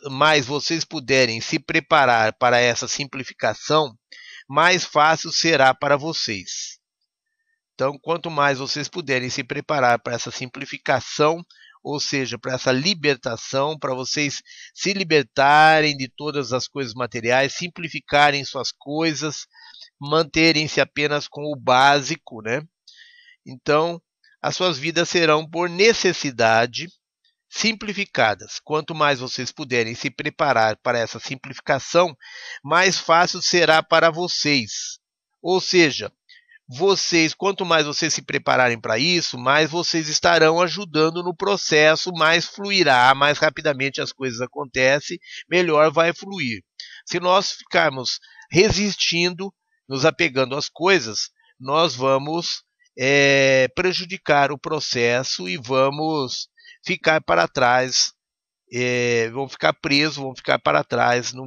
[0.09, 3.98] mais vocês puderem se preparar para essa simplificação,
[4.48, 6.78] mais fácil será para vocês.
[7.74, 11.44] Então, quanto mais vocês puderem se preparar para essa simplificação,
[11.82, 14.40] ou seja, para essa libertação, para vocês
[14.73, 19.48] se libertarem de todas as coisas materiais, simplificarem suas coisas,
[20.01, 22.62] manterem-se apenas com o básico, né?
[23.44, 24.01] Então,
[24.43, 26.89] as suas vidas serão por necessidade
[27.49, 28.61] simplificadas.
[28.62, 32.17] Quanto mais vocês puderem se preparar para essa simplificação,
[32.62, 34.99] mais fácil será para vocês.
[35.43, 36.12] Ou seja,
[36.69, 42.47] vocês, quanto mais vocês se prepararem para isso, mais vocês estarão ajudando no processo, mais
[42.47, 45.19] fluirá, mais rapidamente as coisas acontecem,
[45.51, 46.62] melhor vai fluir.
[47.05, 48.21] Se nós ficarmos
[48.53, 49.53] resistindo,
[49.89, 52.62] nos apegando às coisas, nós vamos
[53.02, 56.51] é, prejudicar o processo e vamos
[56.85, 58.12] ficar para trás,
[58.70, 61.47] é, vão ficar presos, vão ficar para trás no,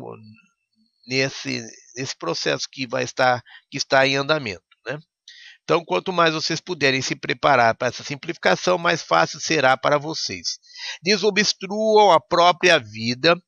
[1.06, 1.64] nesse,
[1.96, 3.40] nesse processo que vai estar
[3.70, 4.64] que está em andamento.
[4.84, 4.98] Né?
[5.64, 10.58] Então, quanto mais vocês puderem se preparar para essa simplificação, mais fácil será para vocês.
[11.04, 13.40] Desobstruam a própria vida,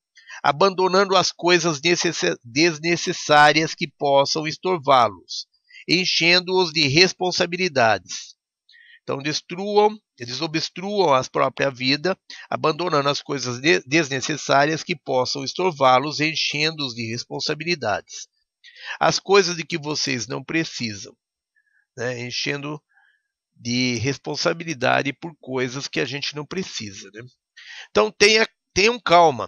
[0.44, 1.82] abandonando as coisas
[2.44, 5.48] desnecessárias que possam estorvá-los,
[5.88, 8.36] enchendo-os de responsabilidades.
[9.04, 12.18] Então, destruam, eles obstruam a própria vida,
[12.50, 18.28] abandonando as coisas desnecessárias que possam estorvá-los, enchendo-os de responsabilidades.
[19.00, 21.16] As coisas de que vocês não precisam,
[21.96, 22.20] né?
[22.20, 22.82] enchendo
[23.56, 27.10] de responsabilidade por coisas que a gente não precisa.
[27.14, 27.22] Né?
[27.92, 29.48] Então, tenha, tenham calma.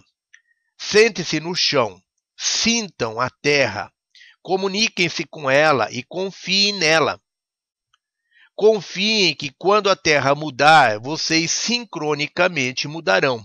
[0.78, 2.00] Sente-se no chão,
[2.36, 3.92] sintam a terra,
[4.48, 7.20] comuniquem-se com ela e confiem nela.
[8.56, 13.44] Confiem que quando a Terra mudar, vocês sincronicamente mudarão.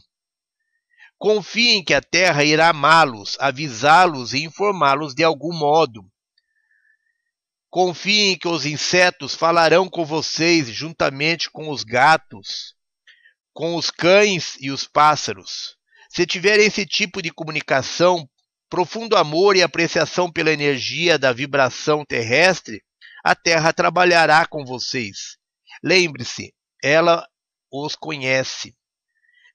[1.17, 6.09] Confiem que a Terra irá amá-los, avisá-los e informá-los de algum modo.
[7.69, 12.75] Confiem que os insetos falarão com vocês juntamente com os gatos,
[13.51, 15.75] com os cães e os pássaros.
[16.07, 18.25] Se tiverem esse tipo de comunicação,
[18.73, 22.83] profundo amor e apreciação pela energia da vibração terrestre,
[23.23, 25.37] a terra trabalhará com vocês.
[25.83, 27.23] Lembre-se, ela
[27.71, 28.75] os conhece.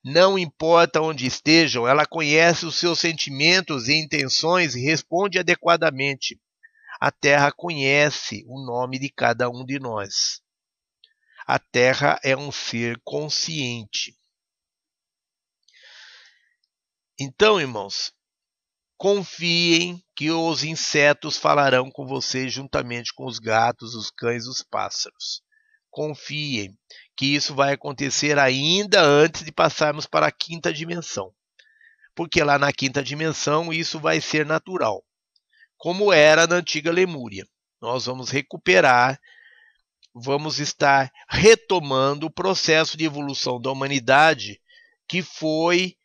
[0.04, 6.40] Não importa onde estejam, ela conhece os seus sentimentos e intenções e responde adequadamente.
[7.00, 10.40] A Terra conhece o nome de cada um de nós.
[11.44, 14.16] A Terra é um ser consciente.
[17.18, 18.16] Então, irmãos,
[18.98, 25.40] confiem que os insetos falarão com vocês juntamente com os gatos, os cães os pássaros.
[25.88, 26.76] Confiem
[27.16, 31.32] que isso vai acontecer ainda antes de passarmos para a quinta dimensão.
[32.14, 35.04] Porque lá na quinta dimensão isso vai ser natural,
[35.76, 37.46] como era na antiga Lemúria.
[37.80, 39.20] Nós vamos recuperar,
[40.12, 44.60] vamos estar retomando o processo de evolução da humanidade
[45.08, 45.97] que foi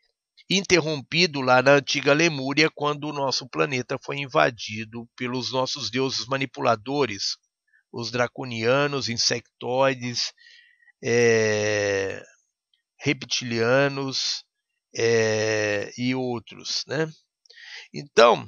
[0.57, 7.38] interrompido lá na antiga Lemúria quando o nosso planeta foi invadido pelos nossos deuses manipuladores,
[7.91, 10.34] os draconianos, insectoides,
[11.03, 12.23] é,
[12.99, 14.43] reptilianos
[14.95, 16.84] é, e outros.
[16.88, 17.09] Né?
[17.93, 18.47] Então,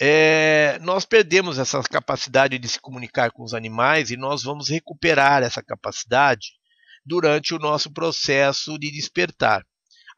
[0.00, 5.42] é, nós perdemos essa capacidade de se comunicar com os animais e nós vamos recuperar
[5.42, 6.52] essa capacidade
[7.04, 9.62] durante o nosso processo de despertar,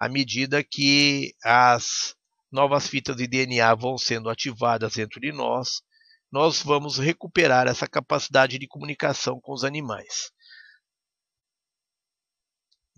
[0.02, 2.16] à medida que as
[2.50, 5.80] novas fitas de DNA vão sendo ativadas dentro de nós,
[6.28, 10.32] nós vamos recuperar essa capacidade de comunicação com os animais.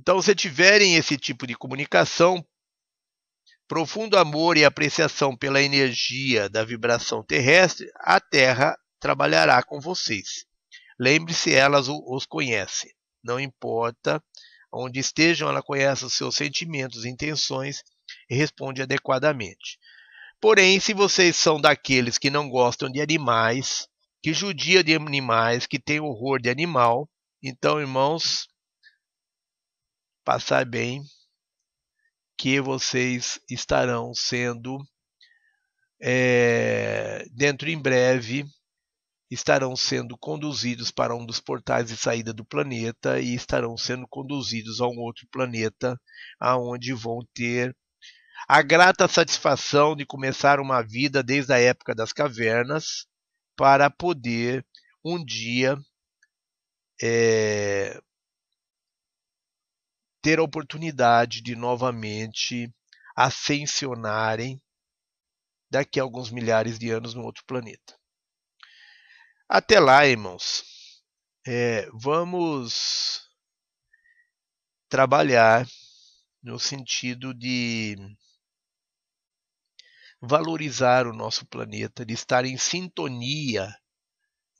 [0.00, 2.42] Então, se tiverem esse tipo de comunicação,
[3.68, 10.46] profundo amor e apreciação pela energia da vibração terrestre, a Terra trabalhará com vocês.
[10.98, 12.90] Lembre-se, elas os conhecem.
[13.22, 14.24] Não importa
[14.74, 17.82] onde estejam, ela conhece os seus sentimentos e intenções
[18.28, 19.78] e responde adequadamente.
[20.40, 23.88] Porém, se vocês são daqueles que não gostam de animais,
[24.22, 27.08] que judia de animais, que tem horror de animal,
[27.42, 28.48] então, irmãos,
[30.24, 31.02] passar bem,
[32.36, 34.78] que vocês estarão sendo,
[36.00, 38.44] é, dentro em breve,
[39.30, 44.80] estarão sendo conduzidos para um dos portais de saída do planeta e estarão sendo conduzidos
[44.80, 46.00] a um outro planeta,
[46.38, 47.76] aonde vão ter
[48.46, 53.06] a grata satisfação de começar uma vida desde a época das cavernas
[53.56, 54.64] para poder
[55.04, 55.78] um dia
[57.02, 58.00] é,
[60.22, 62.72] ter a oportunidade de novamente
[63.16, 64.60] ascensionarem
[65.70, 67.98] daqui a alguns milhares de anos no outro planeta.
[69.56, 70.64] Até lá, irmãos,
[71.46, 73.22] é, vamos
[74.88, 75.64] trabalhar
[76.42, 77.94] no sentido de
[80.20, 83.72] valorizar o nosso planeta, de estar em sintonia,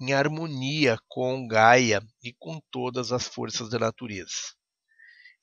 [0.01, 4.55] em harmonia com Gaia e com todas as forças da natureza.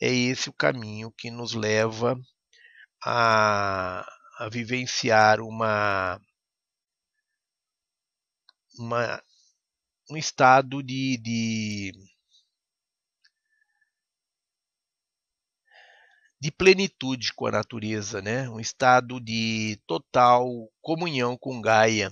[0.02, 2.18] É esse o caminho que nos leva
[3.04, 4.00] a,
[4.38, 6.22] a vivenciar uma,
[8.80, 9.22] uma,
[10.12, 11.94] um estado de, de,
[16.40, 18.50] de plenitude com a natureza, né?
[18.50, 20.46] um estado de total
[20.82, 22.12] comunhão com Gaia.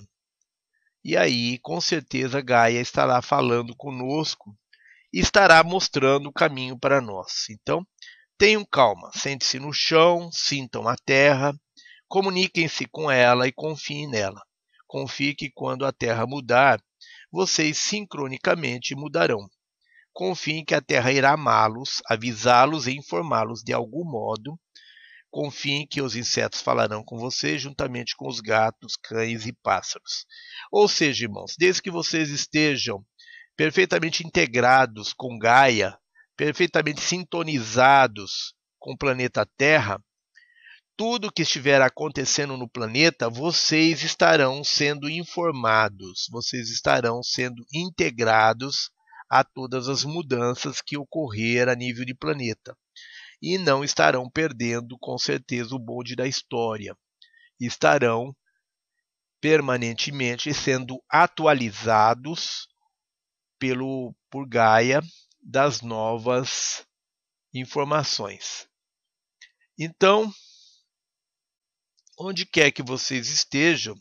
[1.04, 4.56] E aí, com certeza, Gaia estará falando conosco
[5.12, 7.50] e estará mostrando o caminho para nós.
[7.50, 7.86] Então,
[8.38, 11.52] tenham calma, sente-se no chão, sintam a terra,
[12.08, 14.42] comuniquem-se com ela e confiem nela.
[14.86, 16.82] Confie que quando a terra mudar,
[17.30, 19.48] vocês sincronicamente mudarão.
[20.12, 24.58] Confiem que a terra irá amá-los, avisá-los e informá-los de algum modo.
[25.30, 30.26] Confiem que os insetos falarão com vocês juntamente com os gatos, cães e pássaros.
[30.72, 33.04] Ou seja, irmãos, desde que vocês estejam
[33.56, 35.96] perfeitamente integrados com Gaia,
[36.36, 40.02] perfeitamente sintonizados com o planeta Terra,
[41.00, 48.90] tudo que estiver acontecendo no planeta, vocês estarão sendo informados, vocês estarão sendo integrados
[49.30, 52.76] a todas as mudanças que ocorrer a nível de planeta.
[53.40, 56.94] E não estarão perdendo, com certeza, o bonde da história.
[57.58, 58.36] Estarão
[59.40, 62.68] permanentemente sendo atualizados
[63.58, 65.00] pelo por Gaia
[65.42, 66.84] das novas
[67.54, 68.68] informações.
[69.78, 70.30] Então,
[72.22, 73.96] onde quer que vocês estejam,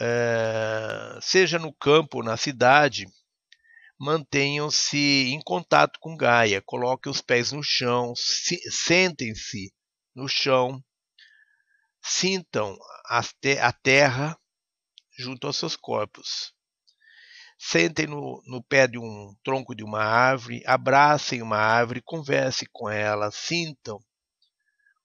[0.00, 3.06] é, seja no campo ou na cidade,
[3.96, 9.72] mantenham-se em contato com Gaia, coloquem os pés no chão, sentem-se
[10.12, 10.82] no chão,
[12.02, 12.76] sintam
[13.60, 14.36] a terra
[15.16, 16.52] junto aos seus corpos.
[17.56, 22.88] Sentem no, no pé de um tronco de uma árvore, abracem uma árvore, conversem com
[22.88, 24.00] ela, sintam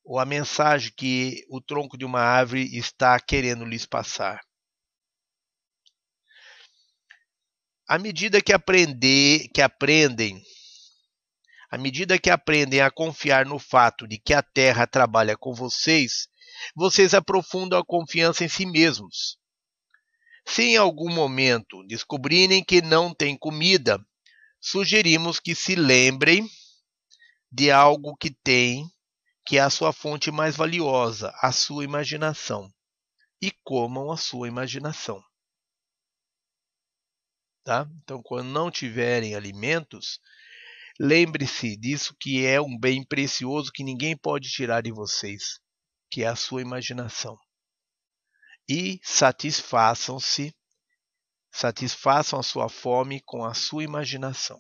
[0.06, 4.40] ou a mensagem que o tronco de uma árvore está querendo lhes passar.
[7.88, 10.42] À medida que aprender, que aprendem,
[11.72, 16.28] à medida que aprendem a confiar no fato de que a Terra trabalha com vocês,
[16.76, 19.38] vocês aprofundam a confiança em si mesmos.
[20.48, 24.00] Se em algum momento descobrirem que não têm comida,
[24.62, 26.48] sugerimos que se lembrem
[27.52, 28.88] de algo que têm
[29.46, 32.68] que é a sua fonte mais valiosa, a sua imaginação,
[33.40, 35.24] e comam a sua imaginação.
[37.64, 37.88] Tá?
[38.04, 40.20] Então, quando não tiverem alimentos,
[41.00, 45.60] lembre-se disso que é um bem precioso que ninguém pode tirar de vocês,
[46.10, 47.38] que é a sua imaginação.
[48.68, 50.56] E satisfaçam-se,
[51.52, 54.60] satisfaçam a sua fome com a sua imaginação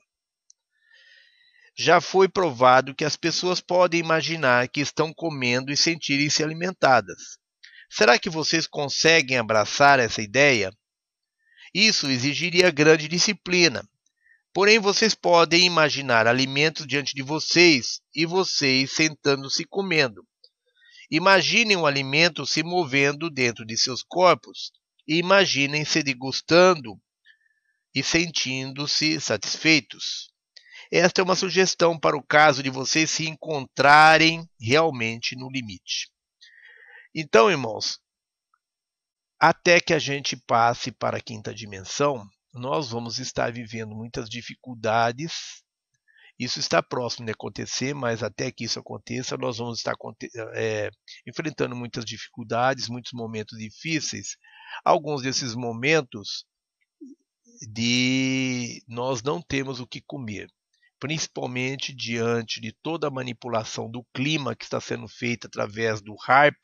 [1.77, 7.38] já foi provado que as pessoas podem imaginar que estão comendo e sentirem-se alimentadas.
[7.89, 10.72] Será que vocês conseguem abraçar essa ideia?
[11.73, 13.88] Isso exigiria grande disciplina.
[14.53, 20.26] Porém, vocês podem imaginar alimentos diante de vocês e vocês sentando-se comendo.
[21.11, 24.72] Imaginem o alimento se movendo dentro de seus corpos
[25.06, 26.97] e imaginem-se degustando
[27.93, 30.34] e sentindo-se satisfeitos.
[30.91, 36.10] Esta é uma sugestão para o caso de vocês se encontrarem realmente no limite.
[37.14, 37.99] Então, irmãos,
[39.40, 45.64] até que a gente passe para a quinta dimensão, nós vamos estar vivendo muitas dificuldades.
[46.38, 49.95] Isso está próximo de acontecer, mas até que isso aconteça, nós vamos estar
[50.53, 50.90] é,
[51.26, 54.38] enfrentando muitas dificuldades, muitos momentos difíceis.
[54.84, 56.45] Alguns desses momentos
[57.72, 60.49] de nós não temos o que comer
[60.99, 66.57] principalmente diante de toda a manipulação do clima que está sendo feita através do HARP,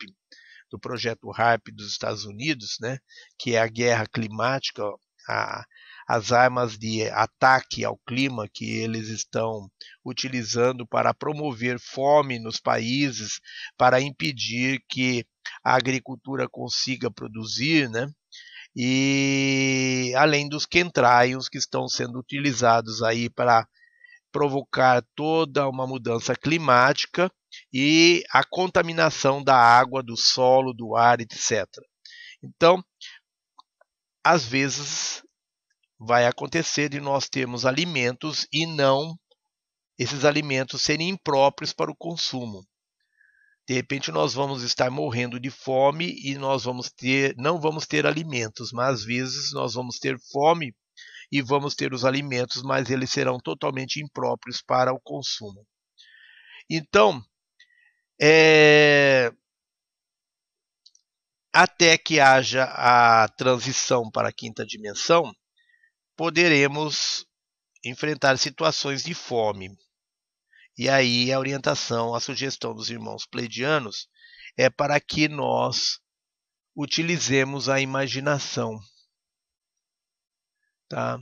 [0.69, 2.97] do projeto HARP dos Estados Unidos, né,
[3.37, 4.83] que é a guerra climática,
[5.27, 5.63] a,
[6.07, 9.69] as armas de ataque ao clima que eles estão
[10.03, 13.39] utilizando para promover fome nos países,
[13.77, 15.25] para impedir que
[15.63, 18.07] a agricultura consiga produzir, né?
[18.75, 23.67] E além dos chemtrails que estão sendo utilizados aí para
[24.31, 27.31] provocar toda uma mudança climática
[27.73, 31.65] e a contaminação da água, do solo, do ar, etc.
[32.43, 32.83] Então,
[34.23, 35.23] às vezes
[35.99, 39.15] vai acontecer de nós termos alimentos e não
[39.97, 42.65] esses alimentos serem impróprios para o consumo.
[43.67, 48.07] De repente nós vamos estar morrendo de fome e nós vamos ter, não vamos ter
[48.07, 50.73] alimentos, mas às vezes nós vamos ter fome
[51.31, 55.65] e vamos ter os alimentos, mas eles serão totalmente impróprios para o consumo.
[56.69, 57.23] Então,
[58.21, 59.31] é,
[61.53, 65.33] até que haja a transição para a quinta dimensão,
[66.15, 67.25] poderemos
[67.83, 69.75] enfrentar situações de fome.
[70.77, 74.07] E aí a orientação, a sugestão dos irmãos pleidianos
[74.57, 75.99] é para que nós
[76.75, 78.79] utilizemos a imaginação
[80.91, 81.17] Tá?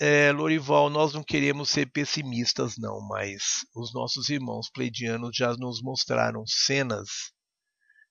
[0.00, 5.82] É, Lorival, nós não queremos ser pessimistas, não, mas os nossos irmãos pleidianos já nos
[5.82, 7.32] mostraram cenas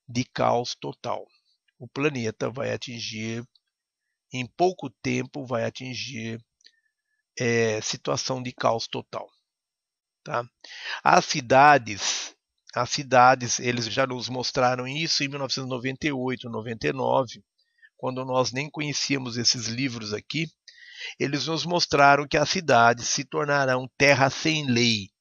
[0.05, 1.25] de caos total.
[1.79, 3.41] O planeta vai atingir,
[4.33, 6.43] em pouco tempo, vai atingir
[7.39, 9.29] é, situação de caos total.
[10.25, 10.43] Tá?
[11.01, 12.35] As cidades,
[12.75, 17.41] as cidades, eles já nos mostraram isso em 1998, 99
[18.01, 20.47] quando nós nem conhecíamos esses livros aqui,
[21.19, 25.11] eles nos mostraram que as cidades se tornarão terra sem lei.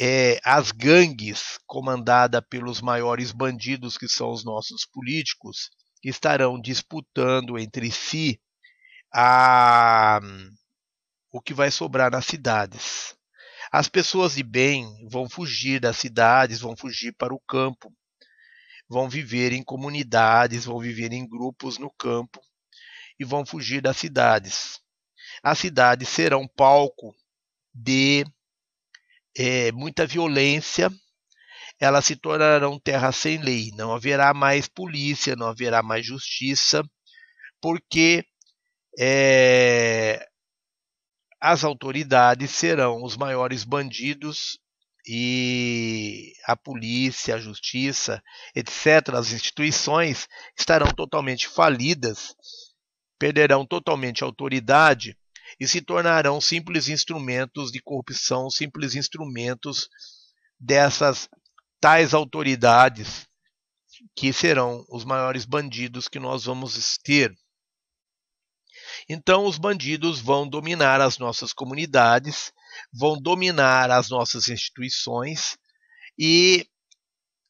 [0.00, 5.68] É, as gangues, comandadas pelos maiores bandidos que são os nossos políticos,
[6.04, 8.40] estarão disputando entre si
[9.12, 10.20] a,
[11.32, 13.16] o que vai sobrar nas cidades.
[13.72, 17.92] As pessoas de bem vão fugir das cidades, vão fugir para o campo
[18.92, 22.38] vão viver em comunidades, vão viver em grupos no campo
[23.18, 24.78] e vão fugir das cidades.
[25.42, 27.16] As cidades serão palco
[27.74, 28.22] de
[29.34, 30.90] é, muita violência,
[31.80, 36.84] elas se tornarão terra sem lei, não haverá mais polícia, não haverá mais justiça,
[37.62, 38.22] porque
[38.98, 40.28] é,
[41.40, 44.58] as autoridades serão os maiores bandidos
[45.06, 48.22] e a polícia, a justiça,
[48.54, 52.34] etc., as instituições estarão totalmente falidas
[53.22, 55.16] perderão totalmente a autoridade
[55.60, 59.88] e se tornarão simples instrumentos de corrupção, simples instrumentos
[60.58, 61.28] dessas
[61.80, 63.28] tais autoridades
[64.16, 67.32] que serão os maiores bandidos que nós vamos ter.
[69.08, 72.52] Então, os bandidos vão dominar as nossas comunidades,
[72.92, 75.56] vão dominar as nossas instituições
[76.18, 76.66] e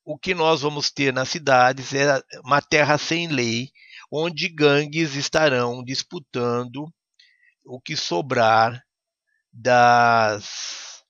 [0.05, 3.70] o que nós vamos ter nas cidades é uma terra sem lei,
[4.11, 6.93] onde gangues estarão disputando
[7.65, 8.82] o que sobrar
[9.53, 11.05] das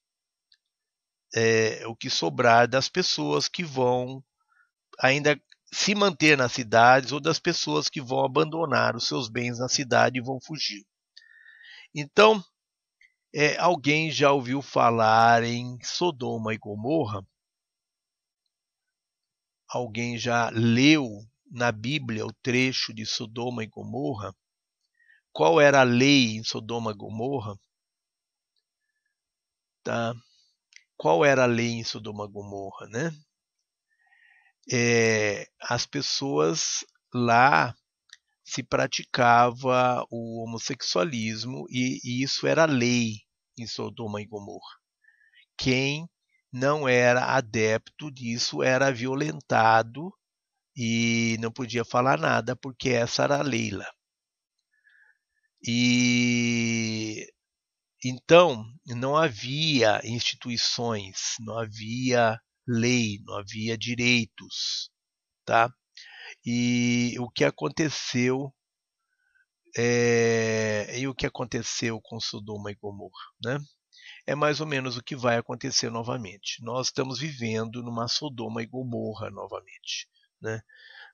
[1.34, 4.22] é, o que sobrar das pessoas que vão
[5.00, 5.40] ainda
[5.72, 10.18] se manter nas cidades ou das pessoas que vão abandonar os seus bens na cidade
[10.18, 10.84] e vão fugir.
[11.94, 12.44] Então,
[13.34, 17.26] é, alguém já ouviu falar em Sodoma e Gomorra?
[19.68, 21.08] Alguém já leu
[21.50, 24.34] na Bíblia o trecho de Sodoma e Gomorra?
[25.32, 27.58] Qual era a lei em Sodoma e Gomorra?
[29.82, 30.14] Tá?
[30.96, 33.10] Qual era a lei em Sodoma e Gomorra, né?
[34.70, 37.74] É, as pessoas lá
[38.44, 43.20] se praticava o homossexualismo e, e isso era lei
[43.58, 44.78] em Sodoma e Gomorra.
[45.56, 46.08] Quem
[46.52, 50.12] não era adepto disso era violentado
[50.76, 53.90] e não podia falar nada porque essa era a lei lá.
[55.64, 57.26] E
[58.04, 64.90] então não havia instituições, não havia lei, não havia direitos,
[65.44, 65.72] tá?
[66.44, 68.52] E o que aconteceu
[69.76, 73.58] é, e o que aconteceu com Sodoma e Gomorra, né?
[74.26, 76.62] É mais ou menos o que vai acontecer novamente.
[76.62, 80.08] Nós estamos vivendo numa Sodoma e Gomorra novamente,
[80.40, 80.60] né?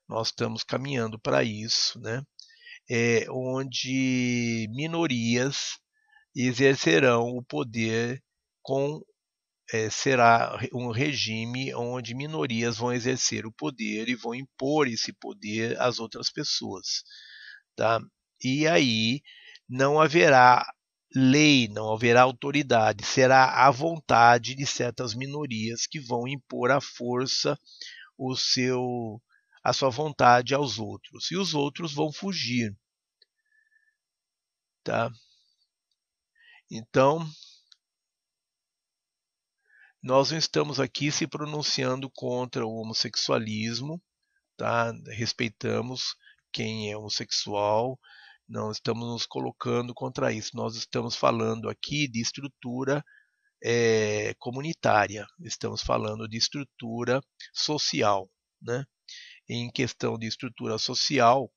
[0.08, 2.22] Nós estamos caminhando para isso, né?
[2.90, 5.78] É, onde minorias
[6.34, 8.22] exercerão o poder
[8.62, 9.02] com
[9.72, 15.80] é, será um regime onde minorias vão exercer o poder e vão impor esse poder
[15.80, 17.02] às outras pessoas.
[17.76, 18.00] Tá?
[18.42, 19.22] E aí
[19.68, 20.66] não haverá
[21.14, 27.58] lei, não haverá autoridade, será a vontade de certas minorias que vão impor à força
[28.18, 29.20] o seu
[29.62, 32.74] a sua vontade aos outros, e os outros vão fugir.
[34.82, 35.10] Tá?
[36.70, 37.26] Então,
[40.02, 44.00] nós não estamos aqui se pronunciando contra o homossexualismo,
[44.56, 44.92] tá?
[45.08, 46.14] Respeitamos
[46.52, 47.98] quem é homossexual,
[48.48, 50.56] não estamos nos colocando contra isso.
[50.56, 53.04] Nós estamos falando aqui de estrutura
[53.62, 57.20] é, comunitária, estamos falando de estrutura
[57.52, 58.30] social,
[58.62, 58.84] né?
[59.48, 61.50] Em questão de estrutura social,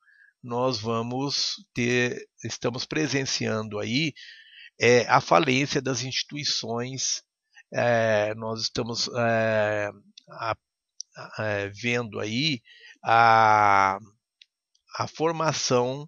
[0.43, 4.13] nós vamos ter, estamos presenciando aí
[4.79, 7.21] é, a falência das instituições
[7.73, 9.89] é, nós estamos é,
[10.29, 10.55] a,
[11.15, 12.61] a, é, vendo aí
[13.03, 13.97] a,
[14.97, 16.07] a formação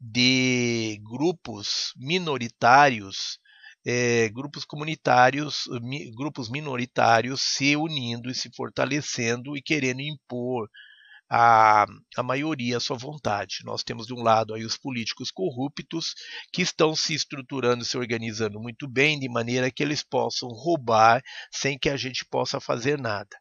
[0.00, 3.38] de grupos minoritários,
[3.84, 10.68] é, grupos comunitários, mi, grupos minoritários se unindo e se fortalecendo e querendo impor
[11.30, 11.86] a,
[12.16, 13.58] a maioria à sua vontade.
[13.64, 16.14] Nós temos de um lado aí os políticos corruptos
[16.52, 21.78] que estão se estruturando, se organizando muito bem, de maneira que eles possam roubar sem
[21.78, 23.36] que a gente possa fazer nada.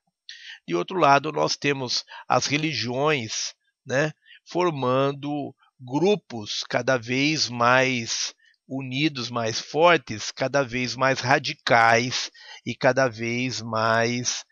[0.68, 4.12] De outro lado, nós temos as religiões, né,
[4.48, 8.36] formando grupos cada vez mais
[8.68, 12.30] unidos, mais fortes, cada vez mais radicais
[12.64, 14.46] e cada vez mais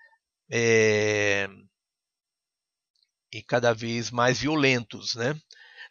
[0.51, 1.47] é,
[3.31, 5.35] e cada vez mais violentos, né?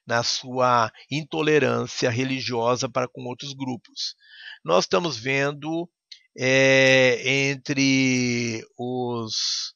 [0.06, 4.14] na sua intolerância religiosa para com outros grupos.
[4.64, 5.90] Nós estamos vendo
[6.38, 9.74] é, entre os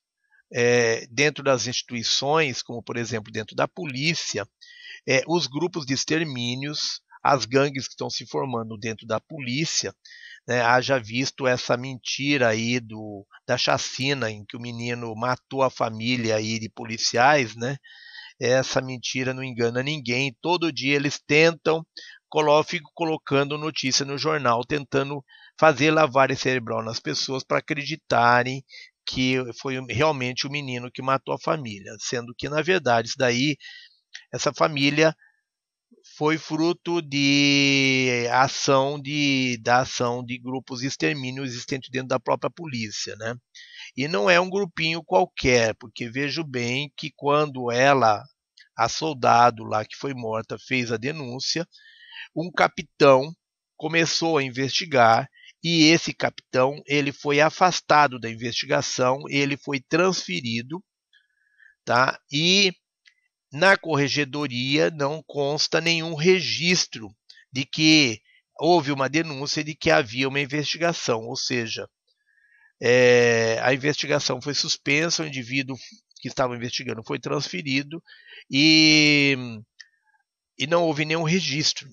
[0.52, 4.46] é, dentro das instituições, como por exemplo dentro da polícia,
[5.06, 9.94] é, os grupos de extermínios, as gangues que estão se formando dentro da polícia,
[10.50, 15.70] né, haja visto essa mentira aí do, da chacina em que o menino matou a
[15.70, 17.76] família aí de policiais, né?
[18.40, 20.36] Essa mentira não engana ninguém.
[20.42, 21.86] Todo dia eles tentam,
[22.66, 25.24] ficam colocando notícia no jornal, tentando
[25.56, 28.64] fazer lavagem cerebral nas pessoas para acreditarem
[29.06, 33.56] que foi realmente o menino que matou a família, sendo que na verdade isso daí
[34.32, 35.14] essa família
[36.20, 42.50] foi fruto de ação de, da ação de grupos de extermínio existentes dentro da própria
[42.50, 43.34] polícia, né?
[43.96, 48.22] E não é um grupinho qualquer, porque vejo bem que quando ela,
[48.76, 51.66] a soldado lá que foi morta fez a denúncia,
[52.36, 53.32] um capitão
[53.74, 55.26] começou a investigar
[55.64, 60.84] e esse capitão ele foi afastado da investigação, ele foi transferido,
[61.82, 62.20] tá?
[62.30, 62.74] E
[63.52, 67.08] na corregedoria não consta nenhum registro
[67.52, 68.20] de que
[68.58, 71.88] houve uma denúncia de que havia uma investigação, ou seja,
[72.80, 75.76] é, a investigação foi suspensa, o indivíduo
[76.20, 78.02] que estava investigando foi transferido
[78.50, 79.36] e,
[80.58, 81.88] e não houve nenhum registro.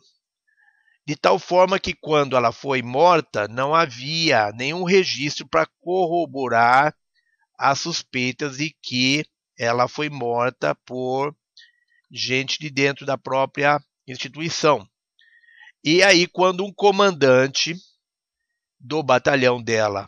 [1.05, 6.93] De tal forma que, quando ela foi morta, não havia nenhum registro para corroborar
[7.57, 9.25] as suspeitas de que
[9.57, 11.33] ela foi morta por
[12.11, 14.87] gente de dentro da própria instituição.
[15.83, 17.75] E aí, quando um comandante
[18.79, 20.07] do batalhão dela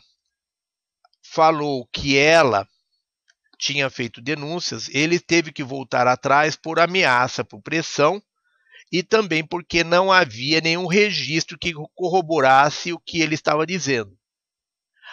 [1.21, 2.67] falou que ela
[3.57, 8.21] tinha feito denúncias, ele teve que voltar atrás por ameaça, por pressão
[8.91, 14.17] e também porque não havia nenhum registro que corroborasse o que ele estava dizendo.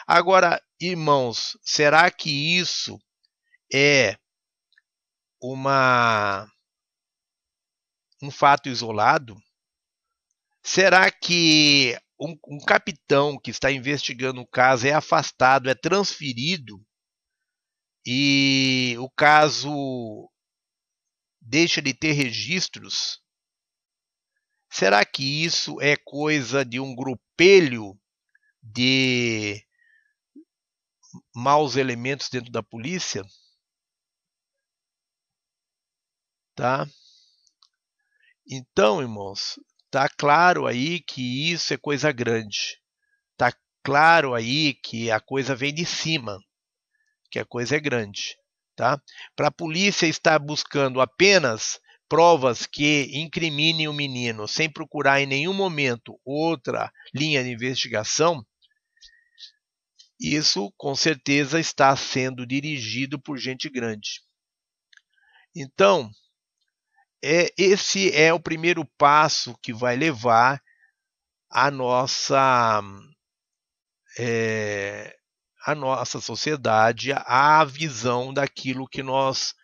[0.06, 2.98] Agora, irmãos, será que isso
[3.72, 4.16] é
[5.40, 6.50] uma
[8.22, 9.36] um fato isolado?
[10.62, 16.84] Será que um, um capitão que está investigando o caso é afastado, é transferido
[18.06, 20.30] e o caso
[21.40, 23.22] deixa de ter registros?
[24.70, 27.98] Será que isso é coisa de um grupelho
[28.62, 29.64] de
[31.34, 33.22] maus elementos dentro da polícia?
[36.54, 36.86] Tá?
[38.48, 39.58] Então, irmãos,
[39.90, 42.80] tá claro aí que isso é coisa grande.
[43.36, 43.52] Tá
[43.82, 46.38] claro aí que a coisa vem de cima,
[47.30, 48.36] que a coisa é grande,
[48.76, 49.02] tá?
[49.34, 55.52] Para a polícia estar buscando apenas provas que incriminem o menino sem procurar em nenhum
[55.52, 58.46] momento outra linha de investigação,
[60.20, 64.22] isso com certeza está sendo dirigido por gente grande.
[65.54, 66.10] Então,
[67.22, 70.60] é, esse é o primeiro passo que vai levar
[71.50, 72.82] a nossa
[74.18, 75.16] é,
[75.66, 79.54] a nossa sociedade à visão daquilo que nós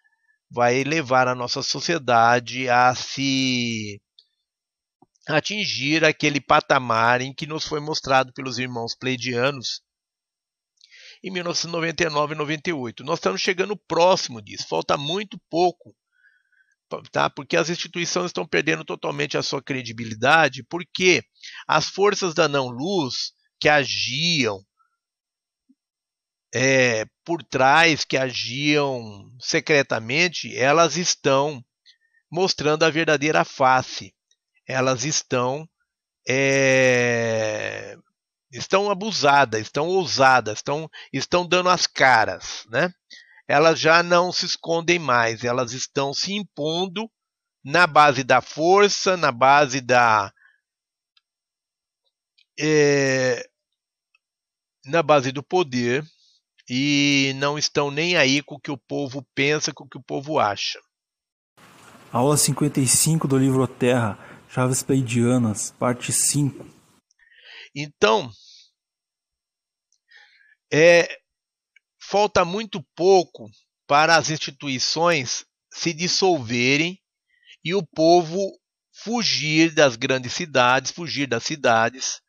[0.51, 4.01] vai levar a nossa sociedade a se
[5.29, 9.83] atingir aquele patamar em que nos foi mostrado pelos irmãos pleidianos
[11.23, 13.05] em 1999 e 98.
[13.05, 15.95] Nós estamos chegando próximo disso, falta muito pouco
[17.11, 17.31] tá?
[17.31, 21.23] porque as instituições estão perdendo totalmente a sua credibilidade, porque
[21.67, 24.61] as forças da não-luz que agiam
[26.55, 31.65] é, por trás, que agiam secretamente, elas estão
[32.31, 34.15] mostrando a verdadeira face.
[34.67, 35.69] Elas estão
[36.29, 37.97] é,
[38.53, 42.93] estão abusadas, estão ousadas, estão, estão dando as caras, né?
[43.49, 47.11] Elas já não se escondem mais, elas estão se impondo
[47.65, 50.33] na base da força, na base da.
[52.59, 53.49] É,
[54.85, 56.05] na base do poder
[56.69, 60.03] e não estão nem aí com o que o povo pensa, com o que o
[60.03, 60.81] povo acha.
[62.13, 66.67] Aula 55 do livro Terra, Chaves Pleidianas, parte 5.
[67.75, 68.31] Então,
[70.71, 71.22] é,
[72.13, 73.49] falta muito pouco
[73.87, 77.01] para as instituições se dissolverem
[77.65, 78.39] e o povo
[79.03, 82.21] fugir das grandes cidades, fugir das cidades,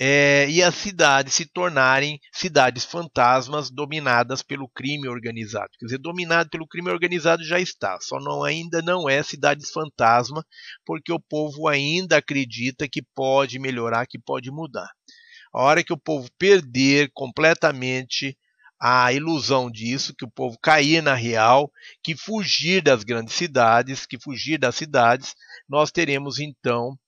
[0.00, 5.68] é, e as cidades se tornarem cidades fantasmas dominadas pelo crime organizado.
[5.78, 10.42] Quer dizer, dominado pelo crime organizado já está, só não ainda não é cidades fantasma,
[10.86, 14.88] porque o povo ainda acredita que pode melhorar, que pode mudar.
[15.52, 18.38] A hora que o povo perder completamente
[18.84, 21.70] a ilusão disso, que o povo cair na real,
[22.02, 25.36] que fugir das grandes cidades, que fugir das cidades,
[25.68, 26.98] nós teremos então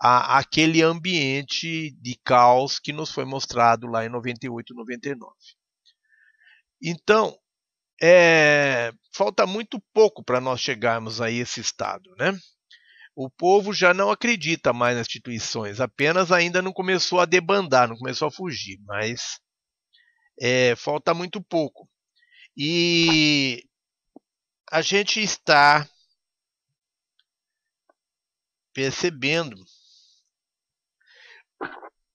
[0.00, 5.32] a, aquele ambiente de caos que nos foi mostrado lá em 98 99.
[6.80, 7.36] Então,
[8.00, 12.38] é, falta muito pouco para nós chegarmos a esse estado, né?
[13.16, 17.96] O povo já não acredita mais nas instituições, apenas ainda não começou a debandar, não
[17.96, 19.40] começou a fugir, mas
[20.40, 21.88] é, falta muito pouco.
[22.56, 23.62] E
[24.70, 25.88] a gente está
[28.72, 29.56] percebendo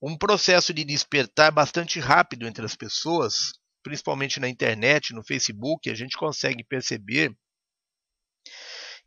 [0.01, 5.95] um processo de despertar bastante rápido entre as pessoas, principalmente na internet, no Facebook, a
[5.95, 7.33] gente consegue perceber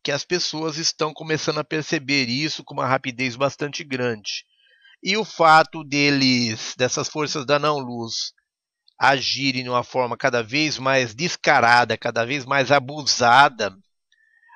[0.03, 4.45] que as pessoas estão começando a perceber isso com uma rapidez bastante grande.
[5.03, 8.33] E o fato deles, dessas forças da não-luz,
[8.99, 13.77] agirem de uma forma cada vez mais descarada, cada vez mais abusada,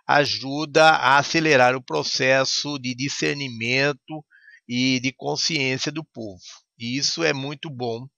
[0.07, 4.25] ajuda a acelerar o processo de discernimento
[4.69, 6.43] e de consciência do povo.
[6.79, 8.09] E isso é muito bom,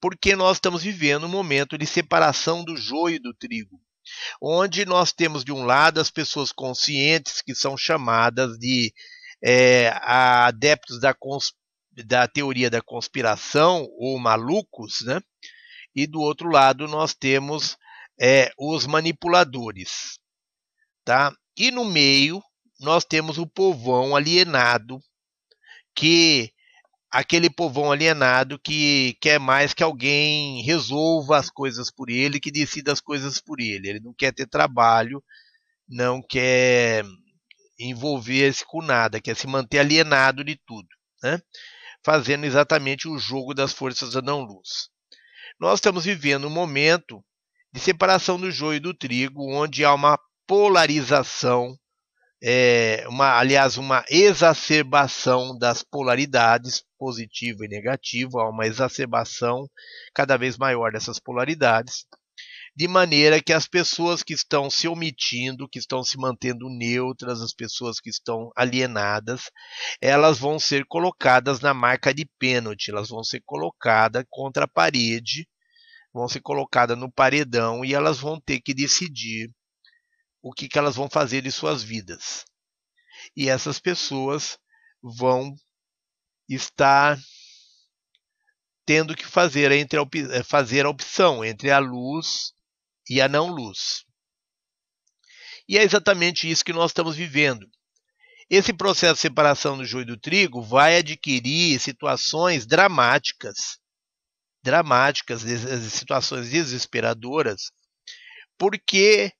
[0.00, 3.80] porque nós estamos vivendo um momento de separação do joio e do trigo,
[4.40, 8.92] onde nós temos de um lado as pessoas conscientes que são chamadas de
[9.42, 11.14] é, adeptos da,
[12.04, 15.20] da teoria da conspiração ou malucos, né?
[15.94, 17.76] E do outro lado nós temos
[18.20, 20.18] é, os manipuladores,
[21.04, 21.32] tá?
[21.56, 22.42] E no meio
[22.78, 25.00] nós temos o povão alienado,
[25.94, 26.52] que
[27.10, 32.92] aquele povão alienado que quer mais que alguém resolva as coisas por ele, que decida
[32.92, 33.88] as coisas por ele.
[33.88, 35.24] Ele não quer ter trabalho,
[35.88, 37.04] não quer
[37.78, 40.88] envolver-se com nada, quer se manter alienado de tudo,
[41.22, 41.40] né?
[42.06, 44.88] Fazendo exatamente o jogo das forças da não-luz.
[45.58, 47.20] Nós estamos vivendo um momento
[47.72, 50.16] de separação do joio e do trigo, onde há uma
[50.46, 51.76] polarização,
[52.40, 59.68] é, uma, aliás, uma exacerbação das polaridades, positiva e negativa, há uma exacerbação
[60.14, 62.06] cada vez maior dessas polaridades
[62.76, 67.54] de maneira que as pessoas que estão se omitindo, que estão se mantendo neutras, as
[67.54, 69.50] pessoas que estão alienadas,
[69.98, 75.48] elas vão ser colocadas na marca de pênalti, elas vão ser colocadas contra a parede,
[76.12, 79.50] vão ser colocadas no paredão e elas vão ter que decidir
[80.42, 82.44] o que, que elas vão fazer de suas vidas.
[83.34, 84.58] E essas pessoas
[85.02, 85.54] vão
[86.46, 87.18] estar
[88.84, 92.54] tendo que fazer, entre a, fazer a opção entre a luz
[93.08, 94.04] e a não luz.
[95.68, 97.66] E é exatamente isso que nós estamos vivendo.
[98.48, 103.78] Esse processo de separação do joio do trigo vai adquirir situações dramáticas,
[104.62, 105.42] dramáticas,
[105.90, 107.72] situações desesperadoras,
[108.56, 109.32] porque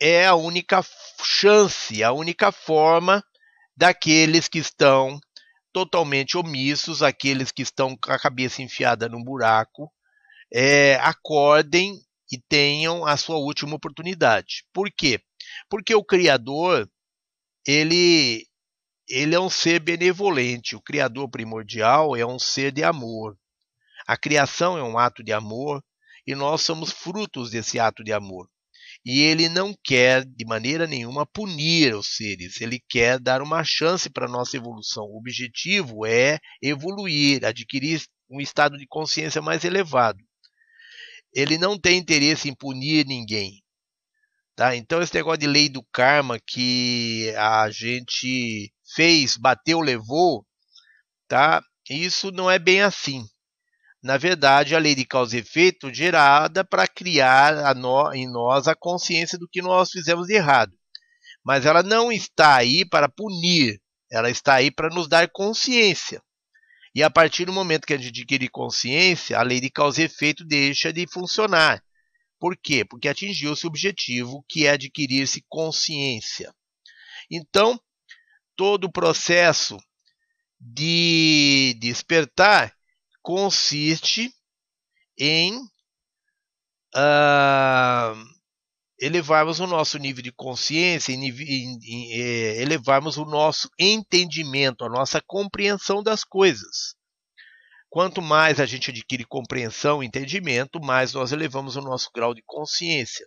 [0.00, 0.82] é a única
[1.22, 3.22] chance, a única forma
[3.76, 5.20] daqueles que estão
[5.72, 9.92] totalmente omissos, aqueles que estão com a cabeça enfiada num buraco,
[10.52, 12.00] é, acordem
[12.30, 14.64] e tenham a sua última oportunidade.
[14.72, 15.20] Por quê?
[15.68, 16.88] Porque o Criador,
[17.66, 18.46] ele,
[19.08, 20.76] ele é um ser benevolente.
[20.76, 23.36] O Criador primordial é um ser de amor.
[24.06, 25.82] A criação é um ato de amor
[26.26, 28.48] e nós somos frutos desse ato de amor.
[29.04, 34.10] E ele não quer de maneira nenhuma punir os seres, ele quer dar uma chance
[34.10, 35.04] para a nossa evolução.
[35.04, 40.22] O objetivo é evoluir, adquirir um estado de consciência mais elevado
[41.34, 43.62] ele não tem interesse em punir ninguém.
[44.56, 44.76] Tá?
[44.76, 50.44] Então, esse negócio de lei do karma que a gente fez, bateu, levou,
[51.28, 51.62] tá?
[51.88, 53.24] isso não é bem assim.
[54.02, 58.74] Na verdade, a lei de causa e efeito gerada para criar no, em nós a
[58.74, 60.72] consciência do que nós fizemos de errado.
[61.44, 63.80] Mas ela não está aí para punir,
[64.10, 66.22] ela está aí para nos dar consciência.
[66.94, 70.04] E a partir do momento que a gente adquire consciência, a lei de causa e
[70.04, 71.82] efeito deixa de funcionar.
[72.38, 72.84] Por quê?
[72.84, 76.52] Porque atingiu-se o objetivo que é adquirir-se consciência.
[77.30, 77.80] Então,
[78.56, 79.76] todo o processo
[80.58, 82.74] de despertar
[83.22, 84.34] consiste
[85.18, 85.56] em
[86.94, 88.39] uh,
[89.00, 96.22] elevarmos o nosso nível de consciência, é, elevarmos o nosso entendimento, a nossa compreensão das
[96.22, 96.94] coisas.
[97.88, 102.42] Quanto mais a gente adquire compreensão e entendimento, mais nós elevamos o nosso grau de
[102.46, 103.26] consciência.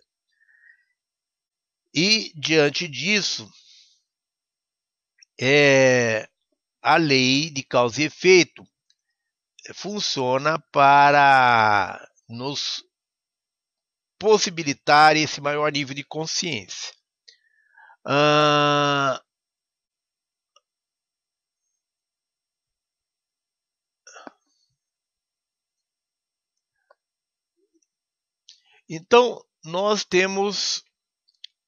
[1.92, 3.50] E, diante disso,
[5.38, 6.28] é,
[6.80, 8.64] a lei de causa e efeito
[9.74, 12.84] funciona para nos
[14.18, 16.92] possibilitar esse maior nível de consciência.
[18.06, 19.18] Uh,
[28.88, 30.84] então nós temos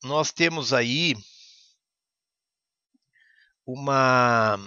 [0.02, 1.14] nós temos aí
[3.66, 4.59] uma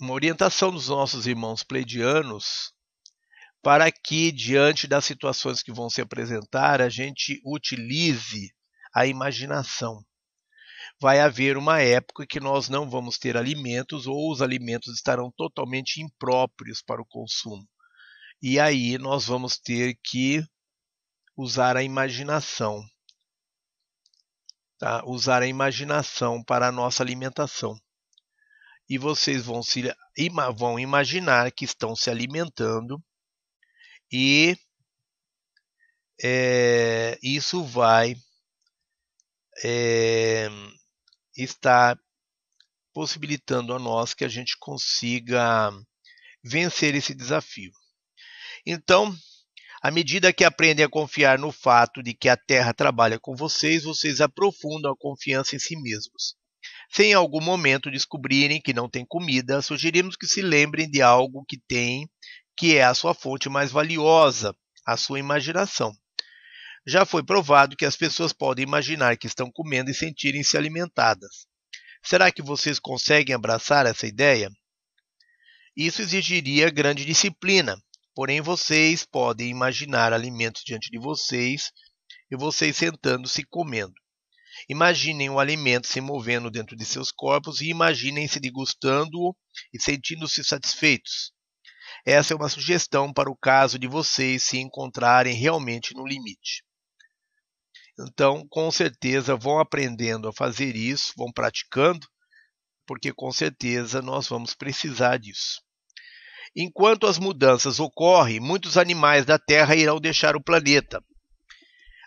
[0.00, 2.72] uma orientação dos nossos irmãos pleidianos
[3.62, 8.50] para que, diante das situações que vão se apresentar, a gente utilize
[8.94, 10.02] a imaginação.
[10.98, 16.00] Vai haver uma época que nós não vamos ter alimentos ou os alimentos estarão totalmente
[16.00, 17.68] impróprios para o consumo.
[18.42, 20.42] E aí nós vamos ter que
[21.36, 22.82] usar a imaginação.
[24.78, 25.04] Tá?
[25.04, 27.78] Usar a imaginação para a nossa alimentação.
[28.90, 29.84] E vocês vão, se,
[30.56, 33.00] vão imaginar que estão se alimentando
[34.10, 34.58] e
[36.20, 38.16] é, isso vai
[39.62, 40.48] é,
[41.36, 41.96] estar
[42.92, 45.70] possibilitando a nós que a gente consiga
[46.42, 47.70] vencer esse desafio.
[48.66, 49.14] Então,
[49.80, 53.84] à medida que aprendem a confiar no fato de que a Terra trabalha com vocês,
[53.84, 56.39] vocês aprofundam a confiança em si mesmos.
[56.92, 61.44] Se em algum momento descobrirem que não tem comida, sugerimos que se lembrem de algo
[61.48, 62.08] que tem,
[62.56, 64.54] que é a sua fonte mais valiosa,
[64.84, 65.92] a sua imaginação.
[66.84, 71.46] Já foi provado que as pessoas podem imaginar que estão comendo e sentirem-se alimentadas.
[72.02, 74.50] Será que vocês conseguem abraçar essa ideia?
[75.76, 77.80] Isso exigiria grande disciplina,
[78.14, 81.70] porém vocês podem imaginar alimentos diante de vocês
[82.30, 83.94] e vocês sentando-se comendo.
[84.68, 89.34] Imaginem o alimento se movendo dentro de seus corpos e imaginem-se degustando-o
[89.72, 91.32] e sentindo-se satisfeitos.
[92.04, 96.64] Essa é uma sugestão para o caso de vocês se encontrarem realmente no limite.
[97.98, 102.06] Então, com certeza, vão aprendendo a fazer isso, vão praticando,
[102.86, 105.60] porque com certeza nós vamos precisar disso.
[106.56, 111.04] Enquanto as mudanças ocorrem, muitos animais da Terra irão deixar o planeta.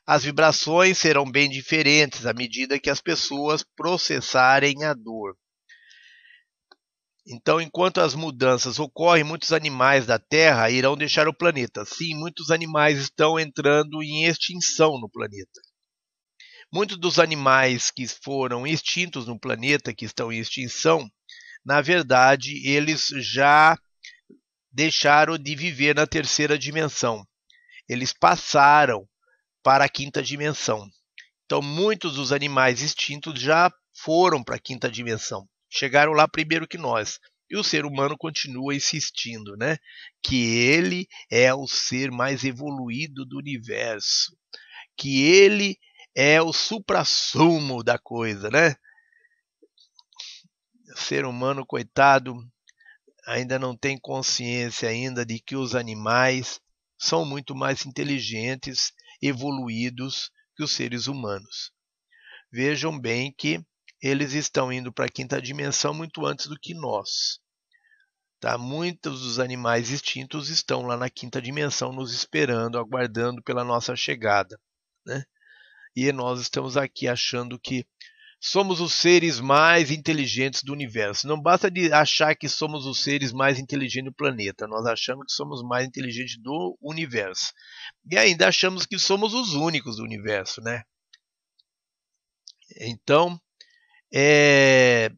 [0.06, 5.38] As vibrações serão bem diferentes à medida que as pessoas processarem a dor.
[7.26, 11.86] Então, enquanto as mudanças ocorrem, muitos animais da Terra irão deixar o planeta.
[11.86, 15.62] Sim, muitos animais estão entrando em extinção no planeta.
[16.72, 21.10] Muitos dos animais que foram extintos no planeta, que estão em extinção,
[21.66, 23.78] na verdade, eles já
[24.70, 27.26] deixaram de viver na terceira dimensão.
[27.88, 29.08] Eles passaram
[29.64, 30.88] para a quinta dimensão.
[31.46, 35.48] Então, muitos dos animais extintos já foram para a quinta dimensão.
[35.70, 37.20] Chegaram lá primeiro que nós.
[37.50, 39.78] E o ser humano continua insistindo, né?
[40.22, 44.36] Que ele é o ser mais evoluído do universo.
[44.98, 45.78] Que ele
[46.16, 48.76] é o suprassumo da coisa, né?
[50.96, 52.36] Ser humano, coitado,
[53.26, 56.60] ainda não tem consciência ainda de que os animais
[57.00, 58.94] são muito mais inteligentes,
[59.26, 61.72] evoluídos que os seres humanos.
[62.52, 63.64] Vejam bem que
[64.02, 67.40] eles estão indo para a quinta dimensão muito antes do que nós.
[68.40, 68.58] Tá?
[68.58, 74.60] Muitos dos animais extintos estão lá na quinta dimensão nos esperando, aguardando pela nossa chegada.
[75.06, 75.24] Né?
[75.96, 77.86] e nós estamos aqui achando que
[78.46, 81.26] somos os seres mais inteligentes do universo.
[81.26, 85.32] Não basta de achar que somos os seres mais inteligentes do planeta, nós achamos que
[85.32, 87.54] somos mais inteligentes do universo.
[88.12, 90.84] E ainda achamos que somos os únicos do universo, né?
[92.82, 93.40] Então,
[94.14, 95.10] é,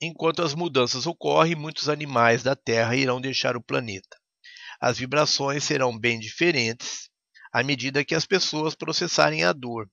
[0.00, 4.18] enquanto as mudanças ocorrem, muitos animais da Terra irão deixar o planeta.
[4.80, 7.08] As vibrações serão bem diferentes
[7.52, 9.88] à medida que as pessoas processarem a dor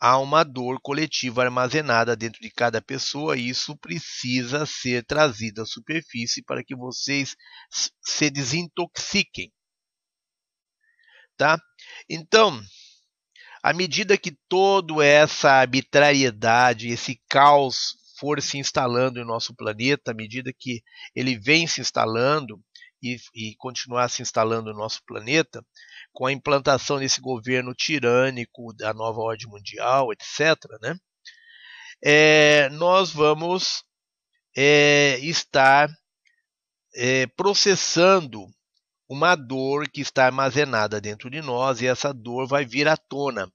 [0.00, 5.66] há uma dor coletiva armazenada dentro de cada pessoa e isso precisa ser trazido à
[5.66, 7.36] superfície para que vocês
[8.02, 9.52] se desintoxiquem.
[11.36, 11.60] Tá?
[12.08, 12.60] Então,
[13.62, 20.14] à medida que toda essa arbitrariedade, esse caos for se instalando em nosso planeta, à
[20.14, 20.82] medida que
[21.14, 22.62] ele vem se instalando
[23.02, 25.64] e, e continuar se instalando no nosso planeta,
[26.12, 30.96] com a implantação desse governo tirânico da nova ordem mundial, etc., né,
[32.02, 33.84] é, nós vamos
[34.56, 35.90] é, estar
[36.94, 38.46] é, processando
[39.08, 43.50] uma dor que está armazenada dentro de nós e essa dor vai vir à tona.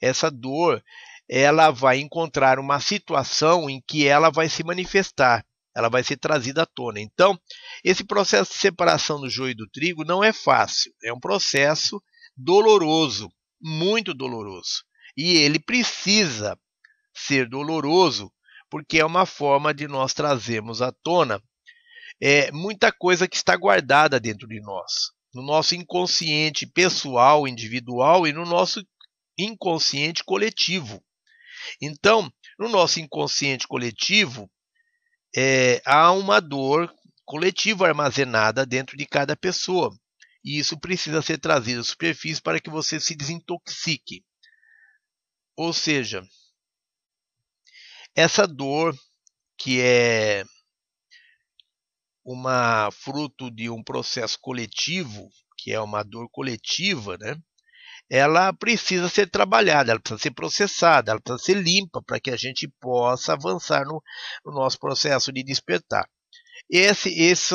[0.00, 0.82] Essa dor
[1.28, 5.44] ela vai encontrar uma situação em que ela vai se manifestar
[5.78, 7.00] ela vai ser trazida à tona.
[7.00, 7.38] Então,
[7.84, 12.02] esse processo de separação do joio e do trigo não é fácil, é um processo
[12.36, 13.30] doloroso,
[13.62, 14.82] muito doloroso.
[15.16, 16.58] E ele precisa
[17.14, 18.28] ser doloroso
[18.68, 21.40] porque é uma forma de nós trazermos à tona
[22.20, 28.32] é, muita coisa que está guardada dentro de nós, no nosso inconsciente pessoal, individual e
[28.32, 28.84] no nosso
[29.38, 31.00] inconsciente coletivo.
[31.80, 32.28] Então,
[32.58, 34.50] no nosso inconsciente coletivo,
[35.40, 36.92] é, há uma dor
[37.24, 39.96] coletiva armazenada dentro de cada pessoa.
[40.44, 44.24] E isso precisa ser trazido à superfície para que você se desintoxique.
[45.56, 46.26] Ou seja,
[48.16, 48.98] essa dor
[49.56, 50.42] que é
[52.24, 57.36] uma fruto de um processo coletivo, que é uma dor coletiva, né?
[58.10, 62.36] Ela precisa ser trabalhada, ela precisa ser processada, ela precisa ser limpa para que a
[62.36, 64.02] gente possa avançar no,
[64.44, 66.08] no nosso processo de despertar.
[66.70, 67.54] Esse, esse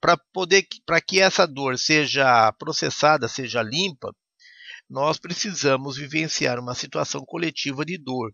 [0.00, 4.12] para poder, para que essa dor seja processada, seja limpa,
[4.88, 8.32] nós precisamos vivenciar uma situação coletiva de dor.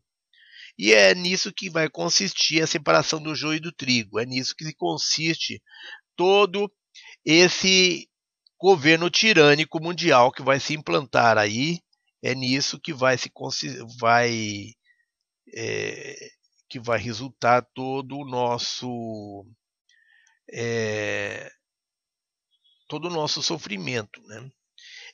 [0.78, 4.19] E é nisso que vai consistir a separação do joio e do trigo.
[4.19, 5.62] É nisso que consiste
[6.16, 6.70] todo
[7.24, 8.10] esse
[8.61, 11.81] governo tirânico mundial que vai se implantar aí.
[12.23, 13.31] É nisso que vai se
[13.99, 14.74] vai
[15.55, 16.31] é,
[16.69, 19.47] que vai resultar todo o nosso
[20.53, 21.51] é,
[22.87, 24.51] todo o nosso sofrimento, né?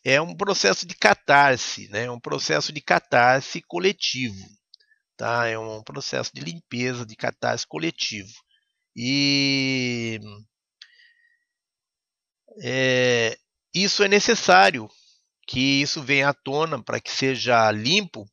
[0.04, 2.04] É um processo de catarse, né?
[2.04, 4.44] É um processo de catarse coletivo,
[5.16, 5.46] tá?
[5.46, 8.32] É um processo de limpeza, de catarse coletivo.
[8.96, 10.18] E
[12.62, 13.36] é,
[13.74, 14.88] isso é necessário
[15.46, 18.26] que isso venha à tona para que seja limpo,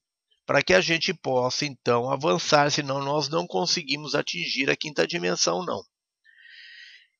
[0.46, 5.64] para que a gente possa então avançar, senão nós não conseguimos atingir a quinta dimensão,
[5.66, 5.84] não.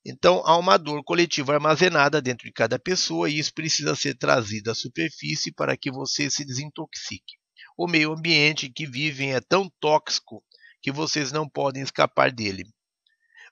[0.06, 4.70] Então, há uma dor coletiva armazenada dentro de cada pessoa e isso precisa ser trazido
[4.70, 7.36] à superfície para que você se desintoxique.
[7.76, 10.44] O meio ambiente em que vivem é tão tóxico
[10.82, 12.64] que vocês não podem escapar dele.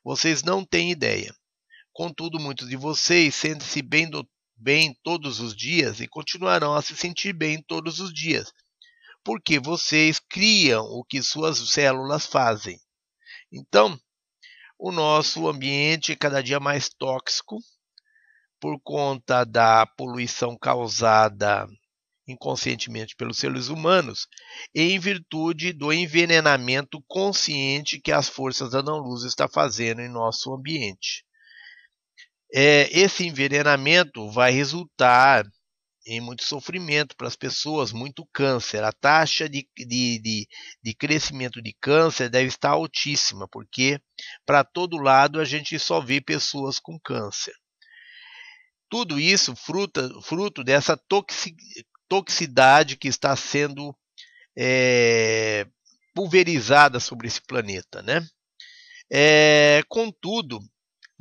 [0.04, 1.34] Vocês não têm ideia.
[1.92, 4.10] Contudo, muitos de vocês sentem-se bem,
[4.56, 8.52] bem todos os dias e continuarão a se sentir bem todos os dias,
[9.22, 12.80] porque vocês criam o que suas células fazem.
[13.52, 13.98] Então,
[14.78, 17.58] o nosso ambiente é cada dia mais tóxico
[18.58, 21.68] por conta da poluição causada
[22.26, 24.26] inconscientemente pelos seres humanos,
[24.74, 31.24] em virtude do envenenamento consciente que as forças da não-luz estão fazendo em nosso ambiente.
[32.54, 35.44] É, esse envenenamento vai resultar
[36.06, 38.82] em muito sofrimento para as pessoas, muito câncer.
[38.82, 40.48] A taxa de, de, de,
[40.82, 44.00] de crescimento de câncer deve estar altíssima, porque
[44.44, 47.54] para todo lado a gente só vê pessoas com câncer.
[48.90, 51.54] Tudo isso fruta, fruto dessa toxi,
[52.08, 53.96] toxicidade que está sendo
[54.58, 55.66] é,
[56.14, 58.02] pulverizada sobre esse planeta.
[58.02, 58.26] Né?
[59.10, 60.58] É, contudo,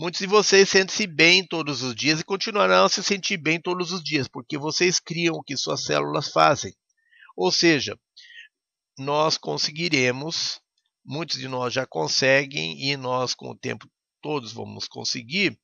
[0.01, 3.91] Muitos de vocês sentem-se bem todos os dias e continuarão a se sentir bem todos
[3.91, 6.73] os dias, porque vocês criam o que suas células fazem.
[7.37, 7.95] Ou seja,
[8.97, 10.59] nós conseguiremos,
[11.05, 13.87] muitos de nós já conseguem, e nós, com o tempo,
[14.23, 15.55] todos vamos conseguir,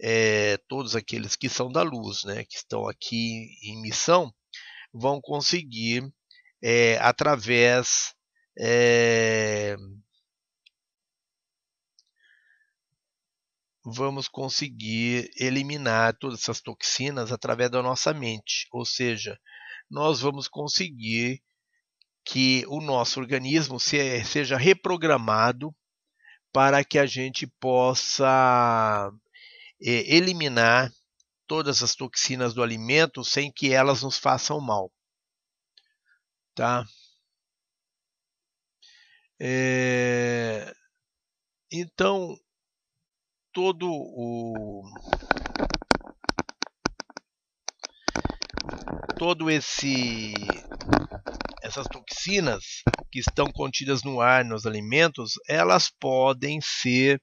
[0.00, 4.32] é, todos aqueles que são da luz, né, que estão aqui em missão,
[4.90, 6.02] vão conseguir,
[6.62, 8.14] é, através
[8.58, 9.76] é,
[13.84, 19.38] vamos conseguir eliminar todas essas toxinas através da nossa mente, ou seja,
[19.90, 21.42] nós vamos conseguir
[22.24, 25.74] que o nosso organismo seja reprogramado
[26.50, 29.12] para que a gente possa
[29.82, 30.90] é, eliminar
[31.46, 34.90] todas as toxinas do alimento sem que elas nos façam mal.
[36.54, 36.86] Tá?
[39.38, 40.72] É...
[41.70, 42.38] Então,
[43.54, 44.82] todo o
[49.16, 50.34] todo esse
[51.62, 57.22] essas toxinas que estão contidas no ar, nos alimentos, elas podem ser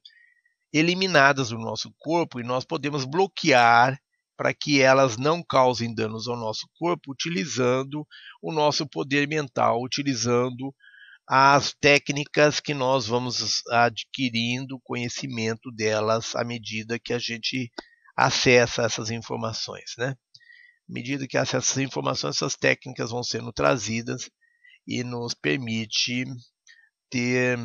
[0.74, 3.99] eliminadas do nosso corpo e nós podemos bloquear
[4.38, 8.08] para que elas não causem danos ao nosso corpo utilizando
[8.41, 10.74] o nosso poder mental, utilizando
[11.34, 17.72] as técnicas que nós vamos adquirindo conhecimento delas à medida que a gente
[18.14, 20.10] acessa essas informações, né?
[20.10, 24.30] À medida que acessa essas informações, essas técnicas vão sendo trazidas
[24.86, 26.26] e nos permite
[27.10, 27.58] ter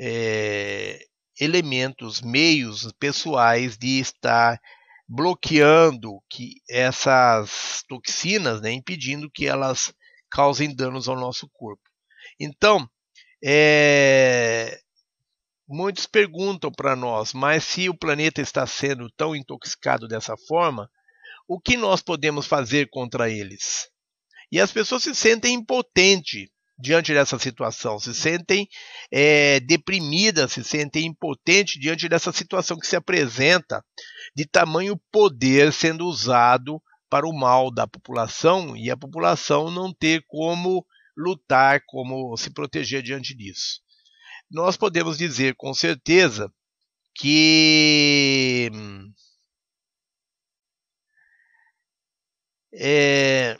[0.00, 1.00] é,
[1.38, 4.58] elementos, meios pessoais de estar
[5.06, 9.92] bloqueando que essas toxinas, né, impedindo que elas
[10.30, 11.89] causem danos ao nosso corpo.
[12.40, 12.88] Então,
[13.44, 14.80] é,
[15.68, 20.90] muitos perguntam para nós, mas se o planeta está sendo tão intoxicado dessa forma,
[21.46, 23.88] o que nós podemos fazer contra eles?
[24.50, 26.48] E as pessoas se sentem impotentes
[26.78, 28.66] diante dessa situação, se sentem
[29.12, 33.84] é, deprimidas, se sentem impotentes diante dessa situação que se apresenta
[34.34, 36.80] de tamanho poder sendo usado
[37.10, 40.86] para o mal da população e a população não ter como
[41.20, 43.80] lutar, como se proteger diante disso.
[44.50, 46.52] Nós podemos dizer com certeza
[47.14, 48.70] que
[52.72, 53.56] é,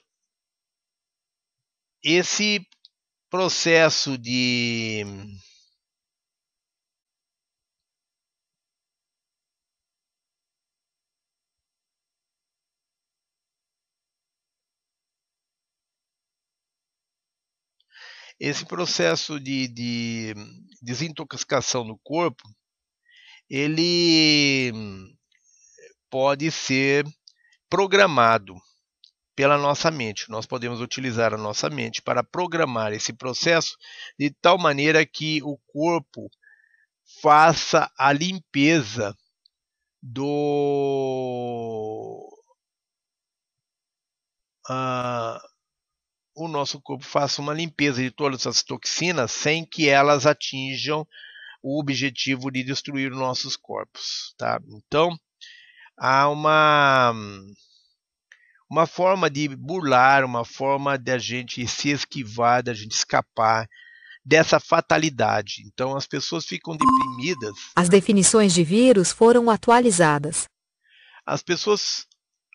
[2.02, 2.66] esse
[3.28, 5.04] processo de
[18.40, 20.34] esse processo de, de
[20.80, 22.42] desintoxicação no corpo,
[23.48, 24.72] ele
[26.08, 27.06] pode ser
[27.68, 28.56] programado
[29.36, 30.30] pela nossa mente.
[30.30, 33.76] Nós podemos utilizar a nossa mente para programar esse processo
[34.18, 36.30] de tal maneira que o corpo
[37.20, 39.14] faça a limpeza
[40.02, 40.26] do
[44.70, 45.49] uh,
[46.44, 51.06] o nosso corpo faça uma limpeza de todas as toxinas sem que elas atinjam
[51.62, 54.60] o objetivo de destruir nossos corpos, tá?
[54.68, 55.18] Então,
[55.96, 57.12] há uma
[58.70, 63.68] uma forma de burlar, uma forma de a gente se esquivar, da gente escapar
[64.24, 65.62] dessa fatalidade.
[65.66, 67.54] Então as pessoas ficam deprimidas.
[67.74, 70.44] As definições de vírus foram atualizadas.
[71.26, 72.06] As pessoas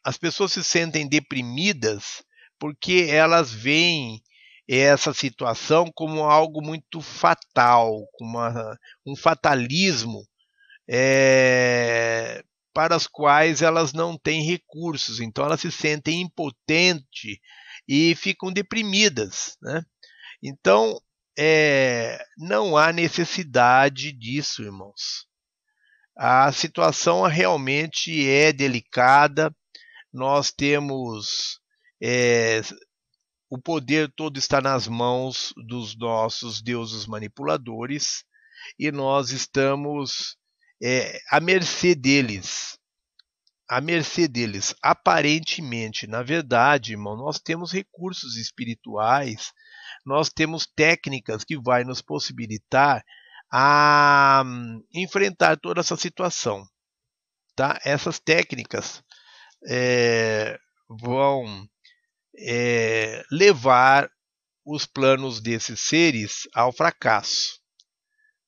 [0.04, 2.24] as pessoas se sentem deprimidas
[2.66, 4.24] porque elas veem
[4.68, 10.28] essa situação como algo muito fatal, como uma, um fatalismo
[10.90, 12.44] é,
[12.74, 17.38] para as quais elas não têm recursos, então elas se sentem impotentes
[17.88, 19.56] e ficam deprimidas.
[19.62, 19.84] Né?
[20.42, 21.00] Então,
[21.38, 25.28] é, não há necessidade disso, irmãos.
[26.18, 29.56] A situação realmente é delicada,
[30.12, 31.64] nós temos
[32.02, 32.62] é,
[33.50, 38.24] o poder todo está nas mãos dos nossos deuses manipuladores
[38.80, 40.38] e nós estamos
[40.82, 42.78] é, à mercê deles.
[43.68, 44.76] À mercê deles.
[44.82, 49.52] Aparentemente, na verdade, irmão, nós temos recursos espirituais,
[50.06, 53.04] nós temos técnicas que vai nos possibilitar
[53.52, 56.68] a um, enfrentar toda essa situação.
[57.56, 57.80] Tá?
[57.86, 59.04] Essas técnicas
[59.68, 61.68] é, vão
[62.38, 64.10] é, levar
[64.66, 67.60] os planos desses seres ao fracasso.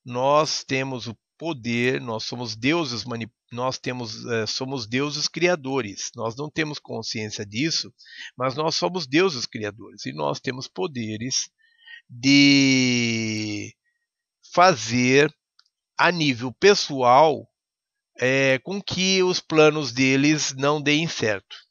[0.04, 3.06] Nós temos o poder, nós somos deuses,
[3.52, 6.12] nós temos, é, somos deuses criadores.
[6.16, 7.94] Nós não temos consciência disso,
[8.36, 11.50] mas nós somos deuses criadores e nós temos poderes
[12.10, 13.76] de
[14.54, 15.32] fazer
[15.98, 17.48] a nível pessoal
[18.20, 21.67] é, com que os planos deles não deem certo.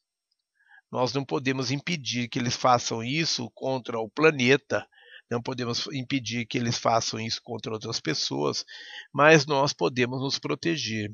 [0.91, 4.87] Nós não podemos impedir que eles façam isso contra o planeta,
[5.31, 8.65] não podemos impedir que eles façam isso contra outras pessoas,
[9.13, 11.13] mas nós podemos nos proteger.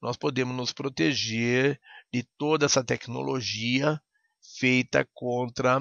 [0.00, 1.80] Nós podemos nos proteger
[2.12, 4.00] de toda essa tecnologia
[4.58, 5.80] feita contra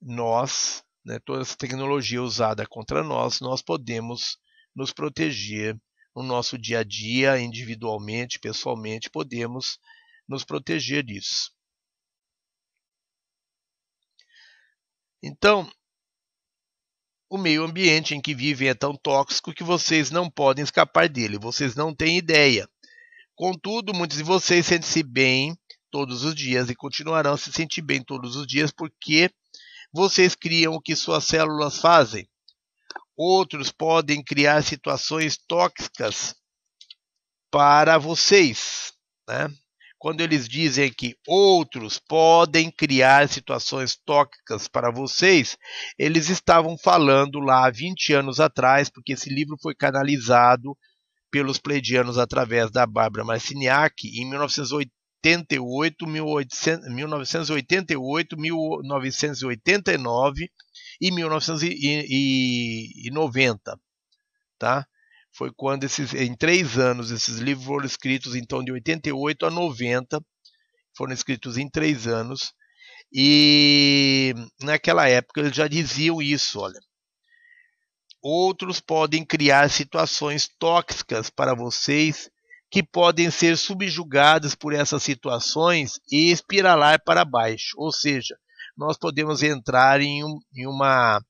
[0.00, 4.38] nós, né, toda essa tecnologia usada contra nós, nós podemos
[4.74, 5.78] nos proteger
[6.14, 9.78] no nosso dia a dia, individualmente, pessoalmente, podemos
[10.26, 11.55] nos proteger disso.
[15.26, 15.68] Então,
[17.28, 21.36] o meio ambiente em que vivem é tão tóxico que vocês não podem escapar dele,
[21.36, 22.68] vocês não têm ideia.
[23.34, 25.58] Contudo, muitos de vocês sentem-se bem
[25.90, 29.28] todos os dias e continuarão a se sentir bem todos os dias porque
[29.92, 32.28] vocês criam o que suas células fazem.
[33.16, 36.36] Outros podem criar situações tóxicas
[37.50, 38.92] para vocês,
[39.28, 39.48] né?
[40.06, 45.58] Quando eles dizem que outros podem criar situações tóxicas para vocês,
[45.98, 50.78] eles estavam falando lá há 20 anos atrás, porque esse livro foi canalizado
[51.28, 60.48] pelos pleidianos através da Bárbara Marciniak em 1988, 1988, 1989
[61.00, 63.80] e 1990,
[64.56, 64.86] tá?
[65.36, 70.20] Foi quando esses, em três anos esses livros foram escritos então de 88 a 90
[70.96, 72.52] foram escritos em três anos.
[73.12, 76.80] E naquela época eles já diziam isso olha.
[78.22, 82.30] Outros podem criar situações tóxicas para vocês
[82.70, 87.74] que podem ser subjugadas por essas situações e espiralar para baixo.
[87.76, 88.36] Ou seja
[88.76, 91.20] nós podemos entrar em, um, em uma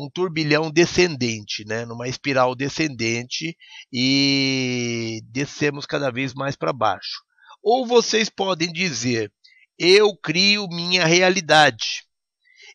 [0.00, 3.56] um turbilhão descendente, né, numa espiral descendente
[3.92, 7.22] e descemos cada vez mais para baixo.
[7.62, 9.30] Ou vocês podem dizer:
[9.78, 12.04] eu crio minha realidade.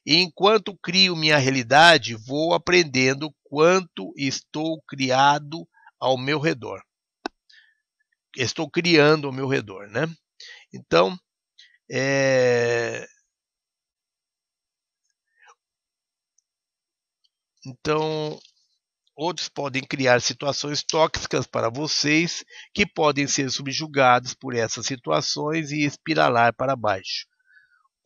[0.05, 5.67] Enquanto crio minha realidade, vou aprendendo quanto estou criado
[5.99, 6.79] ao meu redor.
[8.37, 10.05] estou criando ao meu redor, né?
[10.71, 11.17] Então,
[11.89, 13.07] é...
[17.65, 18.39] então
[19.15, 25.85] outros podem criar situações tóxicas para vocês que podem ser subjugados por essas situações e
[25.85, 27.25] espiralar para baixo.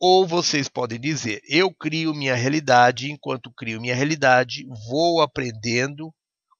[0.00, 6.12] Ou vocês podem dizer: eu crio minha realidade, enquanto crio minha realidade, vou aprendendo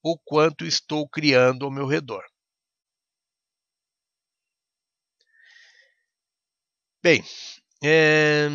[0.02, 2.22] o quanto estou criando ao meu redor.
[7.02, 7.24] Bem,
[7.82, 8.48] é...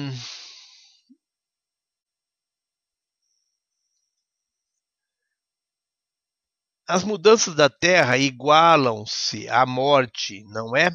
[6.88, 10.90] as mudanças da Terra igualam-se à morte, não é?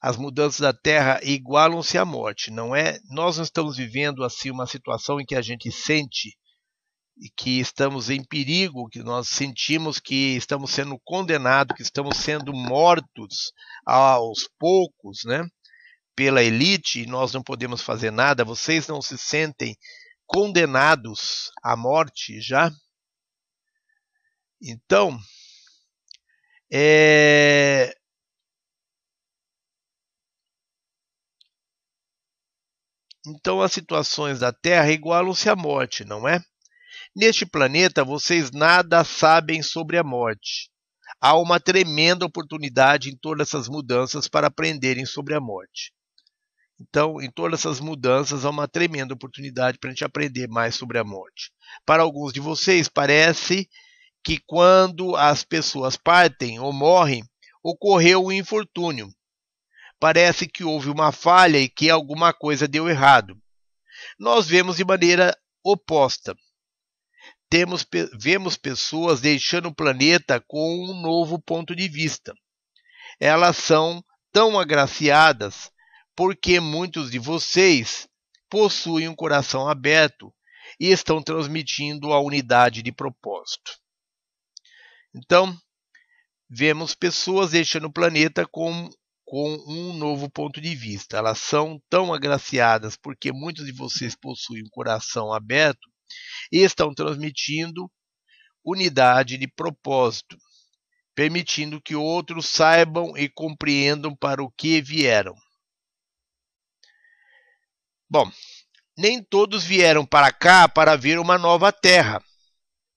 [0.00, 2.98] As mudanças da Terra igualam-se à morte, não é?
[3.10, 6.36] Nós não estamos vivendo assim uma situação em que a gente sente
[7.36, 13.52] que estamos em perigo, que nós sentimos que estamos sendo condenados, que estamos sendo mortos
[13.86, 15.46] aos poucos, né?
[16.14, 19.76] pela elite e nós não podemos fazer nada, vocês não se sentem
[20.26, 22.70] condenados à morte já?
[24.66, 25.18] Então,
[26.72, 27.94] é...
[33.26, 36.42] Então as situações da Terra igualam-se à morte, não é?
[37.14, 40.70] Neste planeta vocês nada sabem sobre a morte.
[41.20, 45.92] Há uma tremenda oportunidade em todas essas mudanças para aprenderem sobre a morte.
[46.80, 50.98] Então, em todas essas mudanças, há uma tremenda oportunidade para a gente aprender mais sobre
[50.98, 51.52] a morte.
[51.86, 53.68] Para alguns de vocês, parece
[54.24, 57.22] que quando as pessoas partem ou morrem,
[57.62, 59.08] ocorreu um infortúnio.
[60.00, 63.36] Parece que houve uma falha e que alguma coisa deu errado.
[64.18, 66.34] Nós vemos de maneira oposta.
[67.50, 67.86] Temos,
[68.18, 72.34] vemos pessoas deixando o planeta com um novo ponto de vista.
[73.20, 75.70] Elas são tão agraciadas
[76.16, 78.08] porque muitos de vocês
[78.48, 80.32] possuem um coração aberto
[80.80, 83.83] e estão transmitindo a unidade de propósito.
[85.14, 85.56] Então,
[86.50, 88.90] vemos pessoas deixando o planeta com,
[89.24, 91.16] com um novo ponto de vista.
[91.16, 95.88] Elas são tão agraciadas porque muitos de vocês possuem um coração aberto
[96.50, 97.90] e estão transmitindo
[98.64, 100.36] unidade de propósito,
[101.14, 105.34] permitindo que outros saibam e compreendam para o que vieram.
[108.08, 108.30] Bom,
[108.96, 112.22] nem todos vieram para cá para ver uma nova terra.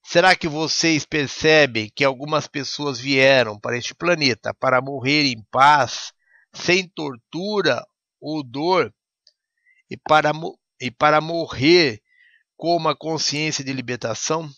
[0.10, 6.14] Será que vocês percebem que algumas pessoas vieram para este planeta para morrer em paz,
[6.54, 7.86] sem tortura
[8.22, 8.96] ou dor,
[9.90, 10.32] e para,
[10.80, 12.02] e para morrer
[12.56, 14.50] com uma consciência de libertação?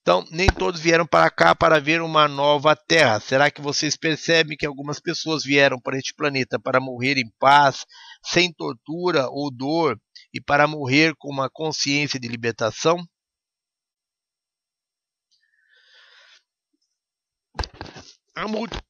[0.00, 3.20] Então, nem todos vieram para cá para ver uma nova terra.
[3.20, 7.84] Será que vocês percebem que algumas pessoas vieram para este planeta para morrer em paz,
[8.24, 10.00] sem tortura ou dor,
[10.32, 13.06] e para morrer com uma consciência de libertação?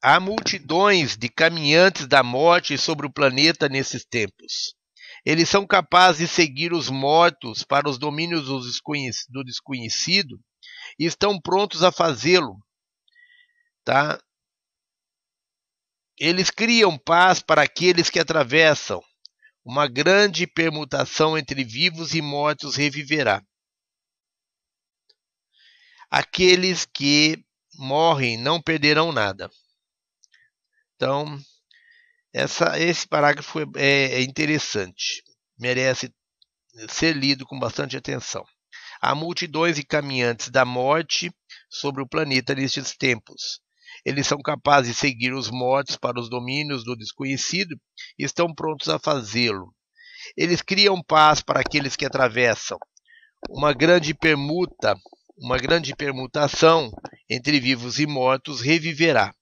[0.02, 4.74] Há multidões de caminhantes da morte sobre o planeta nesses tempos.
[5.24, 10.40] Eles são capazes de seguir os mortos para os domínios do desconhecido
[10.98, 12.58] e estão prontos a fazê-lo.
[13.84, 14.18] Tá?
[16.18, 19.02] Eles criam paz para aqueles que atravessam.
[19.62, 23.42] Uma grande permutação entre vivos e mortos reviverá.
[26.10, 27.44] Aqueles que
[27.76, 29.50] morrem não perderão nada.
[30.96, 31.38] Então,
[32.32, 35.22] essa, esse parágrafo é, é interessante,
[35.58, 36.12] merece
[36.88, 38.44] ser lido com bastante atenção.
[39.00, 41.32] Há multidões de caminhantes da morte
[41.68, 43.60] sobre o planeta nestes tempos.
[44.04, 47.76] Eles são capazes de seguir os mortos para os domínios do desconhecido
[48.18, 49.74] e estão prontos a fazê-lo.
[50.36, 52.78] Eles criam paz para aqueles que atravessam.
[53.48, 54.96] Uma grande permuta,
[55.36, 56.90] uma grande permutação
[57.28, 59.34] entre vivos e mortos reviverá.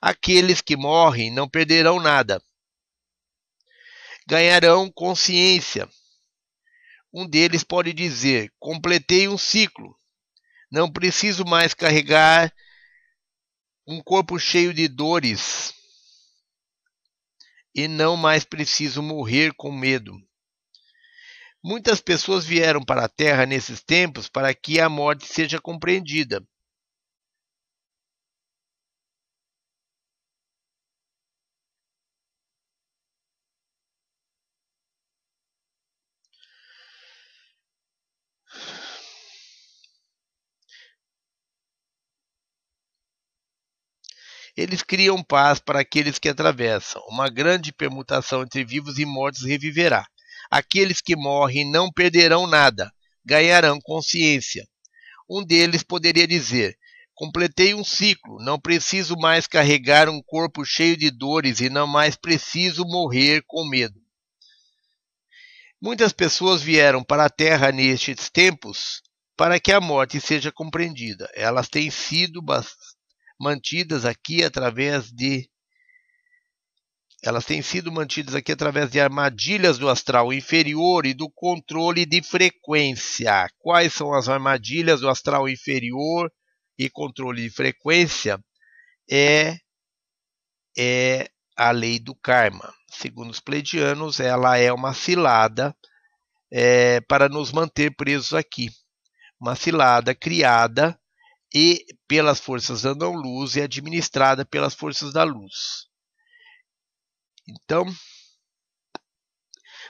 [0.00, 2.42] Aqueles que morrem não perderão nada.
[4.26, 5.88] Ganharão consciência
[7.18, 9.98] um deles pode dizer: completei um ciclo.
[10.70, 12.54] Não preciso mais carregar
[13.86, 15.72] um corpo cheio de dores.
[17.74, 20.14] E não mais preciso morrer com medo.
[21.68, 26.40] Muitas pessoas vieram para a Terra nesses tempos para que a morte seja compreendida.
[44.56, 47.00] Eles criam paz para aqueles que atravessam.
[47.08, 50.04] Uma grande permutação entre vivos e mortos reviverá.
[50.50, 52.92] Aqueles que morrem não perderão nada,
[53.24, 54.66] ganharão consciência.
[55.28, 56.78] Um deles poderia dizer:
[57.14, 62.14] Completei um ciclo, não preciso mais carregar um corpo cheio de dores e não mais
[62.14, 63.98] preciso morrer com medo.
[65.80, 69.02] Muitas pessoas vieram para a Terra nestes tempos
[69.36, 71.30] para que a morte seja compreendida.
[71.34, 72.42] Elas têm sido
[73.38, 75.48] mantidas aqui através de
[77.22, 82.22] elas têm sido mantidas aqui através de armadilhas do astral inferior e do controle de
[82.22, 83.48] frequência.
[83.58, 86.30] Quais são as armadilhas do astral inferior
[86.78, 88.38] e controle de frequência?
[89.10, 89.56] É
[90.78, 92.72] é a lei do karma.
[92.90, 95.74] Segundo os pleidianos, ela é uma cilada
[96.52, 98.68] é, para nos manter presos aqui.
[99.40, 100.98] Uma cilada criada
[101.54, 105.85] e pelas forças da não-luz e administrada pelas forças da luz.
[107.48, 107.84] Então,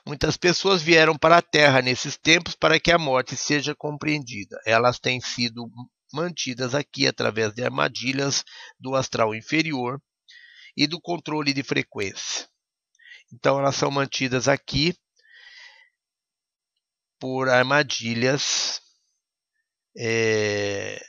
[0.07, 4.61] muitas pessoas vieram para a Terra nesses tempos para que a morte seja compreendida.
[4.67, 5.71] Elas têm sido
[6.13, 8.45] mantidas aqui através de armadilhas
[8.79, 10.01] do astral inferior
[10.77, 12.47] e do controle de frequência.
[13.33, 14.95] Então, elas são mantidas aqui
[17.19, 18.81] por armadilhas
[19.97, 21.01] é,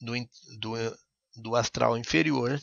[0.00, 0.14] do,
[0.58, 0.98] do,
[1.36, 2.58] do astral inferior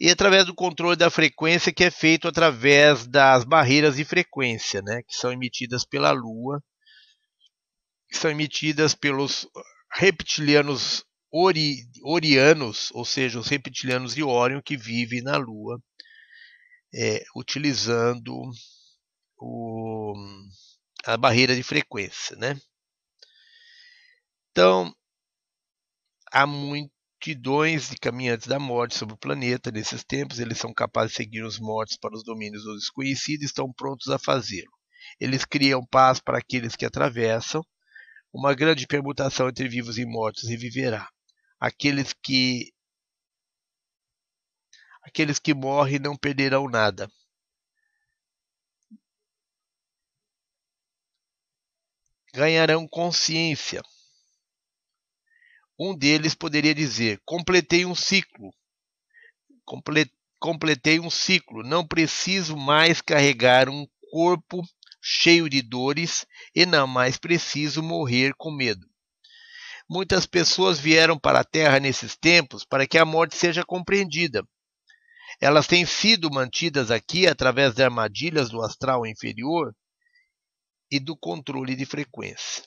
[0.00, 5.02] e através do controle da frequência que é feito através das barreiras de frequência, né,
[5.02, 6.62] que são emitidas pela Lua,
[8.08, 9.46] que são emitidas pelos
[9.92, 15.82] reptilianos ori, orianos, ou seja, os reptilianos de Órion que vivem na Lua,
[16.94, 18.50] é, utilizando
[19.36, 20.14] o,
[21.04, 22.58] a barreira de frequência, né?
[24.50, 24.94] Então,
[26.32, 26.46] há
[27.18, 30.38] multidões de caminhantes da morte sobre o planeta nesses tempos.
[30.38, 34.08] Eles são capazes de seguir os mortos para os domínios do desconhecido e estão prontos
[34.08, 34.70] a fazê-lo.
[35.20, 37.62] Eles criam paz para aqueles que atravessam.
[38.32, 41.08] Uma grande permutação entre vivos e mortos reviverá.
[41.58, 42.72] Aqueles que
[45.02, 47.10] aqueles que morrem não perderão nada.
[52.32, 53.82] Ganharão consciência
[55.78, 58.50] um deles poderia dizer: completei um ciclo.
[60.40, 61.62] Completei um ciclo.
[61.62, 64.62] Não preciso mais carregar um corpo
[65.00, 68.86] cheio de dores e não mais preciso morrer com medo.
[69.88, 74.46] Muitas pessoas vieram para a Terra nesses tempos para que a morte seja compreendida.
[75.40, 79.74] Elas têm sido mantidas aqui através de armadilhas do astral inferior
[80.90, 82.64] e do controle de frequência.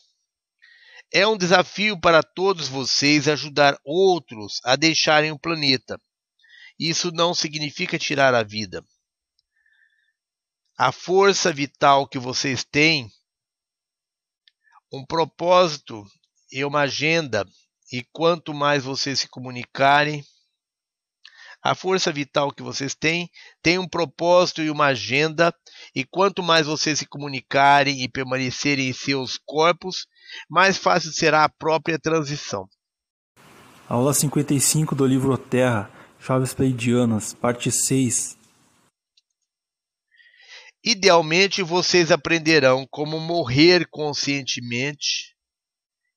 [1.13, 5.99] É um desafio para todos vocês ajudar outros a deixarem o planeta.
[6.79, 8.81] Isso não significa tirar a vida.
[10.77, 13.11] A força vital que vocês têm,
[14.91, 16.05] um propósito
[16.49, 17.45] e uma agenda,
[17.91, 20.25] e quanto mais vocês se comunicarem,
[21.61, 23.29] a força vital que vocês têm
[23.61, 25.53] tem um propósito e uma agenda,
[25.93, 30.07] e quanto mais vocês se comunicarem e permanecerem em seus corpos,
[30.49, 32.67] mais fácil será a própria transição.
[33.87, 38.37] Aula 55 do livro Terra, Chaves Pleidianas, parte 6.
[40.83, 45.35] Idealmente, vocês aprenderão como morrer conscientemente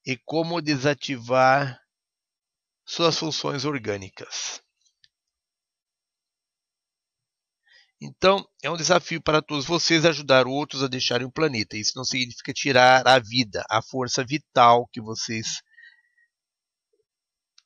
[0.06, 1.78] e como desativar
[2.86, 4.63] suas funções orgânicas.
[8.06, 11.74] Então, é um desafio para todos vocês ajudar outros a deixarem o planeta.
[11.74, 15.62] Isso não significa tirar a vida, a força vital que vocês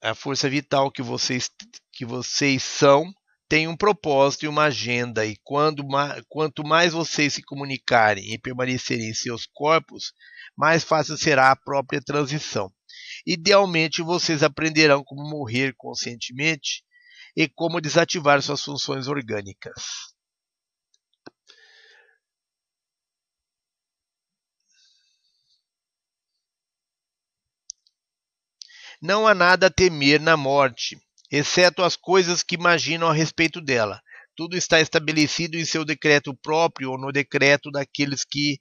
[0.01, 1.51] a força vital que vocês
[1.93, 3.13] que vocês são
[3.49, 5.83] tem um propósito e uma agenda e quando
[6.29, 10.13] quanto mais vocês se comunicarem e permanecerem em seus corpos,
[10.57, 12.71] mais fácil será a própria transição.
[13.27, 16.85] Idealmente, vocês aprenderão como morrer conscientemente
[17.37, 19.83] e como desativar suas funções orgânicas.
[29.01, 34.01] Não há nada a temer na morte, exceto as coisas que imaginam a respeito dela.
[34.35, 38.59] Tudo está estabelecido em seu decreto próprio ou no decreto daqueles que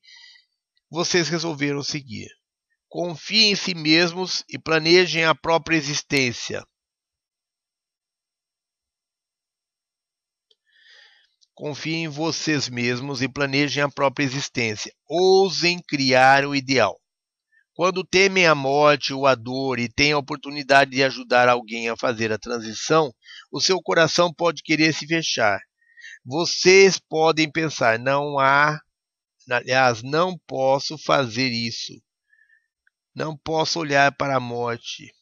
[0.89, 2.29] vocês resolveram seguir.
[2.87, 6.63] Confiem em si mesmos e planejem a própria existência.
[11.53, 14.93] Confiem em vocês mesmos e planejem a própria existência.
[15.07, 16.95] Ousem criar o ideal.
[17.77, 21.95] Quando temem a morte ou a dor e têm a oportunidade de ajudar alguém a
[21.95, 23.13] fazer a transição,
[23.51, 25.59] o seu coração pode querer se fechar.
[26.25, 28.81] Vocês podem pensar, não há,
[29.47, 31.93] aliás, não posso fazer isso.
[33.13, 35.13] Não posso olhar para a morte.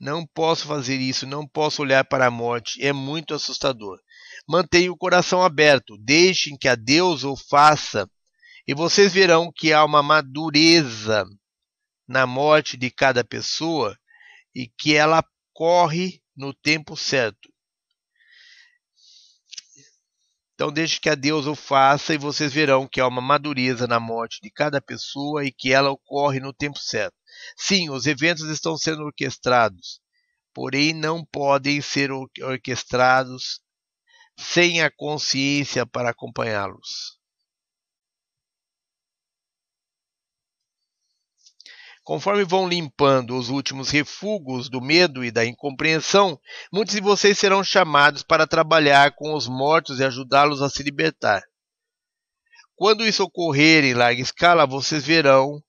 [0.00, 4.00] Não posso fazer isso, não posso olhar para a morte, é muito assustador.
[4.48, 8.10] Mantenha o coração aberto, deixem que a Deus o faça,
[8.66, 11.26] e vocês verão que há uma madureza
[12.08, 13.94] na morte de cada pessoa
[14.54, 17.52] e que ela corre no tempo certo.
[20.54, 24.00] Então deixe que a Deus o faça e vocês verão que há uma madureza na
[24.00, 27.14] morte de cada pessoa e que ela ocorre no tempo certo.
[27.54, 30.00] Sim, os eventos estão sendo orquestrados,
[30.54, 33.60] porém não podem ser orquestrados
[34.38, 37.18] sem a consciência para acompanhá-los.
[42.04, 46.40] Conforme vão limpando os últimos refugos do medo e da incompreensão,
[46.72, 51.42] muitos de vocês serão chamados para trabalhar com os mortos e ajudá-los a se libertar.
[52.74, 55.62] Quando isso ocorrer em larga escala, vocês verão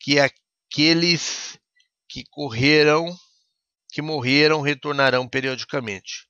[0.00, 1.58] que aqueles
[2.08, 3.14] que correram,
[3.90, 6.26] que morreram, retornarão periodicamente.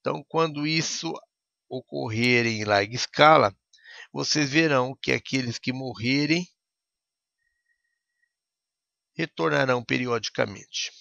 [0.00, 1.12] Então, quando isso
[1.78, 3.56] ocorrer em larga escala,
[4.12, 6.46] vocês verão que aqueles que morrerem
[9.16, 10.92] retornarão periodicamente.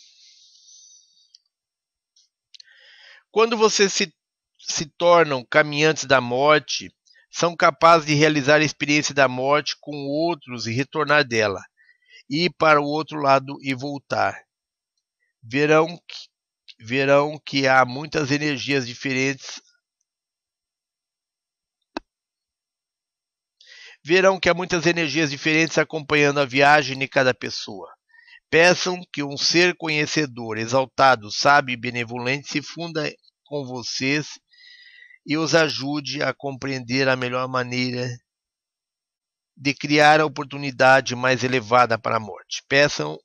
[3.31, 4.13] Quando vocês se,
[4.59, 6.93] se tornam caminhantes da morte,
[7.31, 11.59] são capazes de realizar a experiência da morte com outros e retornar dela
[12.29, 14.35] ir para o outro lado e voltar.
[15.41, 19.61] Verão que, verão que há muitas energias diferentes.
[24.05, 27.89] Verão que há muitas energias diferentes acompanhando a viagem de cada pessoa.
[28.49, 33.09] Peçam que um ser conhecedor, exaltado, sábio e benevolente se funda
[33.45, 34.37] com vocês
[35.25, 38.09] e os ajude a compreender a melhor maneira
[39.55, 42.61] de criar a oportunidade mais elevada para a morte.
[42.67, 43.17] Peçam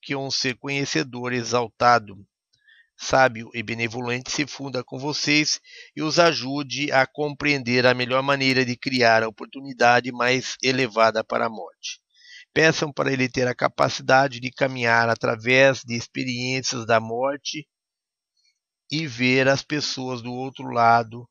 [0.00, 2.16] que um ser conhecedor, exaltado,
[2.96, 5.60] sábio e benevolente se funda com vocês
[5.94, 11.46] e os ajude a compreender a melhor maneira de criar a oportunidade mais elevada para
[11.46, 12.00] a morte.
[12.54, 17.68] Peçam para ele ter a capacidade de caminhar através de experiências da morte
[18.90, 21.28] e ver as pessoas do outro lado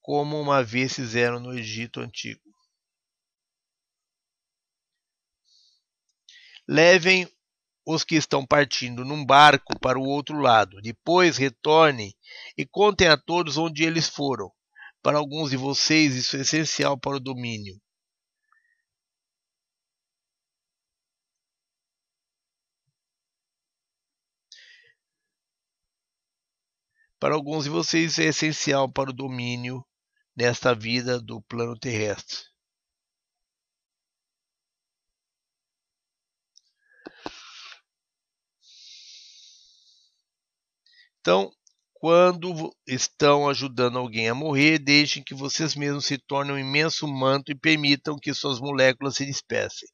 [0.00, 2.40] como uma vez fizeram no Egito Antigo.
[6.66, 7.28] Levem
[7.90, 10.78] os que estão partindo num barco para o outro lado.
[10.82, 12.14] Depois retornem
[12.54, 14.52] e contem a todos onde eles foram.
[15.02, 17.80] Para alguns de vocês, isso é essencial para o domínio.
[27.18, 29.82] Para alguns de vocês, é essencial para o domínio
[30.36, 32.36] nesta vida do plano terrestre.
[41.28, 41.52] Então,
[41.92, 47.52] quando estão ajudando alguém a morrer, deixem que vocês mesmos se tornem um imenso manto
[47.52, 49.86] e permitam que suas moléculas se despecem.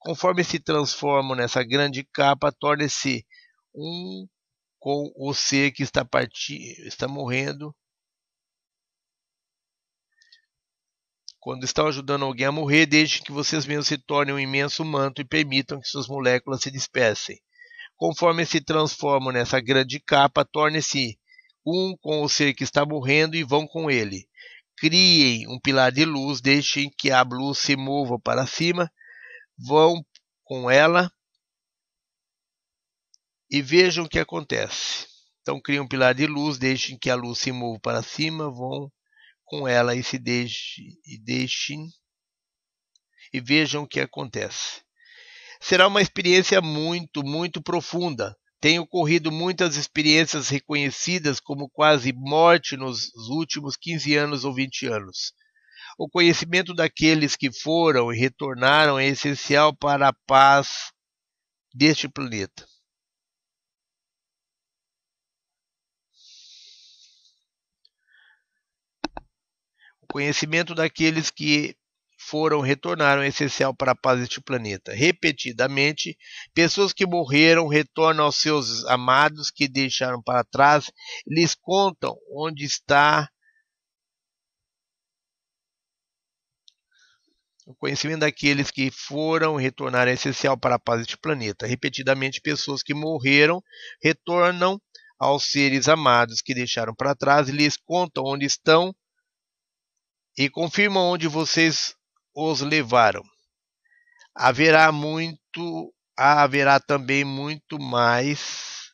[0.00, 3.24] Conforme se transformam nessa grande capa, torne-se
[3.74, 4.28] um
[4.78, 6.06] com o ser que está,
[6.84, 7.74] está morrendo
[11.40, 15.22] Quando estão ajudando alguém a morrer, deixem que vocês mesmos se tornem um imenso manto
[15.22, 17.40] e permitam que suas moléculas se despecem.
[18.02, 21.16] Conforme se transformam nessa grande capa, tornem-se
[21.64, 24.28] um com o ser que está morrendo e vão com ele.
[24.76, 28.90] Criem um pilar de luz, deixem que a luz se mova para cima,
[29.56, 30.04] vão
[30.42, 31.12] com ela
[33.48, 35.06] e vejam o que acontece.
[35.40, 38.90] Então, criem um pilar de luz, deixem que a luz se mova para cima, vão
[39.44, 41.86] com ela e se deixe, e deixem
[43.32, 44.82] e vejam o que acontece.
[45.62, 48.36] Será uma experiência muito, muito profunda.
[48.60, 55.32] Tem ocorrido muitas experiências reconhecidas como quase morte nos últimos 15 anos ou 20 anos.
[55.96, 60.90] O conhecimento daqueles que foram e retornaram é essencial para a paz
[61.72, 62.66] deste planeta.
[70.08, 71.76] Conhecimento daqueles que
[72.28, 74.92] foram retornaram essencial para a paz deste planeta.
[74.92, 76.16] Repetidamente,
[76.54, 80.90] pessoas que morreram retornam aos seus amados que deixaram para trás,
[81.26, 83.28] lhes contam onde está
[87.64, 91.64] O conhecimento daqueles que foram retornaram é essencial para a paz deste planeta.
[91.64, 93.62] Repetidamente, pessoas que morreram
[94.02, 94.80] retornam
[95.16, 98.92] aos seres amados que deixaram para trás e lhes contam onde estão
[100.36, 101.94] e confirmam onde vocês
[102.34, 103.22] os levaram.
[104.34, 108.92] Haverá muito, haverá também muito mais,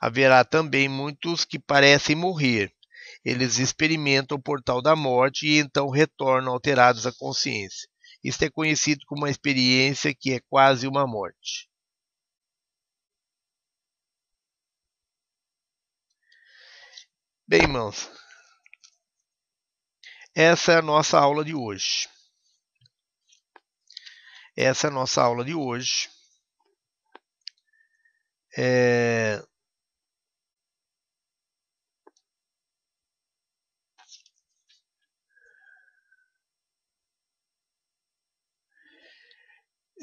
[0.00, 2.72] haverá também muitos que parecem morrer.
[3.24, 7.88] Eles experimentam o portal da morte e então retornam alterados à consciência.
[8.24, 11.68] Isto é conhecido como uma experiência que é quase uma morte.
[17.46, 18.10] Bem, irmãos,
[20.34, 22.06] essa é a nossa aula de hoje.
[24.56, 26.08] Essa é a nossa aula de hoje.
[28.56, 29.42] É...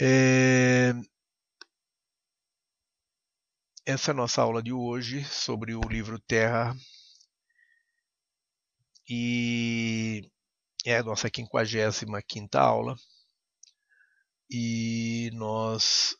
[0.01, 0.93] É...
[3.85, 6.73] Essa é a nossa aula de hoje sobre o livro Terra
[9.09, 10.29] e
[10.85, 12.95] é a nossa 55 aula.
[14.49, 16.15] E nós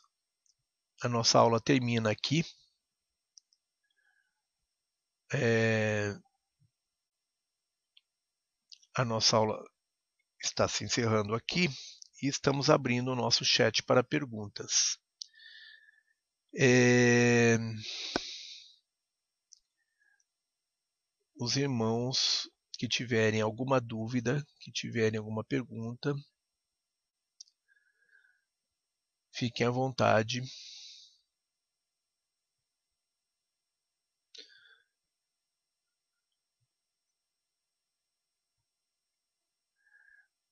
[1.01, 2.43] a nossa aula termina aqui.
[5.33, 6.13] É,
[8.95, 9.63] a nossa aula
[10.43, 11.69] está se encerrando aqui
[12.21, 14.97] e estamos abrindo o nosso chat para perguntas.
[16.57, 17.57] É,
[21.39, 26.13] os irmãos que tiverem alguma dúvida, que tiverem alguma pergunta,
[29.39, 30.41] fiquem à vontade.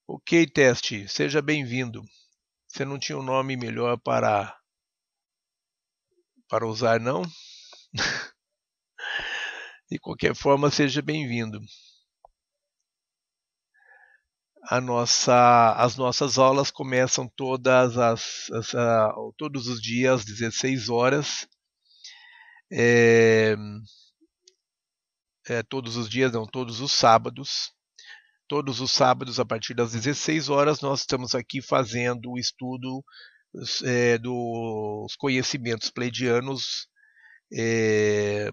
[0.07, 2.01] Ok, teste, seja bem-vindo.
[2.67, 4.57] Você não tinha um nome melhor para
[6.49, 7.21] para usar, não?
[9.89, 11.61] De qualquer forma, seja bem-vindo
[14.81, 18.71] nossa, as nossas aulas começam todas as, as
[19.37, 21.47] todos os dias, 16 horas.
[22.71, 23.55] É,
[25.47, 27.71] é, todos os dias, não, todos os sábados.
[28.47, 33.03] Todos os sábados, a partir das 16 horas, nós estamos aqui fazendo o estudo
[33.83, 36.87] é, dos conhecimentos pleidianos
[37.53, 38.49] é,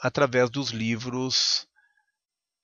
[0.00, 1.66] através dos livros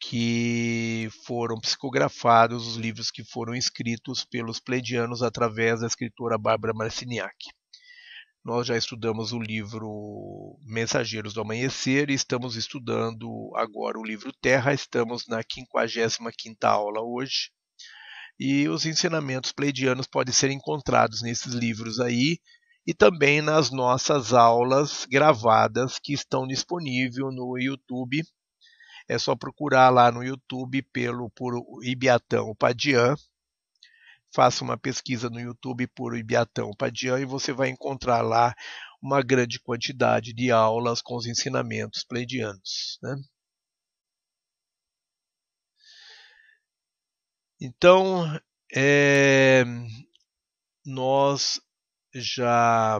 [0.00, 7.34] que foram psicografados, os livros que foram escritos pelos pleidianos através da escritora Bárbara Marciniak.
[8.44, 14.73] Nós já estudamos o livro Mensageiros do Amanhecer e estamos estudando agora o livro Terra.
[14.73, 17.50] Estamos na 55ª aula hoje.
[18.39, 22.39] E os ensinamentos pleidianos podem ser encontrados nesses livros aí
[22.86, 28.23] e também nas nossas aulas gravadas que estão disponíveis no YouTube
[29.09, 31.55] é só procurar lá no YouTube pelo por
[31.85, 33.15] Ibiatão Padian.
[34.35, 38.55] Faça uma pesquisa no YouTube por Ibiatão Padian e você vai encontrar lá
[39.01, 42.99] uma grande quantidade de aulas com os ensinamentos pleidianos.
[43.02, 43.17] Né?
[47.60, 48.25] Então,
[48.75, 49.65] é,
[50.85, 51.60] nós
[52.15, 52.99] já.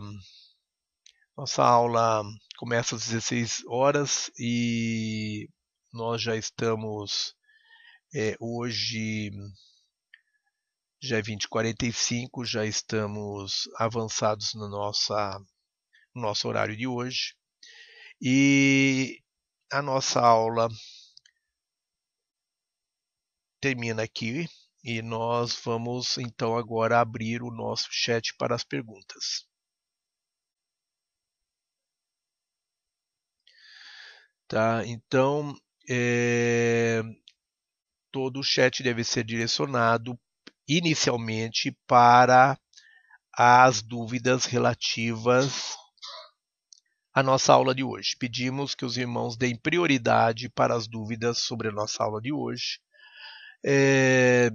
[1.37, 2.23] Nossa aula
[2.57, 5.49] começa às 16 horas e
[5.97, 7.35] nós já estamos
[8.15, 9.31] é, hoje,
[11.03, 15.39] já é 20h45, já estamos avançados no, nossa,
[16.15, 17.35] no nosso horário de hoje.
[18.21, 19.21] E
[19.73, 20.69] a nossa aula
[23.61, 24.47] termina aqui
[24.85, 29.47] e nós vamos então agora abrir o nosso chat para as perguntas.
[34.49, 35.57] Tá, então
[35.89, 37.03] é,
[38.11, 40.19] todo o chat deve ser direcionado
[40.69, 42.59] inicialmente para
[43.33, 45.77] as dúvidas relativas
[47.15, 48.17] à nossa aula de hoje.
[48.19, 52.81] Pedimos que os irmãos deem prioridade para as dúvidas sobre a nossa aula de hoje.
[53.65, 54.51] É,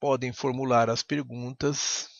[0.00, 2.15] podem formular as perguntas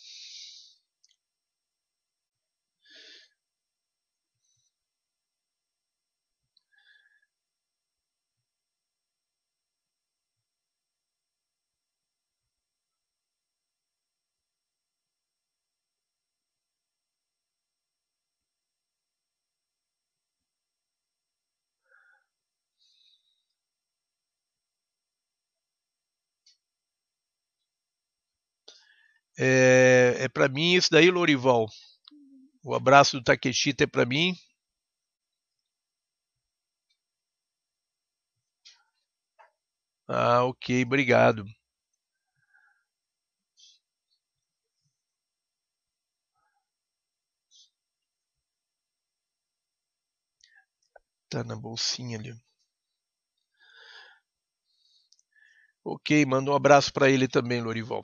[29.39, 31.67] É, é para mim isso daí, Lorival.
[32.65, 34.35] O abraço do Takeshita é para mim.
[40.09, 41.45] Ah, ok, obrigado.
[51.29, 52.35] Tá na bolsinha ali.
[55.85, 58.03] Ok, manda um abraço para ele também, Lorival.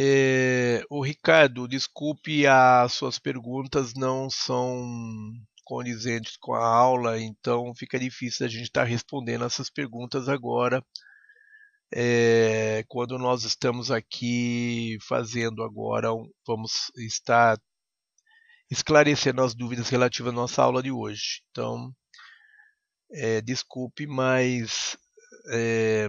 [0.00, 5.32] É, o Ricardo, desculpe, as suas perguntas não são
[5.64, 10.80] condizentes com a aula, então fica difícil a gente estar tá respondendo essas perguntas agora,
[11.92, 16.10] é, quando nós estamos aqui fazendo agora,
[16.46, 17.58] vamos estar
[18.70, 21.42] esclarecendo as dúvidas relativas à nossa aula de hoje.
[21.50, 21.92] Então,
[23.10, 24.96] é, desculpe, mas
[25.52, 26.08] é,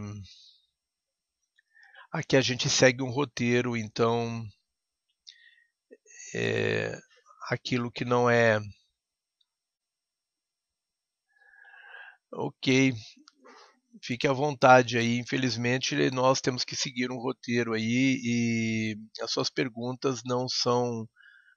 [2.11, 4.43] aqui a gente segue um roteiro, então
[6.33, 6.97] é,
[7.49, 8.59] aquilo que não é
[12.31, 12.93] ok,
[14.03, 15.17] fique à vontade aí.
[15.19, 21.07] Infelizmente, nós temos que seguir um roteiro aí e as suas perguntas não são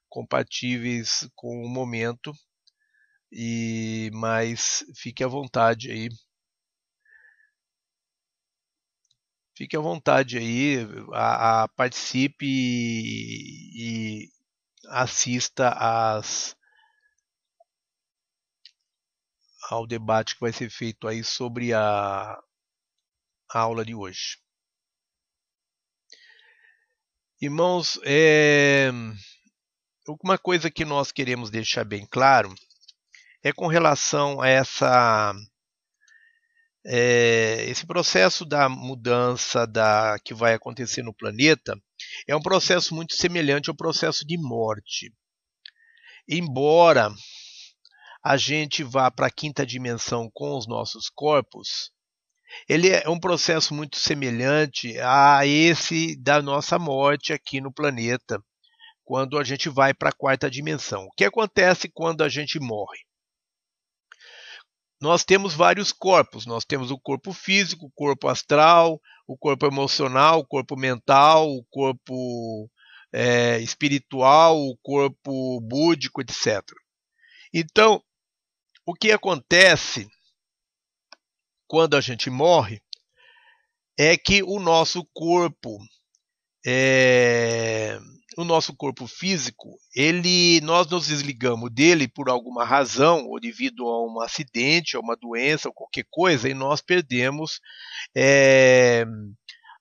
[0.09, 2.33] compatíveis com o momento.
[3.31, 6.09] E mas fique à vontade aí.
[9.55, 10.77] Fique à vontade aí,
[11.13, 14.29] a, a participe e, e
[14.87, 16.55] assista às
[19.69, 22.37] ao debate que vai ser feito aí sobre a,
[23.49, 24.37] a aula de hoje.
[27.41, 28.89] Irmãos, é,
[30.23, 32.53] uma coisa que nós queremos deixar bem claro
[33.43, 35.33] é com relação a essa
[36.85, 41.77] é, esse processo da mudança da que vai acontecer no planeta
[42.27, 45.13] é um processo muito semelhante ao processo de morte.
[46.27, 47.09] Embora
[48.23, 51.91] a gente vá para a quinta dimensão com os nossos corpos,
[52.67, 58.41] ele é um processo muito semelhante a esse da nossa morte aqui no planeta,
[59.03, 61.05] quando a gente vai para a quarta dimensão.
[61.05, 62.99] O que acontece quando a gente morre?
[65.03, 66.45] Nós temos vários corpos.
[66.45, 71.61] Nós temos o corpo físico, o corpo astral, o corpo emocional, o corpo mental, o
[71.69, 72.71] corpo
[73.11, 76.63] é, espiritual, o corpo búdico, etc.
[77.53, 78.01] Então,
[78.85, 80.07] o que acontece
[81.67, 82.81] quando a gente morre
[83.99, 85.79] é que o nosso corpo,
[86.65, 87.99] é,
[88.37, 94.05] o nosso corpo físico, ele, nós nos desligamos dele por alguma razão, ou devido a
[94.05, 97.59] um acidente, a uma doença, ou qualquer coisa, e nós perdemos
[98.15, 99.05] é,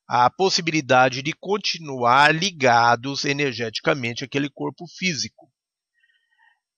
[0.09, 5.51] a possibilidade de continuar ligados energeticamente àquele corpo físico.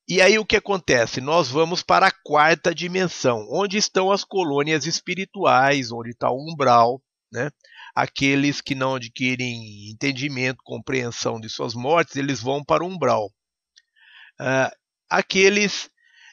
[0.06, 1.20] E aí o que acontece?
[1.20, 7.02] Nós vamos para a quarta dimensão, onde estão as colônias espirituais, onde está o umbral,
[7.34, 7.50] né?
[7.94, 13.26] Aqueles que não adquirem entendimento, compreensão de suas mortes, eles vão para o umbral.
[14.40, 14.70] Uh,
[15.10, 15.90] aqueles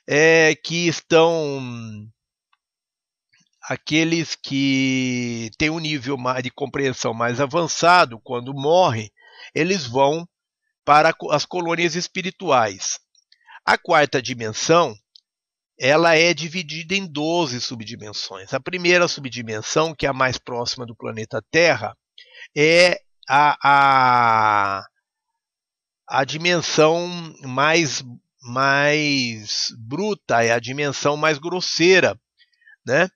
[0.07, 2.07] é, que estão
[3.63, 9.11] aqueles que têm um nível de compreensão mais avançado, quando morrem,
[9.53, 10.27] eles vão
[10.83, 12.99] para as colônias espirituais.
[13.65, 14.95] A quarta dimensão,
[15.83, 18.53] ela é dividida em 12 subdimensões.
[18.53, 21.97] A primeira subdimensão, que é a mais próxima do planeta Terra,
[22.55, 24.85] é a, a,
[26.07, 27.09] a dimensão
[27.41, 28.03] mais,
[28.43, 32.15] mais bruta, é a dimensão mais grosseira,
[32.85, 33.09] né?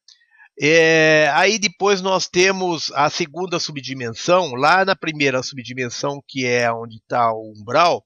[0.59, 6.95] É, aí depois nós temos a segunda subdimensão, lá na primeira subdimensão, que é onde
[6.95, 8.03] está o umbral,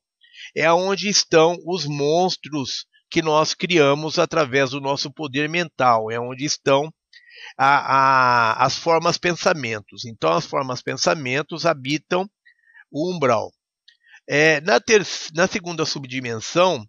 [0.54, 6.46] é onde estão os monstros que nós criamos através do nosso poder mental, é onde
[6.46, 6.92] estão
[7.58, 10.06] a, a, as formas pensamentos.
[10.06, 12.30] Então, as formas pensamentos habitam
[12.92, 13.52] o umbral.
[14.28, 16.86] É, na, ter, na segunda subdimensão,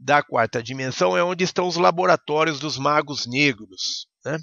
[0.00, 4.08] da quarta dimensão, é onde estão os laboratórios dos magos negros.
[4.24, 4.38] Né?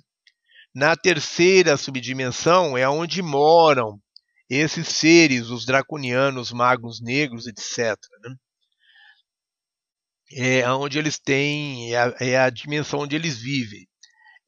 [0.73, 3.99] Na terceira subdimensão, é onde moram
[4.47, 7.97] esses seres, os draconianos, magos negros, etc.
[8.23, 8.35] Né?
[10.31, 13.88] É onde eles têm, é a, é a dimensão onde eles vivem.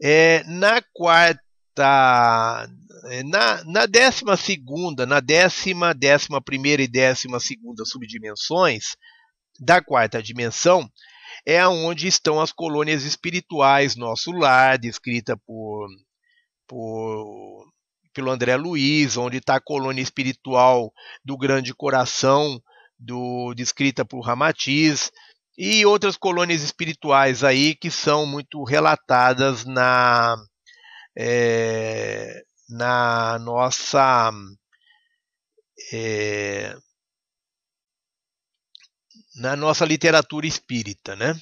[0.02, 2.70] É, na quarta,
[3.06, 8.96] é, na, na décima segunda, na décima, décima primeira e décima segunda subdimensões
[9.60, 10.90] da quarta dimensão,
[11.46, 15.88] é onde estão as colônias espirituais, nosso lar, descrita por
[16.70, 17.66] por,
[18.14, 20.94] pelo André Luiz, onde está a colônia espiritual
[21.26, 22.62] do Grande Coração,
[22.98, 25.12] do, descrita por Ramatiz,
[25.62, 30.38] e outras colônias espirituais aí que são muito relatadas na,
[31.18, 34.32] é, na nossa
[35.92, 36.74] é,
[39.36, 41.34] na nossa literatura espírita, né?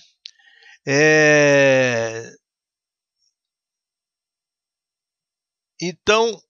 [0.87, 2.31] É...
[5.79, 6.41] Então,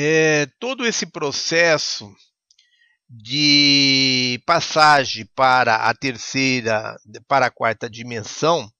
[0.00, 2.08] é, todo esse processo
[3.10, 6.96] de passagem para a terceira,
[7.26, 8.70] para a quarta dimensão,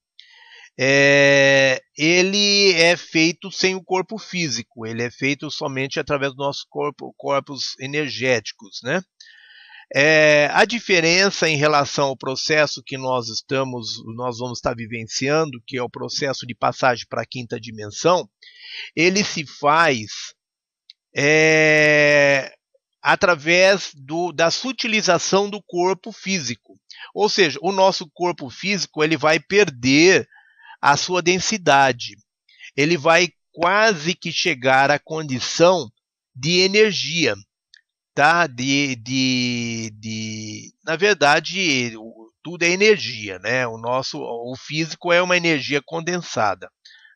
[0.78, 6.64] é, ele é feito sem o corpo físico, ele é feito somente através dos nossos
[6.70, 9.02] corpo, corpos energéticos, né?
[9.92, 15.78] É, a diferença em relação ao processo que nós estamos, nós vamos estar vivenciando, que
[15.78, 18.28] é o processo de passagem para a quinta dimensão,
[18.94, 20.37] ele se faz
[21.16, 22.52] é,
[23.02, 26.78] através do, da sutilização do corpo físico.
[27.14, 30.28] Ou seja, o nosso corpo físico ele vai perder
[30.80, 32.16] a sua densidade.
[32.76, 35.90] Ele vai quase que chegar à condição
[36.34, 37.34] de energia,
[38.14, 38.46] tá?
[38.46, 41.92] De, de, de, na verdade,
[42.42, 43.66] tudo é energia, né?
[43.66, 46.70] O nosso, o físico é uma energia condensada,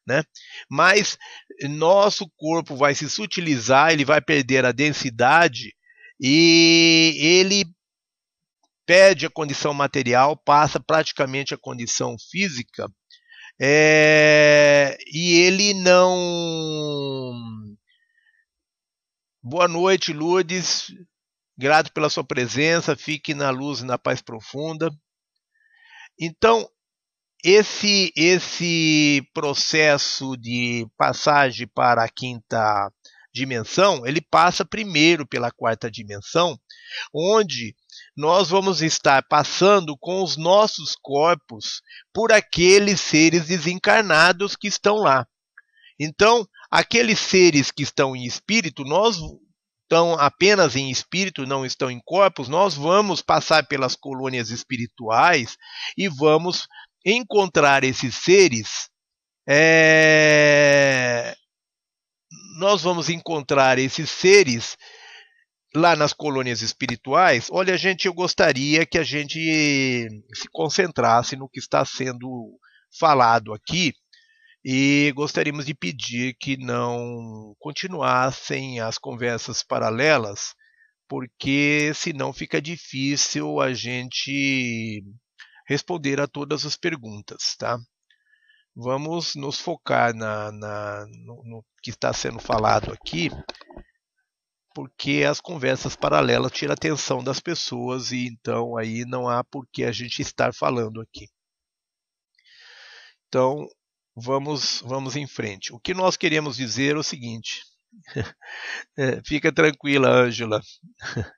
[0.07, 0.23] né?
[0.71, 1.17] Mas
[1.69, 5.75] nosso corpo vai se sutilizar, ele vai perder a densidade
[6.21, 7.65] e ele
[8.85, 12.89] perde a condição material, passa praticamente a condição física
[13.61, 17.33] é, e ele não.
[19.41, 20.93] Boa noite, Lourdes.
[21.57, 22.97] Grato pela sua presença.
[22.97, 24.91] Fique na luz e na paz profunda.
[26.19, 26.69] Então,
[27.43, 32.91] esse esse processo de passagem para a quinta
[33.35, 36.59] dimensão, ele passa primeiro pela quarta dimensão,
[37.13, 37.75] onde
[38.17, 41.81] nós vamos estar passando com os nossos corpos
[42.13, 45.27] por aqueles seres desencarnados que estão lá.
[45.99, 49.17] Então, aqueles seres que estão em espírito, nós
[49.83, 55.57] estão apenas em espírito, não estão em corpos, nós vamos passar pelas colônias espirituais
[55.97, 56.67] e vamos
[57.05, 58.89] encontrar esses seres.
[59.49, 61.35] É...
[62.59, 64.77] Nós vamos encontrar esses seres
[65.75, 69.41] lá nas colônias espirituais, olha, gente, eu gostaria que a gente
[70.35, 72.59] se concentrasse no que está sendo
[72.99, 73.95] falado aqui
[74.65, 80.55] e gostaríamos de pedir que não continuassem as conversas paralelas,
[81.09, 85.03] porque senão fica difícil a gente
[85.73, 87.79] responder a todas as perguntas, tá?
[88.75, 93.31] Vamos nos focar na, na no, no que está sendo falado aqui
[94.75, 99.67] porque as conversas paralelas tiram a atenção das pessoas e então aí não há por
[99.71, 101.29] que a gente estar falando aqui.
[103.29, 103.67] Então,
[104.15, 105.73] vamos vamos em frente.
[105.73, 107.63] O que nós queremos dizer é o seguinte.
[108.97, 110.61] é, fica tranquila, Ângela.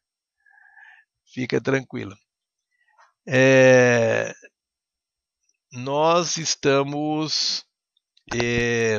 [1.26, 2.16] fica tranquila.
[3.26, 4.32] É,
[5.72, 7.64] nós estamos
[8.34, 8.98] é,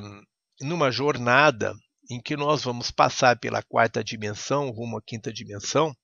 [0.61, 1.73] numa jornada
[2.09, 5.95] em que nós vamos passar pela quarta dimensão, rumo à quinta dimensão,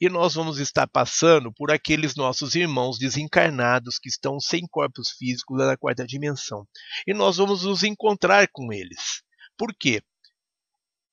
[0.00, 5.58] e nós vamos estar passando por aqueles nossos irmãos desencarnados que estão sem corpos físicos
[5.58, 6.66] na quarta dimensão.
[7.06, 9.22] E nós vamos nos encontrar com eles.
[9.56, 10.02] Por quê?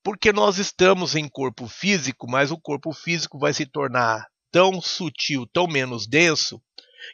[0.04, 4.26] Porque nós estamos em corpo físico, mas o corpo físico vai se tornar
[4.56, 6.64] tão sutil, tão menos denso,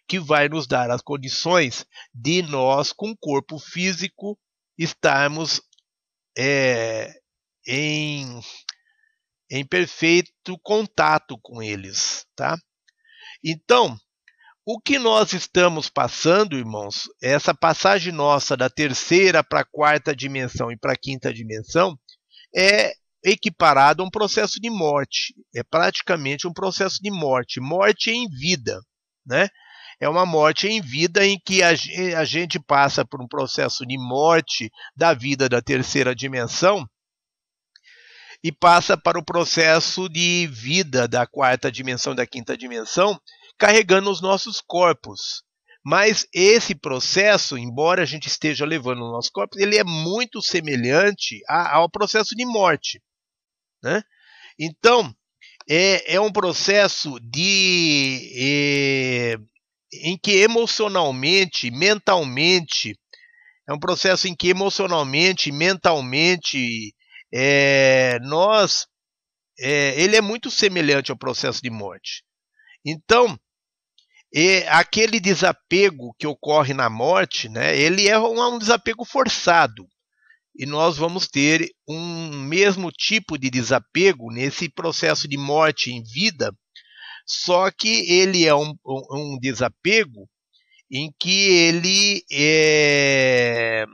[0.07, 4.37] que vai nos dar as condições de nós, com corpo físico,
[4.77, 5.59] estarmos
[6.37, 7.11] é,
[7.67, 8.39] em,
[9.49, 12.55] em perfeito contato com eles, tá?
[13.43, 13.97] Então,
[14.63, 20.71] o que nós estamos passando, irmãos, essa passagem nossa da terceira para a quarta dimensão
[20.71, 21.97] e para a quinta dimensão
[22.55, 22.93] é
[23.24, 25.33] equiparado a um processo de morte.
[25.56, 28.80] É praticamente um processo de morte, morte em vida,
[29.25, 29.48] né?
[30.01, 31.75] é uma morte em vida em que a,
[32.25, 36.90] gente passa por um processo de morte da vida da terceira dimensão
[38.43, 43.16] e passa para o processo de vida da quarta dimensão, da quinta dimensão,
[43.59, 45.43] carregando os nossos corpos.
[45.85, 51.41] Mas esse processo, embora a gente esteja levando os nossos corpos, ele é muito semelhante
[51.48, 53.00] ao processo de morte.
[53.84, 54.03] Né?
[54.60, 55.14] Então,
[55.69, 58.32] é, é um processo de.
[58.35, 59.38] É,
[59.93, 62.98] em que emocionalmente, mentalmente,
[63.68, 66.93] é um processo em que emocionalmente, mentalmente,
[67.34, 68.88] é, nós,
[69.60, 72.24] é, ele é muito semelhante ao processo de morte.
[72.85, 73.38] Então,
[74.34, 79.88] e aquele desapego que ocorre na morte, né, ele é um, um desapego forçado.
[80.55, 86.53] E nós vamos ter um mesmo tipo de desapego nesse processo de morte em vida,
[87.25, 90.27] só que ele é um, um, desapego
[90.91, 93.85] em que ele é,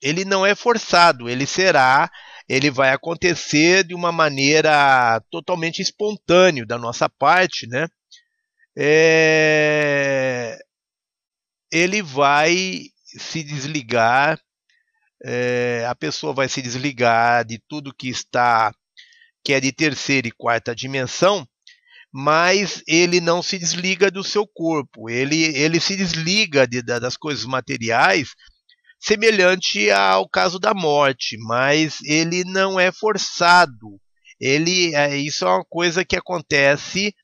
[0.00, 2.08] ele não é forçado, ele será,
[2.48, 7.88] ele vai acontecer de uma maneira totalmente espontânea da nossa parte, né?
[8.76, 10.58] é,
[11.72, 14.38] ele vai se desligar,
[15.24, 18.72] é, a pessoa vai se desligar de tudo que está,
[19.42, 21.46] que é de terceira e quarta dimensão,
[22.12, 27.44] mas ele não se desliga do seu corpo, ele, ele se desliga de, das coisas
[27.44, 28.34] materiais,
[29.00, 33.98] semelhante ao caso da morte, mas ele não é forçado.
[34.40, 37.14] Ele, é, isso é uma coisa que acontece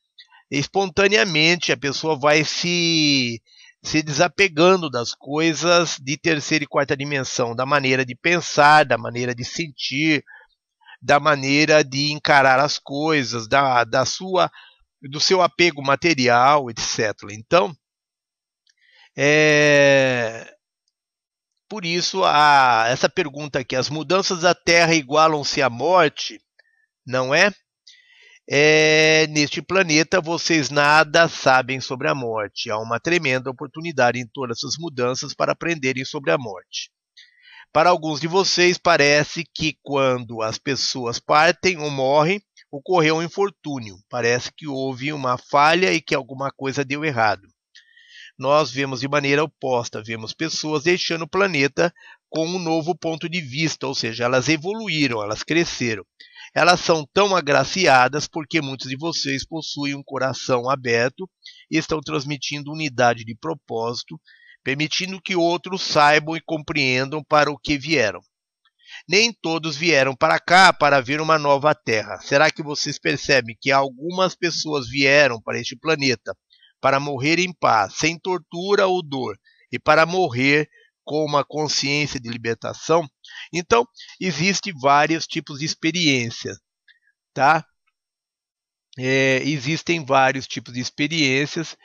[0.49, 3.41] espontaneamente a pessoa vai se
[3.83, 9.33] se desapegando das coisas de terceira e quarta dimensão, da maneira de pensar, da maneira
[9.33, 10.23] de sentir,
[11.01, 14.51] da maneira de encarar as coisas, da, da sua
[15.09, 17.15] do seu apego material, etc.
[17.31, 17.75] Então,
[19.17, 20.55] é,
[21.67, 26.39] por isso a, essa pergunta aqui, as mudanças da Terra igualam-se à morte?
[27.05, 27.51] Não é?
[28.49, 32.69] É, neste planeta vocês nada sabem sobre a morte.
[32.69, 36.91] Há uma tremenda oportunidade em todas essas mudanças para aprenderem sobre a morte.
[37.71, 43.97] Para alguns de vocês, parece que quando as pessoas partem ou morrem, ocorreu um infortúnio.
[44.09, 47.47] Parece que houve uma falha e que alguma coisa deu errado.
[48.37, 51.93] Nós vemos de maneira oposta, vemos pessoas deixando o planeta
[52.29, 56.03] com um novo ponto de vista, ou seja, elas evoluíram, elas cresceram.
[56.53, 61.29] Elas são tão agraciadas porque muitos de vocês possuem um coração aberto
[61.69, 64.19] e estão transmitindo unidade de propósito,
[64.63, 68.19] permitindo que outros saibam e compreendam para o que vieram.
[69.07, 72.19] Nem todos vieram para cá para ver uma nova terra.
[72.19, 76.35] Será que vocês percebem que algumas pessoas vieram para este planeta
[76.81, 79.37] para morrer em paz, sem tortura ou dor,
[79.71, 80.67] e para morrer
[81.03, 83.07] com uma consciência de libertação.
[83.53, 83.85] Então,
[84.19, 86.55] existem vários tipos de experiência,
[87.33, 87.65] tá?
[88.97, 91.77] É, existem vários tipos de experiências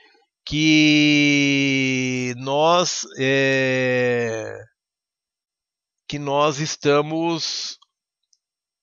[0.44, 4.56] que nós é,
[6.08, 7.78] que nós estamos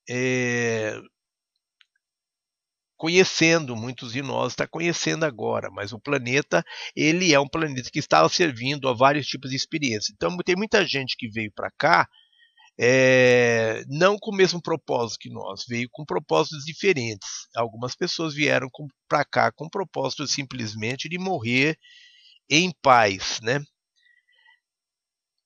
[0.10, 1.00] é,
[2.98, 6.64] conhecendo, muitos de nós está conhecendo agora, mas o planeta
[6.96, 10.14] ele é um planeta que está servindo a vários tipos de experiência.
[10.16, 12.08] Então tem muita gente que veio para cá
[12.80, 17.30] é, não com o mesmo propósito que nós, veio com propósitos diferentes.
[17.56, 18.68] Algumas pessoas vieram
[19.08, 21.78] para cá com o propósito simplesmente de morrer
[22.50, 23.64] em paz, né?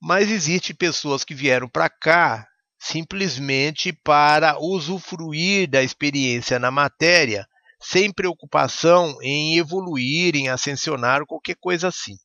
[0.01, 2.47] Mas existem pessoas que vieram para cá
[2.79, 7.47] simplesmente para usufruir da experiência na matéria,
[7.81, 12.15] sem preocupação em evoluir, em ascensionar qualquer coisa assim.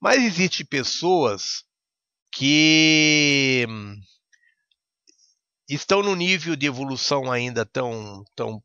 [0.00, 1.64] Mas existem pessoas
[2.32, 3.66] que
[5.68, 8.62] estão no nível de evolução ainda tão, tão,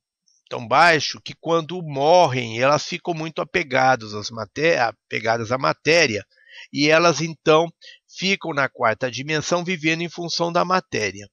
[0.49, 6.25] tão baixo que quando morrem elas ficam muito apegadas, às apegadas à matéria
[6.71, 7.71] e elas então
[8.07, 11.29] ficam na quarta dimensão vivendo em função da matéria.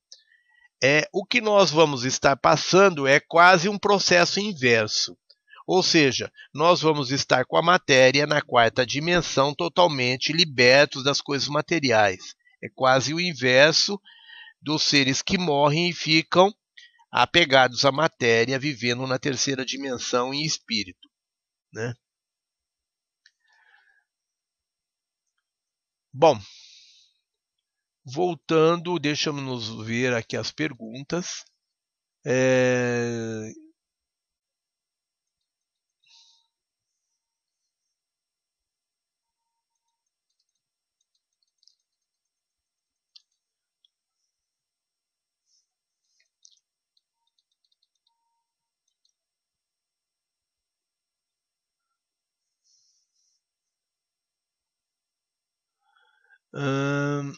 [0.82, 5.16] É, o que nós vamos estar passando é quase um processo inverso.
[5.66, 11.48] Ou seja, nós vamos estar com a matéria na quarta dimensão totalmente libertos das coisas
[11.48, 12.34] materiais.
[12.62, 14.00] É quase o inverso
[14.60, 16.52] dos seres que morrem e ficam
[17.10, 21.08] apegados à matéria, vivendo na terceira dimensão em espírito.
[21.72, 21.94] Né?
[26.12, 26.38] Bom,
[28.04, 31.44] voltando, deixamos ver aqui as perguntas.
[32.24, 33.52] É...
[56.54, 57.36] Um,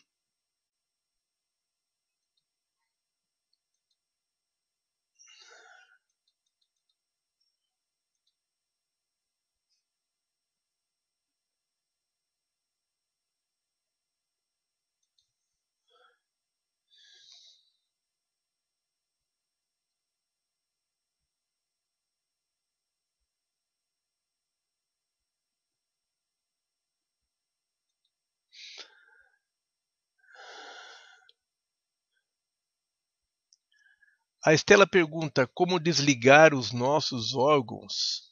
[34.42, 38.22] A Estela pergunta como desligar os nossos órgãos.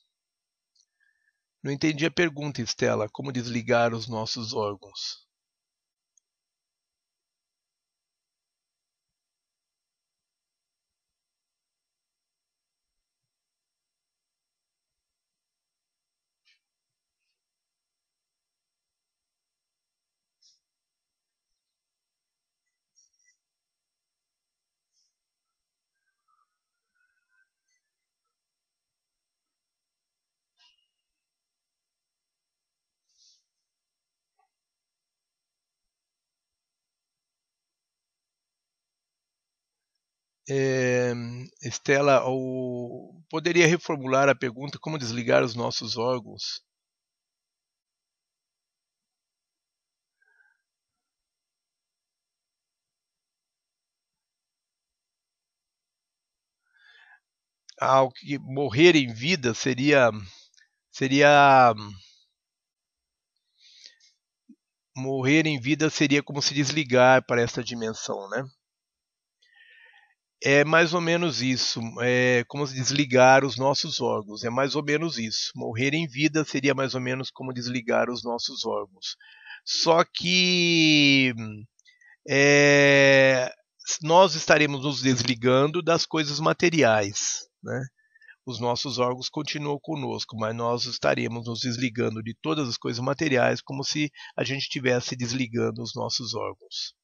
[1.62, 3.10] Não entendi a pergunta, Estela.
[3.10, 5.27] Como desligar os nossos órgãos?
[40.50, 41.12] É,
[41.62, 42.22] Estela,
[43.30, 46.62] poderia reformular a pergunta como desligar os nossos órgãos?
[57.80, 60.10] Ao que morrer em vida seria
[60.90, 61.74] seria
[64.94, 68.44] morrer em vida seria como se desligar para esta dimensão, né?
[70.42, 75.18] É mais ou menos isso, é como desligar os nossos órgãos, é mais ou menos
[75.18, 75.50] isso.
[75.56, 79.16] Morrer em vida seria mais ou menos como desligar os nossos órgãos.
[79.64, 81.34] Só que
[82.28, 83.52] é,
[84.02, 87.84] nós estaremos nos desligando das coisas materiais, né?
[88.46, 93.60] Os nossos órgãos continuam conosco, mas nós estaremos nos desligando de todas as coisas materiais,
[93.60, 96.94] como se a gente estivesse desligando os nossos órgãos.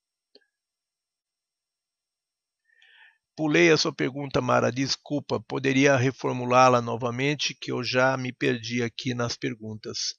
[3.37, 4.71] Pulei a sua pergunta, Mara.
[4.71, 10.15] Desculpa, poderia reformulá-la novamente, que eu já me perdi aqui nas perguntas.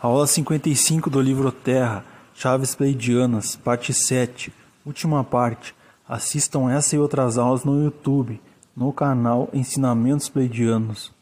[0.00, 4.52] Aula 55 do livro Terra, Chaves Pleidianas, parte 7,
[4.84, 5.74] última parte.
[6.06, 8.40] Assistam essa e outras aulas no YouTube,
[8.76, 11.15] no canal Ensinamentos Pleidianos.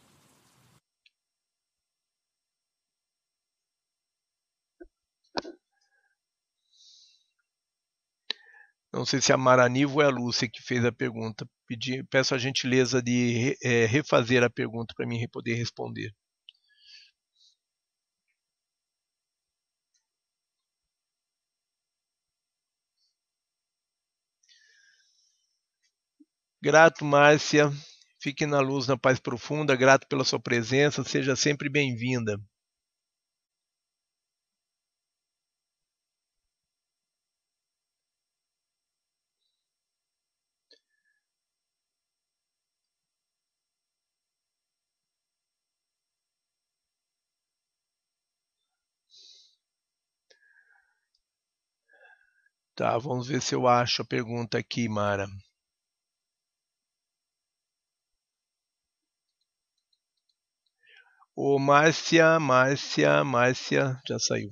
[8.94, 11.44] Não sei se a Maranivo ou é a Lúcia que fez a pergunta.
[11.66, 16.12] Pedi, peço a gentileza de é, refazer a pergunta para mim poder responder.
[26.62, 27.70] Grato, Márcia.
[28.20, 29.76] Fique na luz, na paz profunda.
[29.76, 31.04] Grato pela sua presença.
[31.04, 32.40] Seja sempre bem-vinda.
[52.76, 55.26] Tá, vamos ver se eu acho a pergunta aqui, Mara.
[61.36, 64.50] Ô, Márcia, Márcia, Márcia, já saiu.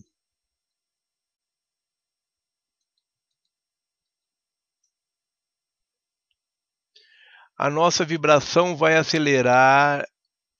[7.56, 10.04] A nossa vibração vai acelerar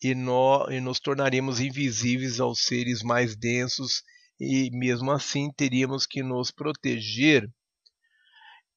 [0.02, 4.02] e, no, e nos tornaremos invisíveis aos seres mais densos
[4.43, 7.49] e mesmo assim teríamos que nos proteger.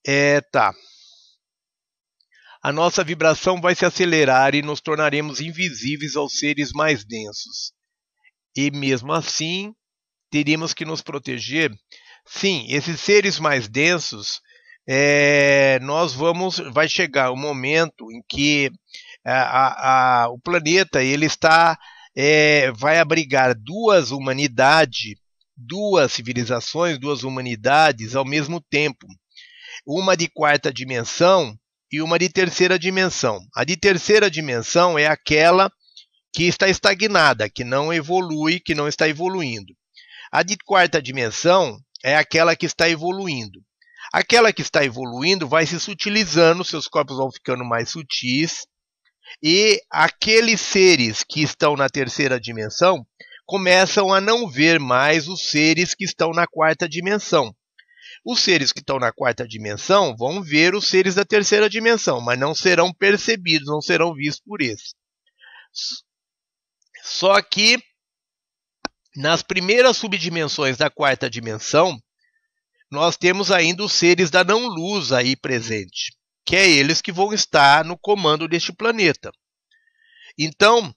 [0.06, 0.72] É, tá.
[2.61, 7.74] A nossa vibração vai se acelerar e nos tornaremos invisíveis aos seres mais densos.
[8.56, 9.74] E mesmo assim,
[10.30, 11.72] teríamos que nos proteger.
[12.27, 14.42] Sim, esses seres mais densos,
[14.88, 18.69] é, nós vamos, vai chegar o um momento em que
[19.26, 21.76] a, a, a, o planeta ele está,
[22.16, 25.25] é, vai abrigar duas humanidades
[25.56, 29.08] duas civilizações, duas humanidades ao mesmo tempo.
[29.85, 31.58] Uma de quarta dimensão
[31.92, 33.40] e uma de terceira dimensão.
[33.56, 35.72] A de terceira dimensão é aquela
[36.34, 39.74] que está estagnada, que não evolui, que não está evoluindo.
[40.32, 43.61] A de quarta dimensão é aquela que está evoluindo.
[44.11, 48.66] Aquela que está evoluindo vai se sutilizando, seus corpos vão ficando mais sutis,
[49.42, 53.06] e aqueles seres que estão na terceira dimensão
[53.45, 57.56] começam a não ver mais os seres que estão na quarta dimensão.
[58.25, 62.40] Os seres que estão na quarta dimensão vão ver os seres da terceira dimensão, mas
[62.40, 64.95] não serão percebidos, não serão vistos por esses.
[67.03, 67.77] Só que
[69.15, 72.01] nas primeiras subdimensões da quarta dimensão,
[72.91, 77.85] nós temos ainda os seres da não-luz aí presente, que é eles que vão estar
[77.85, 79.32] no comando deste planeta.
[80.38, 80.93] Então,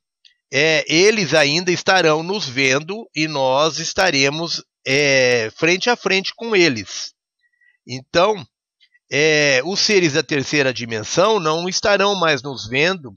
[0.52, 7.12] é, eles ainda estarão nos vendo e nós estaremos é, frente a frente com eles.
[7.86, 8.47] Então,
[9.10, 13.17] é, os seres da terceira dimensão não estarão mais nos vendo,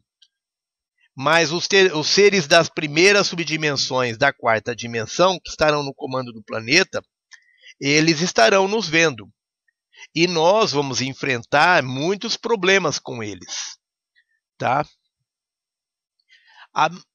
[1.15, 6.43] mas os, os seres das primeiras subdimensões da quarta dimensão, que estarão no comando do
[6.43, 7.01] planeta,
[7.79, 9.29] eles estarão nos vendo.
[10.15, 13.77] E nós vamos enfrentar muitos problemas com eles.
[14.57, 14.85] Tá?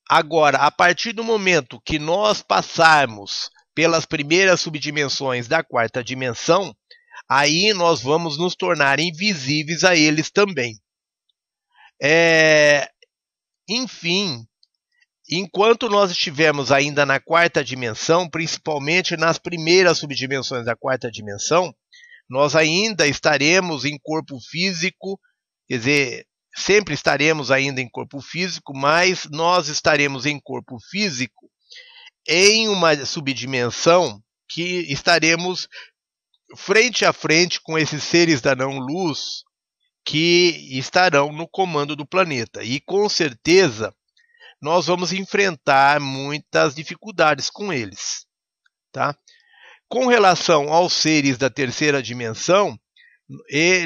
[0.08, 6.74] Agora, a partir do momento que nós passarmos pelas primeiras subdimensões da quarta dimensão,
[7.28, 10.78] aí nós vamos nos tornar invisíveis a eles também.
[12.00, 12.88] É,
[13.68, 14.46] enfim,
[15.28, 21.74] enquanto nós estivermos ainda na quarta dimensão, principalmente nas primeiras subdimensões da quarta dimensão,
[22.28, 25.18] nós ainda estaremos em corpo físico,
[25.68, 26.25] quer dizer,
[26.56, 31.50] sempre estaremos ainda em corpo físico, mas nós estaremos em corpo físico
[32.26, 35.68] em uma subdimensão que estaremos
[36.56, 39.44] frente a frente com esses seres da não-luz
[40.04, 42.62] que estarão no comando do planeta.
[42.62, 43.94] E com certeza
[44.60, 48.24] nós vamos enfrentar muitas dificuldades com eles.
[48.90, 49.14] Tá?
[49.88, 52.78] Com relação aos seres da terceira dimensão,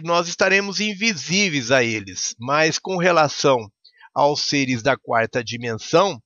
[0.05, 3.71] nós estaremos invisíveis a eles, mas com relação
[4.15, 6.21] aos seres da quarta dimensão,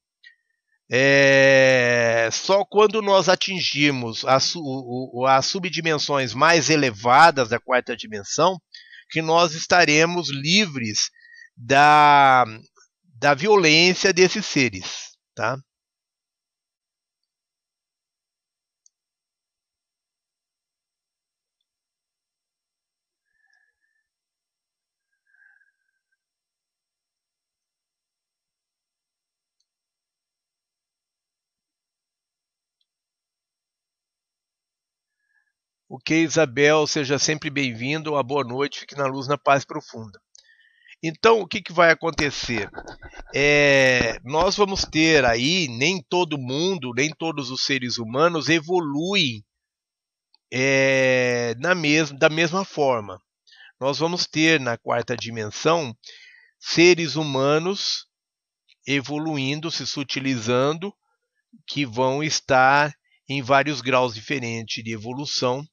[0.90, 4.52] é, só quando nós atingirmos as,
[5.28, 8.60] as subdimensões mais elevadas da quarta dimensão
[9.10, 11.10] que nós estaremos livres
[11.56, 12.44] da,
[13.18, 15.12] da violência desses seres.
[15.34, 15.56] Tá?
[35.96, 38.14] Ok, Isabel, seja sempre bem-vindo.
[38.14, 40.20] Uma boa noite, fique na luz, na paz profunda.
[41.00, 42.68] Então, o que, que vai acontecer?
[43.32, 49.44] É, nós vamos ter aí, nem todo mundo, nem todos os seres humanos evoluem
[50.52, 53.16] é, na mes da mesma forma.
[53.78, 55.96] Nós vamos ter na quarta dimensão
[56.58, 58.08] seres humanos
[58.84, 60.92] evoluindo, se sutilizando,
[61.68, 62.92] que vão estar
[63.28, 65.64] em vários graus diferentes de evolução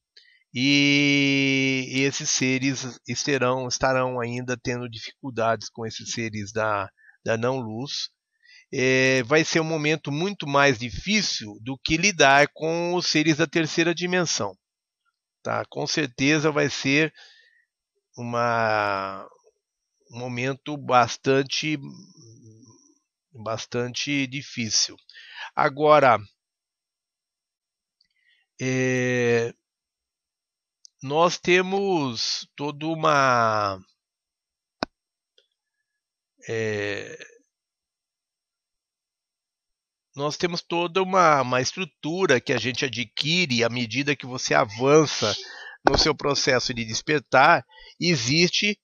[0.54, 6.90] e esses seres estarão, estarão ainda tendo dificuldades com esses seres da,
[7.24, 8.10] da não-luz.
[8.74, 13.48] É, vai ser um momento muito mais difícil do que lidar com os seres da
[13.48, 14.54] terceira dimensão.
[15.44, 15.66] Tá?
[15.70, 17.14] Com certeza vai ser
[18.18, 19.28] uma,
[20.12, 21.80] um momento bastante,
[23.34, 24.96] bastante difícil.
[25.56, 26.20] Agora,
[28.62, 29.54] é,
[31.02, 33.80] nós temos toda uma
[36.48, 37.18] é,
[40.16, 45.36] nós temos toda uma, uma estrutura que a gente adquire à medida que você avança
[45.90, 47.66] no seu processo de despertar.
[48.00, 48.78] Existe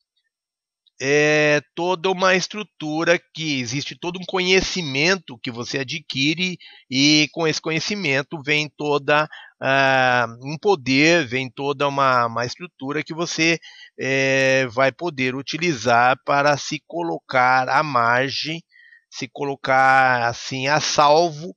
[1.00, 6.58] é, toda uma estrutura que existe todo um conhecimento que você adquire
[6.90, 13.14] e com esse conhecimento vem toda uh, um poder, vem toda uma, uma estrutura que
[13.14, 13.60] você
[14.00, 18.62] é, vai poder utilizar para se colocar à margem,
[19.10, 21.56] se colocar assim a salvo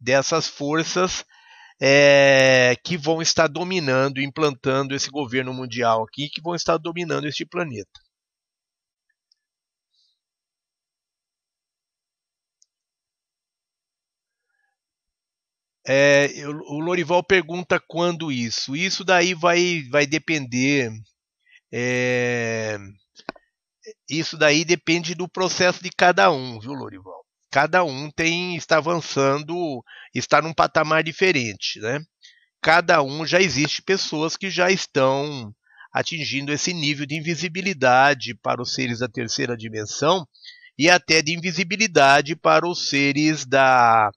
[0.00, 1.24] dessas forças
[1.80, 7.44] é, que vão estar dominando, implantando esse governo mundial aqui, que vão estar dominando este
[7.44, 8.07] planeta.
[15.88, 18.76] É, o Lorival pergunta quando isso.
[18.76, 20.92] Isso daí vai, vai depender.
[21.72, 22.76] É,
[24.08, 27.24] isso daí depende do processo de cada um, viu, Lorival?
[27.50, 29.82] Cada um tem está avançando,
[30.14, 32.00] está num patamar diferente, né?
[32.60, 35.54] Cada um já existe pessoas que já estão
[35.90, 40.26] atingindo esse nível de invisibilidade para os seres da terceira dimensão
[40.78, 44.10] e até de invisibilidade para os seres da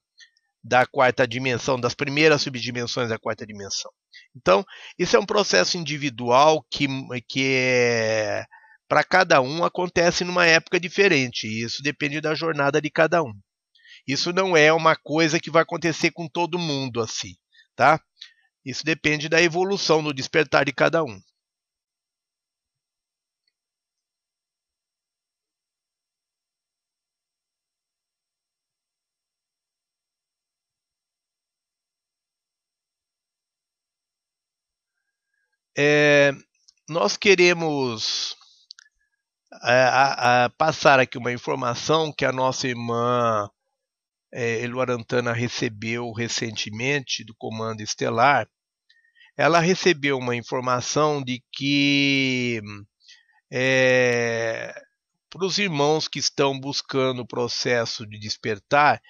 [0.64, 3.92] da quarta dimensão, das primeiras subdimensões da quarta dimensão.
[4.36, 4.64] Então,
[4.98, 6.88] isso é um processo individual que,
[7.28, 8.46] que é,
[8.88, 11.48] para cada um acontece numa época diferente.
[11.48, 13.34] E isso depende da jornada de cada um.
[14.08, 17.36] Isso não é uma coisa que vai acontecer com todo mundo assim,
[17.76, 18.00] tá?
[18.66, 21.20] Isso depende da evolução no despertar de cada um.
[35.84, 36.32] É,
[36.88, 38.36] nós queremos
[39.64, 43.50] é, a, a passar aqui uma informação que a nossa irmã
[44.32, 48.48] é, Eluarantana recebeu recentemente do Comando Estelar.
[49.36, 52.62] Ela recebeu uma informação de que
[53.52, 54.72] é,
[55.32, 59.02] para os irmãos que estão buscando o processo de despertar,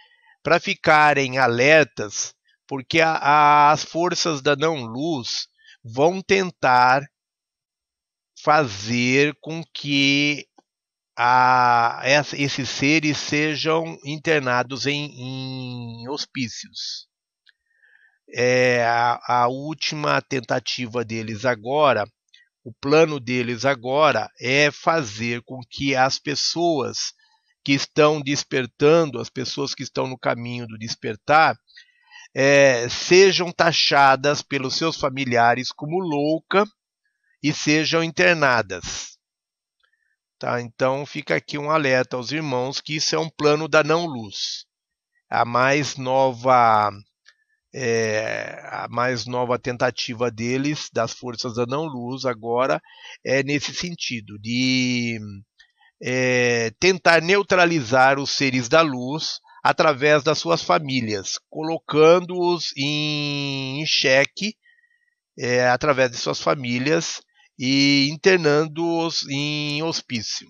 [0.41, 2.33] para ficarem alertas,
[2.65, 5.50] porque a, a, as forças da não-luz
[5.83, 7.03] vão tentar
[8.43, 10.47] fazer com que
[11.17, 12.01] a,
[12.33, 15.11] esses seres sejam internados em,
[16.03, 17.07] em hospícios.
[18.33, 22.05] É, a, a última tentativa deles agora,
[22.63, 27.13] o plano deles agora é fazer com que as pessoas
[27.63, 31.55] que estão despertando, as pessoas que estão no caminho do despertar,
[32.33, 36.65] é, sejam taxadas pelos seus familiares como louca
[37.43, 39.17] e sejam internadas.
[40.39, 40.61] Tá?
[40.61, 44.65] Então fica aqui um alerta aos irmãos que isso é um plano da não-luz.
[45.29, 46.91] A mais nova
[47.73, 52.81] é, a mais nova tentativa deles, das forças da não-luz, agora
[53.25, 55.19] é nesse sentido, de
[56.01, 64.55] é, tentar neutralizar os seres da luz através das suas famílias, colocando-os em xeque
[65.37, 67.21] é, através de suas famílias
[67.57, 70.47] e internando-os em hospício.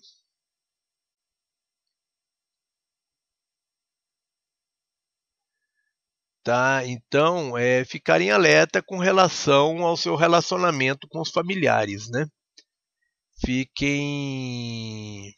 [6.43, 6.83] Tá?
[6.85, 12.25] Então, é, ficar em alerta com relação ao seu relacionamento com os familiares, né?
[13.43, 15.33] Fiquem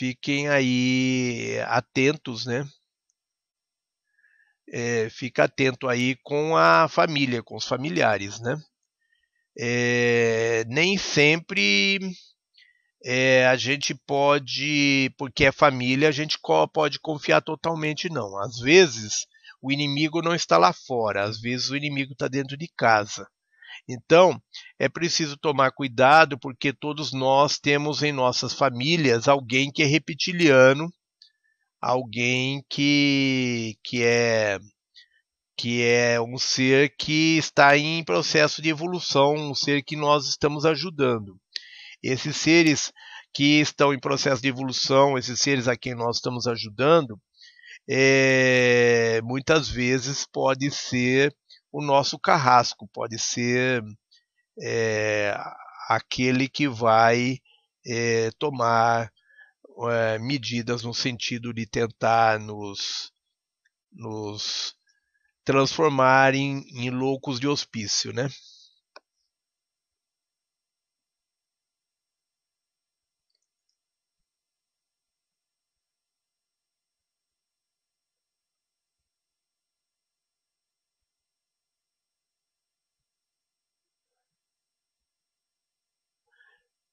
[0.00, 2.66] fiquem aí atentos, né?
[4.72, 8.56] É, fica atento aí com a família, com os familiares, né?
[9.58, 11.98] é, nem sempre
[13.04, 16.38] é, a gente pode, porque é família, a gente
[16.72, 18.38] pode confiar totalmente, não.
[18.38, 19.26] Às vezes
[19.60, 23.28] o inimigo não está lá fora, às vezes o inimigo está dentro de casa.
[23.92, 24.40] Então,
[24.78, 30.88] é preciso tomar cuidado porque todos nós temos em nossas famílias alguém que é reptiliano,
[31.80, 34.60] alguém que, que é
[35.58, 40.64] que é um ser que está em processo de evolução, um ser que nós estamos
[40.64, 41.36] ajudando.
[42.02, 42.92] Esses seres
[43.34, 47.20] que estão em processo de evolução, esses seres a quem nós estamos ajudando,
[47.88, 51.34] é, muitas vezes pode ser
[51.72, 53.82] o nosso carrasco, pode ser
[54.60, 55.34] é,
[55.88, 57.38] aquele que vai
[57.86, 59.12] é, tomar
[59.90, 63.12] é, medidas no sentido de tentar nos,
[63.92, 64.74] nos
[66.76, 68.28] em loucos de hospício, né?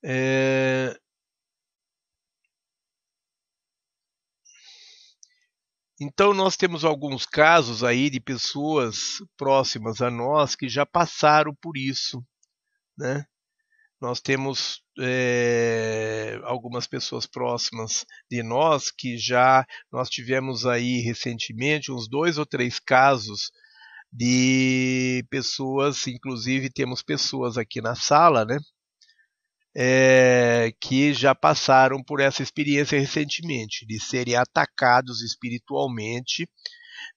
[0.10, 0.98] É,
[6.00, 11.76] Então nós temos alguns casos aí de pessoas próximas a nós que já passaram por
[11.76, 12.24] isso,
[12.98, 13.26] né?
[14.02, 22.10] Nós temos é, algumas pessoas próximas de nós que já nós tivemos aí recentemente uns
[22.10, 23.52] dois ou três casos
[24.12, 28.60] de pessoas, inclusive temos pessoas aqui na sala, né?
[29.80, 36.50] É, que já passaram por essa experiência recentemente, de serem atacados espiritualmente.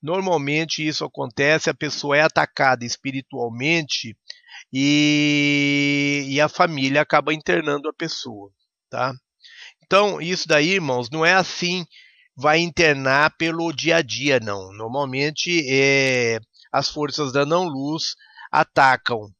[0.02, 4.14] Normalmente isso acontece, a pessoa é atacada espiritualmente
[4.70, 8.50] e, e a família acaba internando a pessoa,
[8.90, 9.14] tá?
[9.82, 11.86] Então, isso daí, irmãos, não é assim,
[12.36, 14.70] vai internar pelo dia a dia, não.
[14.74, 16.38] Normalmente, é,
[16.70, 18.14] as forças da não-luz
[18.52, 19.30] atacam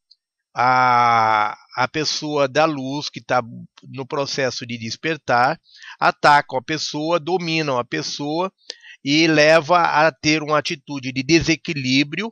[0.62, 3.42] a, a pessoa da luz que está
[3.89, 5.58] no processo de despertar,
[5.98, 8.52] atacam a pessoa, dominam a pessoa
[9.02, 12.30] e leva a ter uma atitude de desequilíbrio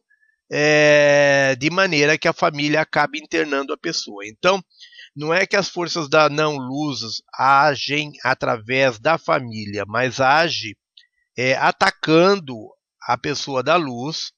[0.53, 4.27] é, de maneira que a família acabe internando a pessoa.
[4.27, 4.63] Então,
[5.17, 10.77] não é que as forças da não luz agem através da família, mas age
[11.35, 12.55] é, atacando
[13.07, 14.33] a pessoa da luz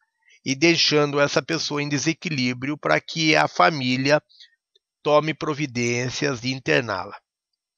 [0.44, 4.22] e deixando essa pessoa em desequilíbrio para que a família
[5.02, 7.18] tome providências de interná-la.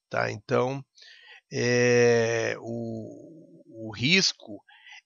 [0.08, 0.31] Tá?
[0.31, 0.84] Então,
[1.52, 4.62] é, o, o risco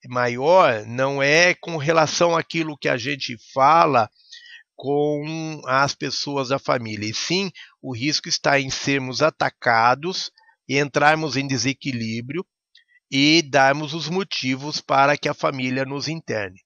[0.08, 4.08] maior não é com relação àquilo que a gente fala
[4.76, 10.30] com as pessoas da família, e sim o risco está em sermos atacados
[10.68, 12.44] e entrarmos em desequilíbrio
[13.10, 16.65] e darmos os motivos para que a família nos interne.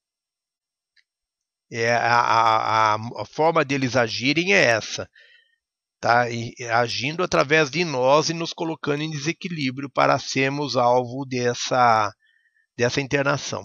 [1.73, 5.09] É, a, a, a forma deles agirem é essa,
[6.01, 6.29] tá?
[6.31, 12.13] E, agindo através de nós e nos colocando em desequilíbrio para sermos alvo dessa,
[12.77, 13.65] dessa internação.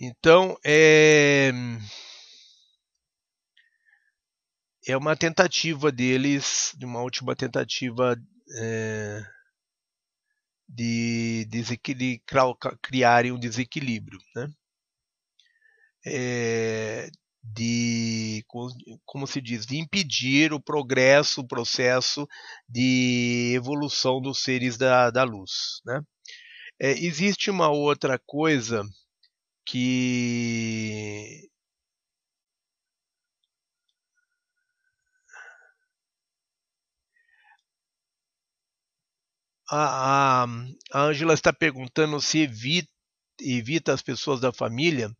[0.00, 1.50] Então, é,
[4.86, 8.16] é uma tentativa deles, de uma última tentativa
[8.60, 9.22] é,
[10.68, 12.22] de, de
[12.80, 14.48] criarem um desequilíbrio, né?
[16.06, 17.08] É,
[17.42, 18.44] de,
[19.04, 22.24] como se diz, de impedir o progresso, o processo
[22.68, 25.80] de evolução dos seres da, da luz.
[25.84, 26.00] Né?
[26.80, 28.84] É, existe uma outra coisa
[29.68, 31.46] que
[39.70, 40.46] a
[40.94, 42.88] Ângela está perguntando se evita,
[43.40, 45.10] evita as pessoas da família.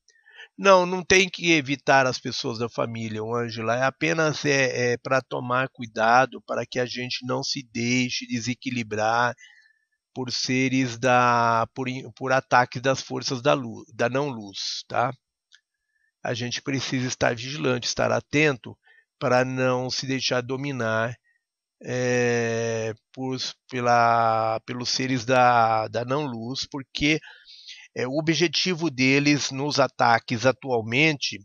[0.57, 3.77] Não, não tem que evitar as pessoas da família, Ângela.
[3.77, 9.35] É apenas é, é para tomar cuidado para que a gente não se deixe desequilibrar
[10.19, 15.13] por seres da por, por ataques das forças da luz, da não luz, tá?
[16.21, 18.77] A gente precisa estar vigilante, estar atento
[19.17, 21.15] para não se deixar dominar
[21.85, 23.39] é, por,
[23.71, 27.21] pela, pelos seres da, da não luz, porque
[27.95, 31.39] é, o objetivo deles nos ataques atualmente,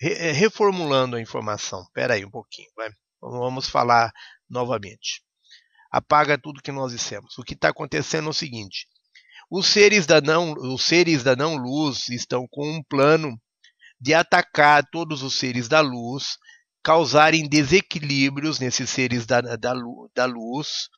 [0.00, 2.88] re, é, reformulando a informação, espera aí um pouquinho, vai,
[3.20, 4.12] vamos falar
[4.48, 5.24] novamente
[5.92, 7.36] apaga tudo que nós dissemos.
[7.38, 8.88] O que está acontecendo é o seguinte:
[9.50, 13.38] os seres da não, os seres da não luz estão com um plano
[14.00, 16.38] de atacar todos os seres da luz,
[16.82, 19.74] causarem desequilíbrios nesses seres da, da,
[20.14, 20.88] da luz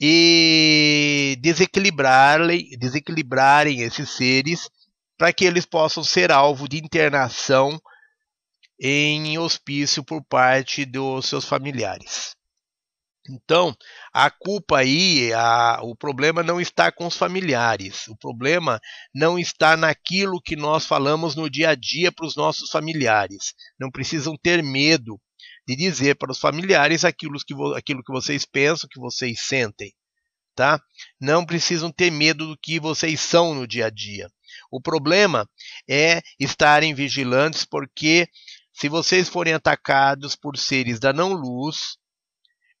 [0.00, 4.70] e desequilibrarem, desequilibrarem esses seres
[5.18, 7.78] para que eles possam ser alvo de internação
[8.80, 12.34] em hospício por parte dos seus familiares.
[13.28, 13.76] Então,
[14.12, 18.08] a culpa aí, a, o problema não está com os familiares.
[18.08, 18.80] O problema
[19.14, 23.54] não está naquilo que nós falamos no dia a dia para os nossos familiares.
[23.78, 25.20] Não precisam ter medo
[25.66, 29.92] de dizer para os familiares aquilo que, aquilo que vocês pensam, que vocês sentem.
[30.54, 30.80] Tá?
[31.20, 34.28] Não precisam ter medo do que vocês são no dia a dia.
[34.70, 35.48] O problema
[35.88, 38.28] é estarem vigilantes, porque
[38.72, 41.99] se vocês forem atacados por seres da não-luz,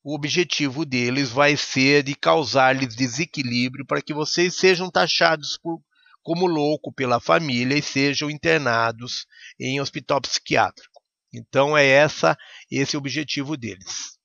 [0.02, 5.80] o objetivo deles vai ser de causar-lhes desequilíbrio para que vocês sejam taxados por,
[6.22, 9.26] como louco pela família e sejam internados
[9.58, 11.00] em hospital psiquiátrico.
[11.32, 12.36] Então é essa
[12.70, 14.18] esse o objetivo deles.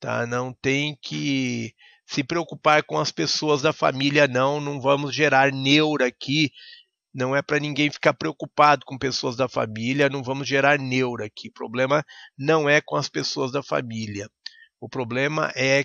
[0.00, 0.26] Tá?
[0.26, 1.74] Não tem que
[2.06, 6.50] se preocupar com as pessoas da família não, não vamos gerar neura aqui.
[7.12, 11.48] Não é para ninguém ficar preocupado com pessoas da família, não vamos gerar neura aqui.
[11.48, 12.04] O problema
[12.36, 14.28] não é com as pessoas da família.
[14.80, 15.84] O problema é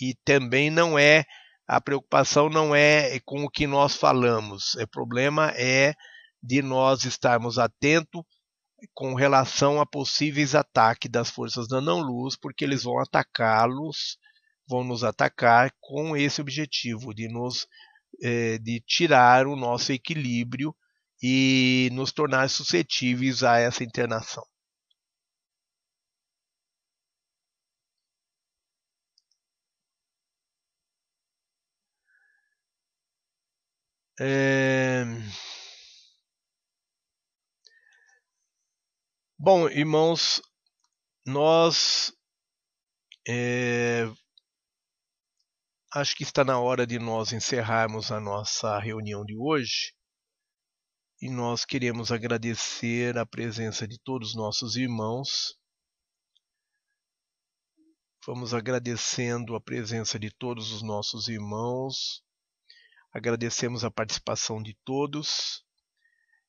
[0.00, 1.24] e também não é
[1.68, 4.74] a preocupação não é com o que nós falamos.
[4.74, 5.94] O problema é
[6.42, 8.24] de nós estarmos atentos
[8.92, 14.18] com relação a possíveis ataques das forças da não-luz, porque eles vão atacá-los,
[14.68, 17.68] vão nos atacar com esse objetivo de nos
[18.22, 20.74] eh, de tirar o nosso equilíbrio
[21.22, 24.44] e nos tornar suscetíveis a essa internação.
[34.22, 35.02] É...
[39.38, 40.42] Bom, irmãos,
[41.24, 42.12] nós
[43.26, 44.04] é...
[45.94, 49.94] acho que está na hora de nós encerrarmos a nossa reunião de hoje.
[51.22, 55.58] E nós queremos agradecer a presença de todos os nossos irmãos.
[58.26, 62.22] Vamos agradecendo a presença de todos os nossos irmãos
[63.12, 65.64] Agradecemos a participação de todos.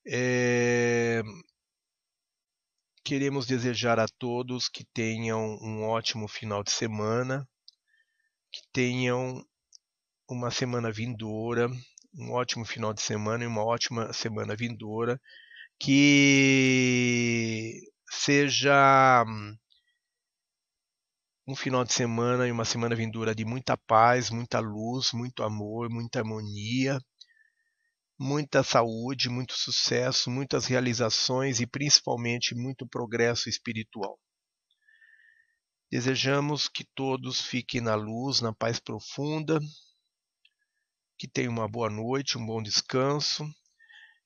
[0.05, 1.21] É...
[3.03, 7.47] Queremos desejar a todos que tenham um ótimo final de semana,
[8.51, 9.43] que tenham
[10.29, 11.67] uma semana vindoura,
[12.13, 15.19] um ótimo final de semana e uma ótima semana vindoura.
[15.79, 19.25] Que seja
[21.51, 25.89] um final de semana e uma semana vindoura de muita paz, muita luz, muito amor,
[25.89, 26.97] muita harmonia,
[28.17, 34.17] muita saúde, muito sucesso, muitas realizações e principalmente muito progresso espiritual.
[35.91, 39.59] Desejamos que todos fiquem na luz, na paz profunda,
[41.17, 43.43] que tenham uma boa noite, um bom descanso.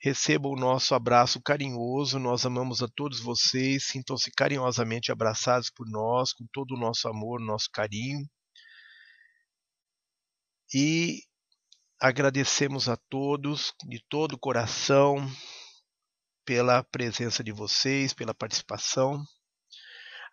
[0.02, 6.34] Recebam o nosso abraço carinhoso, nós amamos a todos vocês, sintam-se carinhosamente abraçados por nós,
[6.34, 8.20] com todo o nosso amor, nosso carinho.
[10.74, 11.22] E
[12.00, 15.16] agradecemos a todos de todo o coração
[16.46, 19.24] pela presença de vocês, pela participação.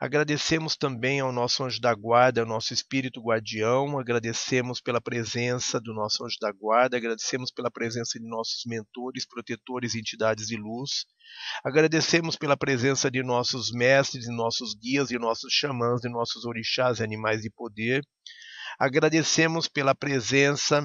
[0.02, 5.94] Agradecemos também ao nosso anjo da guarda, ao nosso espírito guardião, agradecemos pela presença do
[5.94, 11.06] nosso anjo da guarda, agradecemos pela presença de nossos mentores, protetores e entidades de luz.
[11.64, 16.98] Agradecemos pela presença de nossos mestres, de nossos guias, de nossos xamãs, de nossos orixás
[16.98, 18.04] e animais de poder.
[18.80, 20.84] Agradecemos pela presença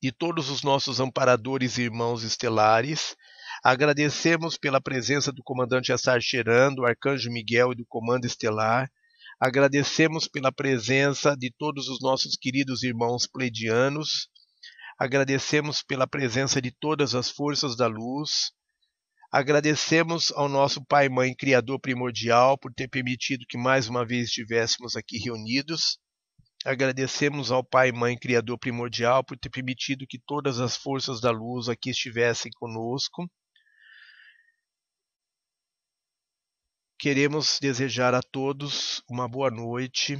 [0.00, 3.16] de todos os nossos amparadores e irmãos estelares.
[3.62, 8.88] Agradecemos pela presença do comandante Assar Cheran, do Arcanjo Miguel e do Comando Estelar.
[9.40, 14.28] Agradecemos pela presença de todos os nossos queridos irmãos pleidianos.
[14.98, 18.52] Agradecemos pela presença de todas as forças da luz.
[19.30, 24.28] Agradecemos ao nosso Pai e Mãe Criador Primordial por ter permitido que mais uma vez
[24.28, 25.98] estivéssemos aqui reunidos.
[26.64, 31.30] Agradecemos ao Pai e Mãe Criador Primordial por ter permitido que todas as forças da
[31.30, 33.28] luz aqui estivessem conosco.
[37.00, 40.18] Queremos desejar a todos uma boa noite,